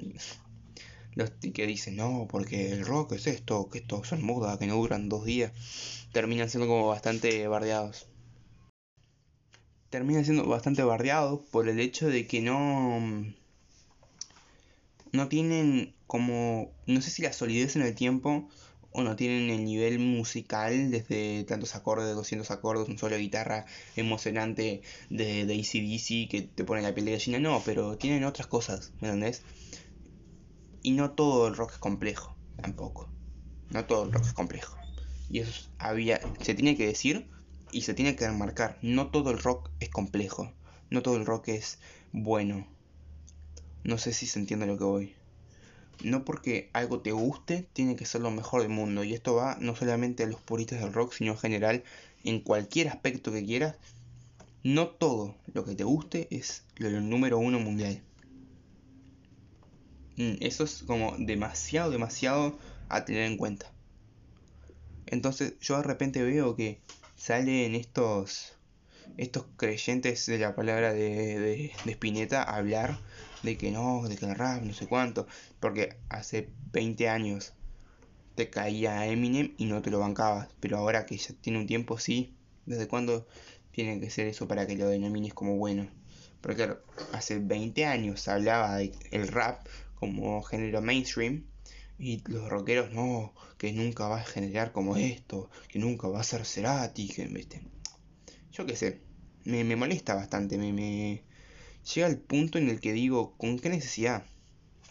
los 1.15 1.31
que 1.31 1.67
dicen, 1.67 1.97
no, 1.97 2.27
porque 2.29 2.73
el 2.73 2.85
rock 2.85 3.13
es 3.13 3.27
esto, 3.27 3.69
que 3.71 3.79
esto 3.79 4.03
son 4.05 4.25
moda, 4.25 4.59
que 4.59 4.67
no 4.67 4.77
duran 4.77 5.09
dos 5.09 5.25
días, 5.25 5.53
terminan 6.13 6.49
siendo 6.51 6.67
como 6.67 6.89
bastante 6.89 7.47
bardeados. 7.47 8.07
Termina 9.91 10.25
siendo 10.25 10.47
bastante 10.47 10.83
bardeado 10.83 11.45
por 11.53 11.69
el 11.69 11.79
hecho 11.79 12.09
de 12.09 12.27
que 12.27 12.41
no 12.41 13.01
no 15.13 15.29
tienen 15.29 15.95
como 16.09 16.73
no 16.87 17.01
sé 17.01 17.11
si 17.11 17.23
la 17.23 17.33
solidez 17.33 17.77
en 17.77 17.83
el 17.83 17.95
tiempo 17.95 18.49
o 18.97 19.03
no 19.03 19.17
tienen 19.17 19.51
el 19.51 19.65
nivel 19.65 19.99
musical 19.99 20.93
desde 20.93 21.43
tantos 21.45 21.75
acordes, 21.75 22.15
200 22.15 22.51
acordes, 22.53 22.89
un 22.89 22.97
solo 22.97 23.19
guitarra 23.19 23.67
emocionante 23.97 24.83
de, 25.11 25.45
de 25.47 25.55
ACDC 25.55 26.31
que 26.31 26.49
te 26.55 26.63
pone 26.63 26.81
la 26.81 26.95
piel 26.95 27.07
de 27.07 27.13
gallina, 27.13 27.41
no, 27.41 27.61
pero 27.65 27.99
tienen 27.99 28.23
otras 28.23 28.47
cosas, 28.47 28.93
¿me 29.01 29.09
entendés? 29.09 29.43
Y 30.81 30.93
no 30.93 31.11
todo 31.11 31.49
el 31.49 31.57
rock 31.57 31.73
es 31.73 31.79
complejo, 31.79 32.37
tampoco. 32.55 33.11
No 33.71 33.85
todo 33.85 34.05
el 34.05 34.13
rock 34.13 34.27
es 34.27 34.33
complejo. 34.33 34.77
Y 35.29 35.41
eso 35.41 35.69
había, 35.79 36.21
se 36.41 36.55
tiene 36.55 36.77
que 36.77 36.87
decir 36.87 37.29
y 37.73 37.81
se 37.81 37.95
tiene 37.95 38.15
que 38.15 38.29
remarcar, 38.29 38.79
no 38.81 39.11
todo 39.11 39.33
el 39.33 39.41
rock 39.41 39.71
es 39.81 39.89
complejo, 39.89 40.53
no 40.89 41.03
todo 41.03 41.17
el 41.17 41.27
rock 41.27 41.49
es 41.49 41.81
bueno. 42.13 42.69
No 43.83 43.99
sé 43.99 44.13
si 44.13 44.27
se 44.27 44.39
entiende 44.39 44.67
lo 44.67 44.79
que 44.79 44.85
voy. 44.85 45.17
No 46.03 46.25
porque 46.25 46.71
algo 46.73 47.01
te 47.01 47.13
guste, 47.13 47.69
tiene 47.73 47.97
que 47.97 48.07
ser 48.07 48.21
lo 48.21 48.31
mejor 48.31 48.63
del 48.63 48.71
mundo. 48.71 49.05
Y 49.05 49.15
esto 49.15 49.35
va 49.35 49.57
no 49.61 49.77
solamente 49.77 50.25
a 50.25 50.27
los 50.27 50.41
puristas 50.41 50.81
del 50.81 50.93
rock, 50.93 51.13
sino 51.13 51.33
en 51.33 51.39
general, 51.39 51.85
en 52.25 52.41
cualquier 52.41 52.89
aspecto 52.89 53.33
que 53.33 53.45
quieras. 53.45 53.77
No 54.63 54.89
todo 54.89 55.37
lo 55.53 55.65
que 55.65 55.75
te 55.75 55.85
guste 55.85 56.27
es 56.31 56.65
lo 56.77 56.91
número 57.01 57.39
uno 57.39 57.61
mundial. 57.61 58.03
Mm, 60.17 60.37
eso 60.41 60.65
es 60.65 60.85
como 60.87 61.15
demasiado, 61.19 61.91
demasiado 61.91 62.59
a 62.89 63.05
tener 63.05 63.23
en 63.23 63.37
cuenta. 63.37 63.71
Entonces 65.07 65.55
yo 65.61 65.77
de 65.77 65.83
repente 65.83 66.23
veo 66.23 66.57
que 66.57 66.81
salen 67.17 67.75
estos, 67.75 68.53
estos 69.17 69.47
creyentes 69.57 70.27
de 70.27 70.39
la 70.39 70.55
palabra 70.55 70.93
de, 70.93 71.39
de, 71.39 71.73
de 71.85 71.93
Spinetta 71.93 72.43
a 72.43 72.57
hablar 72.57 72.99
de 73.45 73.57
que 73.57 73.71
no, 73.71 74.09
de 74.09 74.17
que 74.17 74.25
el 74.25 74.35
rap, 74.35 74.63
no 74.63 74.73
sé 74.73 74.87
cuánto, 74.87 75.27
porque 75.61 75.97
hace 76.09 76.49
20 76.73 77.09
años 77.09 77.53
te 78.35 78.51
caía 78.51 79.07
Eminem 79.07 79.55
y 79.59 79.67
no 79.67 79.83
te 79.83 79.91
lo 79.91 80.01
bancabas. 80.01 80.49
Pero 80.61 80.79
ahora 80.79 81.07
que 81.07 81.17
ya 81.17 81.35
tiene 81.41 81.59
un 81.59 81.67
tiempo, 81.67 81.99
sí. 81.99 82.35
¿Desde 82.67 82.89
cuándo 82.89 83.27
tiene 83.71 84.01
que 84.01 84.11
ser 84.11 84.27
eso 84.27 84.49
para 84.49 84.67
que 84.67 84.77
lo 84.77 84.89
denomines 84.89 85.35
como 85.35 85.57
bueno? 85.57 85.89
Porque 86.41 86.57
claro, 86.57 86.83
hace 87.13 87.39
20 87.39 87.85
años 87.85 88.27
hablaba 88.29 88.79
del 88.79 89.29
rap 89.29 89.67
como 89.95 90.43
género 90.43 90.81
mainstream. 90.81 91.45
Y 91.99 92.23
los 92.29 92.49
rockeros, 92.49 92.91
no, 92.93 93.35
que 93.57 93.73
nunca 93.73 94.09
va 94.09 94.21
a 94.21 94.25
generar 94.25 94.73
como 94.73 94.97
esto, 94.97 95.49
que 95.69 95.79
nunca 95.79 96.09
va 96.09 96.21
a 96.21 96.25
ser 96.25 96.45
Cerati, 96.45 97.09
que 97.09 97.27
¿viste? 97.27 97.63
Yo 98.51 98.67
qué 98.67 98.75
sé, 98.75 99.01
me, 99.45 99.63
me 99.63 99.77
molesta 99.77 100.15
bastante, 100.15 100.59
me, 100.59 100.73
me 100.73 101.23
llega 101.93 102.07
el 102.07 102.19
punto 102.19 102.59
en 102.59 102.69
el 102.69 102.81
que 102.81 102.93
digo, 102.93 103.37
¿con 103.37 103.59
qué 103.59 103.69
necesidad? 103.69 104.25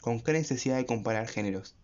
¿Con 0.02 0.22
qué 0.22 0.34
necesidad 0.34 0.78
de 0.78 0.86
comparar 0.86 1.28
géneros? 1.28 1.76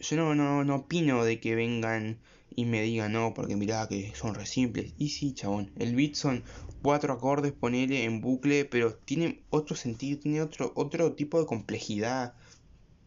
Yo 0.00 0.16
no, 0.16 0.34
no, 0.34 0.64
no 0.64 0.76
opino 0.76 1.24
de 1.24 1.40
que 1.40 1.54
vengan 1.54 2.18
y 2.56 2.64
me 2.66 2.82
digan, 2.82 3.12
no, 3.12 3.34
porque 3.34 3.56
mirá 3.56 3.88
que 3.88 4.12
son 4.14 4.34
re 4.34 4.46
simples. 4.46 4.94
Y 4.98 5.10
sí, 5.10 5.34
chabón, 5.34 5.72
el 5.76 5.94
beat 5.94 6.14
son 6.14 6.44
cuatro 6.82 7.12
acordes, 7.12 7.52
ponele 7.52 8.04
en 8.04 8.20
bucle, 8.20 8.64
pero 8.64 8.94
tiene 8.94 9.42
otro 9.50 9.76
sentido, 9.76 10.18
tiene 10.20 10.42
otro, 10.42 10.72
otro 10.76 11.14
tipo 11.14 11.40
de 11.40 11.46
complejidad 11.46 12.34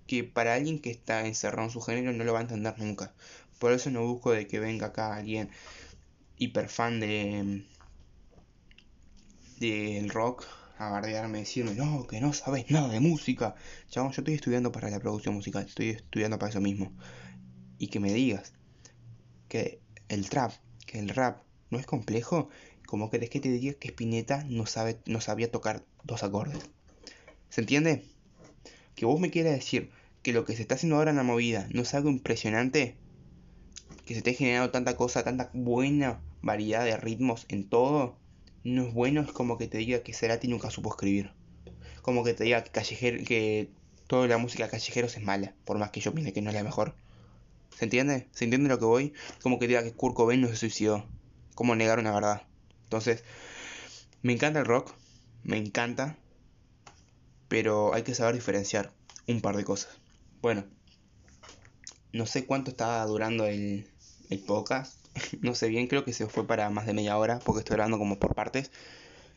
que 0.07 0.23
para 0.23 0.55
alguien 0.55 0.79
que 0.79 0.89
está 0.89 1.25
encerrado 1.27 1.67
en 1.67 1.71
su 1.71 1.81
género 1.81 2.11
no 2.13 2.23
lo 2.23 2.33
va 2.33 2.39
a 2.39 2.43
entender 2.43 2.77
nunca. 2.79 3.13
Por 3.59 3.71
eso 3.73 3.91
no 3.91 4.05
busco 4.05 4.31
de 4.31 4.47
que 4.47 4.59
venga 4.59 4.87
acá 4.87 5.15
alguien 5.15 5.49
hiper 6.37 6.69
fan 6.69 6.99
de 6.99 7.65
del 9.59 10.09
rock 10.09 10.45
a 10.77 10.89
bardearme, 10.89 11.39
decirme, 11.39 11.73
no, 11.73 12.05
que 12.05 12.21
no 12.21 12.33
sabes 12.33 12.69
nada 12.69 12.89
de 12.89 12.99
música. 12.99 13.55
Chabón, 13.89 14.11
yo 14.11 14.21
estoy 14.21 14.35
estudiando 14.35 14.71
para 14.71 14.89
la 14.89 14.99
producción 14.99 15.35
musical, 15.35 15.65
estoy 15.65 15.89
estudiando 15.89 16.37
para 16.37 16.51
eso 16.51 16.61
mismo. 16.61 16.91
Y 17.79 17.87
que 17.87 17.99
me 17.99 18.13
digas 18.13 18.53
que 19.47 19.81
el 20.09 20.29
trap, 20.29 20.51
que 20.85 20.99
el 20.99 21.09
rap 21.09 21.41
no 21.69 21.79
es 21.79 21.85
complejo, 21.85 22.49
como 22.85 23.09
querés 23.09 23.29
que 23.29 23.39
te 23.39 23.49
diga 23.49 23.73
que 23.73 23.89
Spinetta 23.89 24.43
no, 24.47 24.65
sabe, 24.65 24.99
no 25.05 25.19
sabía 25.19 25.51
tocar 25.51 25.83
dos 26.03 26.23
acordes. 26.23 26.69
¿Se 27.49 27.61
entiende? 27.61 28.05
Que 28.95 29.05
vos 29.05 29.19
me 29.19 29.31
quieras 29.31 29.53
decir 29.53 29.89
que 30.21 30.33
lo 30.33 30.45
que 30.45 30.55
se 30.55 30.61
está 30.61 30.75
haciendo 30.75 30.97
ahora 30.97 31.11
en 31.11 31.17
la 31.17 31.23
movida 31.23 31.67
no 31.71 31.81
es 31.81 31.93
algo 31.93 32.09
impresionante, 32.09 32.95
que 34.05 34.13
se 34.13 34.19
esté 34.19 34.33
generando 34.33 34.71
tanta 34.71 34.95
cosa, 34.95 35.23
tanta 35.23 35.49
buena 35.53 36.21
variedad 36.41 36.85
de 36.85 36.97
ritmos 36.97 37.45
en 37.49 37.67
todo, 37.67 38.17
no 38.67 38.85
es 38.85 38.93
bueno, 38.93 39.21
es 39.21 39.31
como 39.31 39.57
que 39.57 39.67
te 39.67 39.77
diga 39.77 40.03
que 40.03 40.13
Cerati 40.13 40.49
nunca 40.49 40.69
supo 40.69 40.89
escribir. 40.89 41.31
Como 42.01 42.25
que 42.25 42.33
te 42.33 42.43
diga 42.43 42.63
que, 42.65 42.69
callejero, 42.69 43.23
que 43.23 43.69
toda 44.07 44.27
la 44.27 44.37
música 44.37 44.65
de 44.65 44.71
callejeros 44.71 45.15
es 45.15 45.23
mala, 45.23 45.53
por 45.63 45.77
más 45.77 45.91
que 45.91 46.01
yo 46.01 46.13
piense 46.13 46.33
que 46.33 46.41
no 46.41 46.49
es 46.49 46.55
la 46.55 46.63
mejor. 46.63 46.93
¿Se 47.77 47.85
entiende? 47.85 48.27
¿Se 48.31 48.43
entiende 48.43 48.67
lo 48.67 48.77
que 48.77 48.85
voy? 48.85 49.13
Como 49.41 49.57
que 49.57 49.67
diga 49.67 49.83
que 49.83 49.93
Kurt 49.93 50.15
Cobain 50.15 50.41
no 50.41 50.49
se 50.49 50.57
suicidó. 50.57 51.05
Como 51.55 51.75
negar 51.75 51.97
una 51.99 52.13
verdad. 52.13 52.43
Entonces, 52.83 53.23
me 54.21 54.33
encanta 54.33 54.59
el 54.59 54.65
rock, 54.65 54.93
me 55.43 55.55
encanta, 55.55 56.17
pero 57.47 57.93
hay 57.93 58.03
que 58.03 58.15
saber 58.15 58.35
diferenciar 58.35 58.91
un 59.27 59.39
par 59.39 59.55
de 59.55 59.63
cosas. 59.63 59.97
Bueno, 60.41 60.65
no 62.11 62.25
sé 62.25 62.45
cuánto 62.45 62.71
está 62.71 63.05
durando 63.05 63.45
el, 63.45 63.89
el 64.29 64.39
podcast, 64.39 65.06
no 65.41 65.55
sé 65.55 65.67
bien, 65.69 65.87
creo 65.87 66.03
que 66.03 66.13
se 66.13 66.27
fue 66.27 66.47
para 66.47 66.69
más 66.69 66.85
de 66.85 66.93
media 66.93 67.17
hora 67.17 67.39
porque 67.39 67.59
estoy 67.59 67.75
grabando 67.75 67.97
como 67.97 68.19
por 68.19 68.35
partes. 68.35 68.71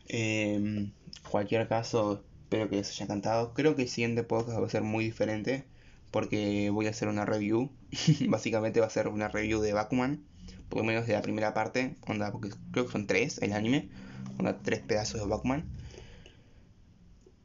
Eh, 0.07 0.91
cualquier 1.29 1.67
caso, 1.67 2.23
espero 2.43 2.69
que 2.69 2.77
les 2.77 2.89
haya 2.91 3.05
encantado. 3.05 3.53
Creo 3.53 3.75
que 3.75 3.83
el 3.83 3.89
siguiente 3.89 4.23
podcast 4.23 4.59
va 4.59 4.65
a 4.65 4.69
ser 4.69 4.83
muy 4.83 5.05
diferente 5.05 5.65
porque 6.11 6.69
voy 6.69 6.87
a 6.87 6.91
hacer 6.91 7.07
una 7.07 7.25
review. 7.25 7.71
Básicamente 8.27 8.79
va 8.79 8.87
a 8.87 8.89
ser 8.89 9.07
una 9.07 9.27
review 9.29 9.61
de 9.61 9.73
Bakuman, 9.73 10.23
por 10.69 10.79
lo 10.79 10.83
menos 10.83 11.07
de 11.07 11.13
la 11.13 11.21
primera 11.21 11.53
parte, 11.53 11.95
onda, 12.07 12.31
creo 12.71 12.85
que 12.85 12.91
son 12.91 13.07
tres 13.07 13.41
el 13.41 13.53
anime, 13.53 13.89
onda, 14.37 14.59
tres 14.61 14.81
pedazos 14.81 15.21
de 15.21 15.27
Bakuman. 15.27 15.69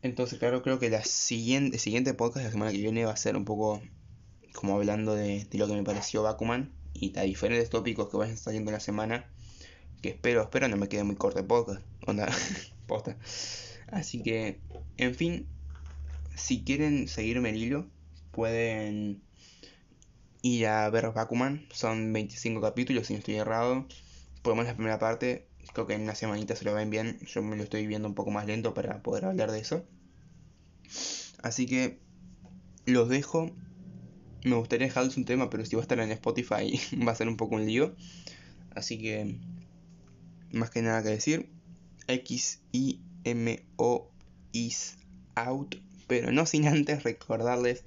Entonces, 0.03 0.39
claro, 0.39 0.63
creo 0.63 0.79
que 0.79 0.89
la 0.89 1.03
siguiente, 1.03 1.77
el 1.77 1.81
siguiente 1.81 2.15
podcast 2.15 2.47
la 2.47 2.53
semana 2.53 2.71
que 2.71 2.79
viene 2.79 3.05
va 3.05 3.13
a 3.13 3.17
ser 3.17 3.37
un 3.37 3.45
poco 3.45 3.83
como 4.55 4.77
hablando 4.77 5.15
de, 5.15 5.45
de 5.45 5.59
lo 5.59 5.67
que 5.67 5.75
me 5.75 5.83
pareció 5.83 6.23
Bakuman 6.23 6.73
y 7.01 7.19
a 7.19 7.23
diferentes 7.23 7.71
tópicos 7.71 8.09
que 8.09 8.17
vayan 8.17 8.37
saliendo 8.37 8.71
en 8.71 8.75
la 8.75 8.81
semana. 8.81 9.27
Que 10.03 10.11
espero, 10.11 10.43
espero 10.43 10.69
no 10.69 10.77
me 10.77 10.89
quede 10.89 11.05
muy 11.05 11.17
corto 11.17 11.39
el 11.39 11.47
podcast. 11.47 11.83
Onda, 12.07 12.29
posta. 12.87 13.17
Así 13.89 14.23
que, 14.23 14.61
en 14.97 15.15
fin, 15.15 15.47
si 16.35 16.65
quieren 16.65 17.09
seguirme 17.09 17.51
el 17.51 17.57
hilo, 17.57 17.87
pueden 18.33 19.23
ir 20.43 20.67
a 20.67 20.89
ver 20.91 21.11
Bakuman. 21.13 21.67
Son 21.73 22.13
25 22.13 22.61
capítulos, 22.61 23.07
si 23.07 23.15
no 23.15 23.19
estoy 23.19 23.37
errado. 23.37 23.87
Por 24.43 24.57
lo 24.57 24.63
la 24.63 24.75
primera 24.75 24.99
parte, 24.99 25.47
creo 25.73 25.87
que 25.87 25.95
en 25.95 26.03
una 26.03 26.15
semanita 26.15 26.55
se 26.57 26.65
lo 26.65 26.75
ven 26.75 26.91
bien. 26.91 27.19
Yo 27.27 27.43
me 27.43 27.57
lo 27.57 27.63
estoy 27.63 27.87
viendo 27.87 28.09
un 28.09 28.15
poco 28.15 28.31
más 28.31 28.47
lento 28.47 28.75
para 28.75 29.03
poder 29.03 29.25
hablar 29.25 29.51
de 29.51 29.61
eso. 29.61 29.85
Así 31.43 31.67
que 31.67 31.99
los 32.85 33.09
dejo 33.09 33.51
me 34.47 34.57
gustaría 34.57 34.87
dejarles 34.87 35.17
un 35.17 35.25
tema, 35.25 35.51
pero 35.51 35.65
si 35.65 35.75
va 35.75 35.83
a 35.83 35.83
estar 35.83 35.99
en 35.99 36.13
Spotify 36.13 36.81
va 37.07 37.13
a 37.13 37.17
ser 37.17 37.29
un 37.29 37.37
poco 37.37 37.57
un 37.57 37.67
lío. 37.67 37.95
Así 38.75 38.99
que, 38.99 39.37
más 40.53 40.71
que 40.71 40.83
nada 40.83 41.03
que 41.03 41.11
decir, 41.11 41.49
X-I-M-O 42.07 44.11
is 44.53 44.99
out. 45.35 45.75
Pero 46.07 46.31
no 46.31 46.47
sin 46.47 46.69
antes 46.69 47.03
recordarles 47.03 47.83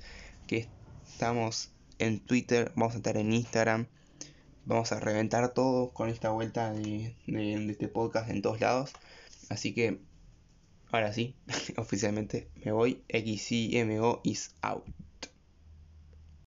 que 0.47 0.67
estamos 1.07 1.71
en 1.97 2.19
Twitter, 2.19 2.73
vamos 2.75 2.95
a 2.95 2.97
estar 2.97 3.15
en 3.15 3.31
Instagram. 3.31 3.87
Vamos 4.65 4.91
a 4.91 4.99
reventar 4.99 5.53
todo 5.53 5.91
con 5.91 6.09
esta 6.09 6.31
vuelta 6.31 6.73
de, 6.73 7.15
de 7.25 7.71
este 7.71 7.87
podcast 7.87 8.29
en 8.29 8.41
todos 8.41 8.59
lados. 8.59 8.91
Así 9.47 9.73
que, 9.73 9.99
ahora 10.91 11.13
sí, 11.13 11.35
oficialmente 11.77 12.49
me 12.65 12.73
voy. 12.73 13.01
X-I-M-O 13.07 14.19
is 14.25 14.53
out. 14.61 14.83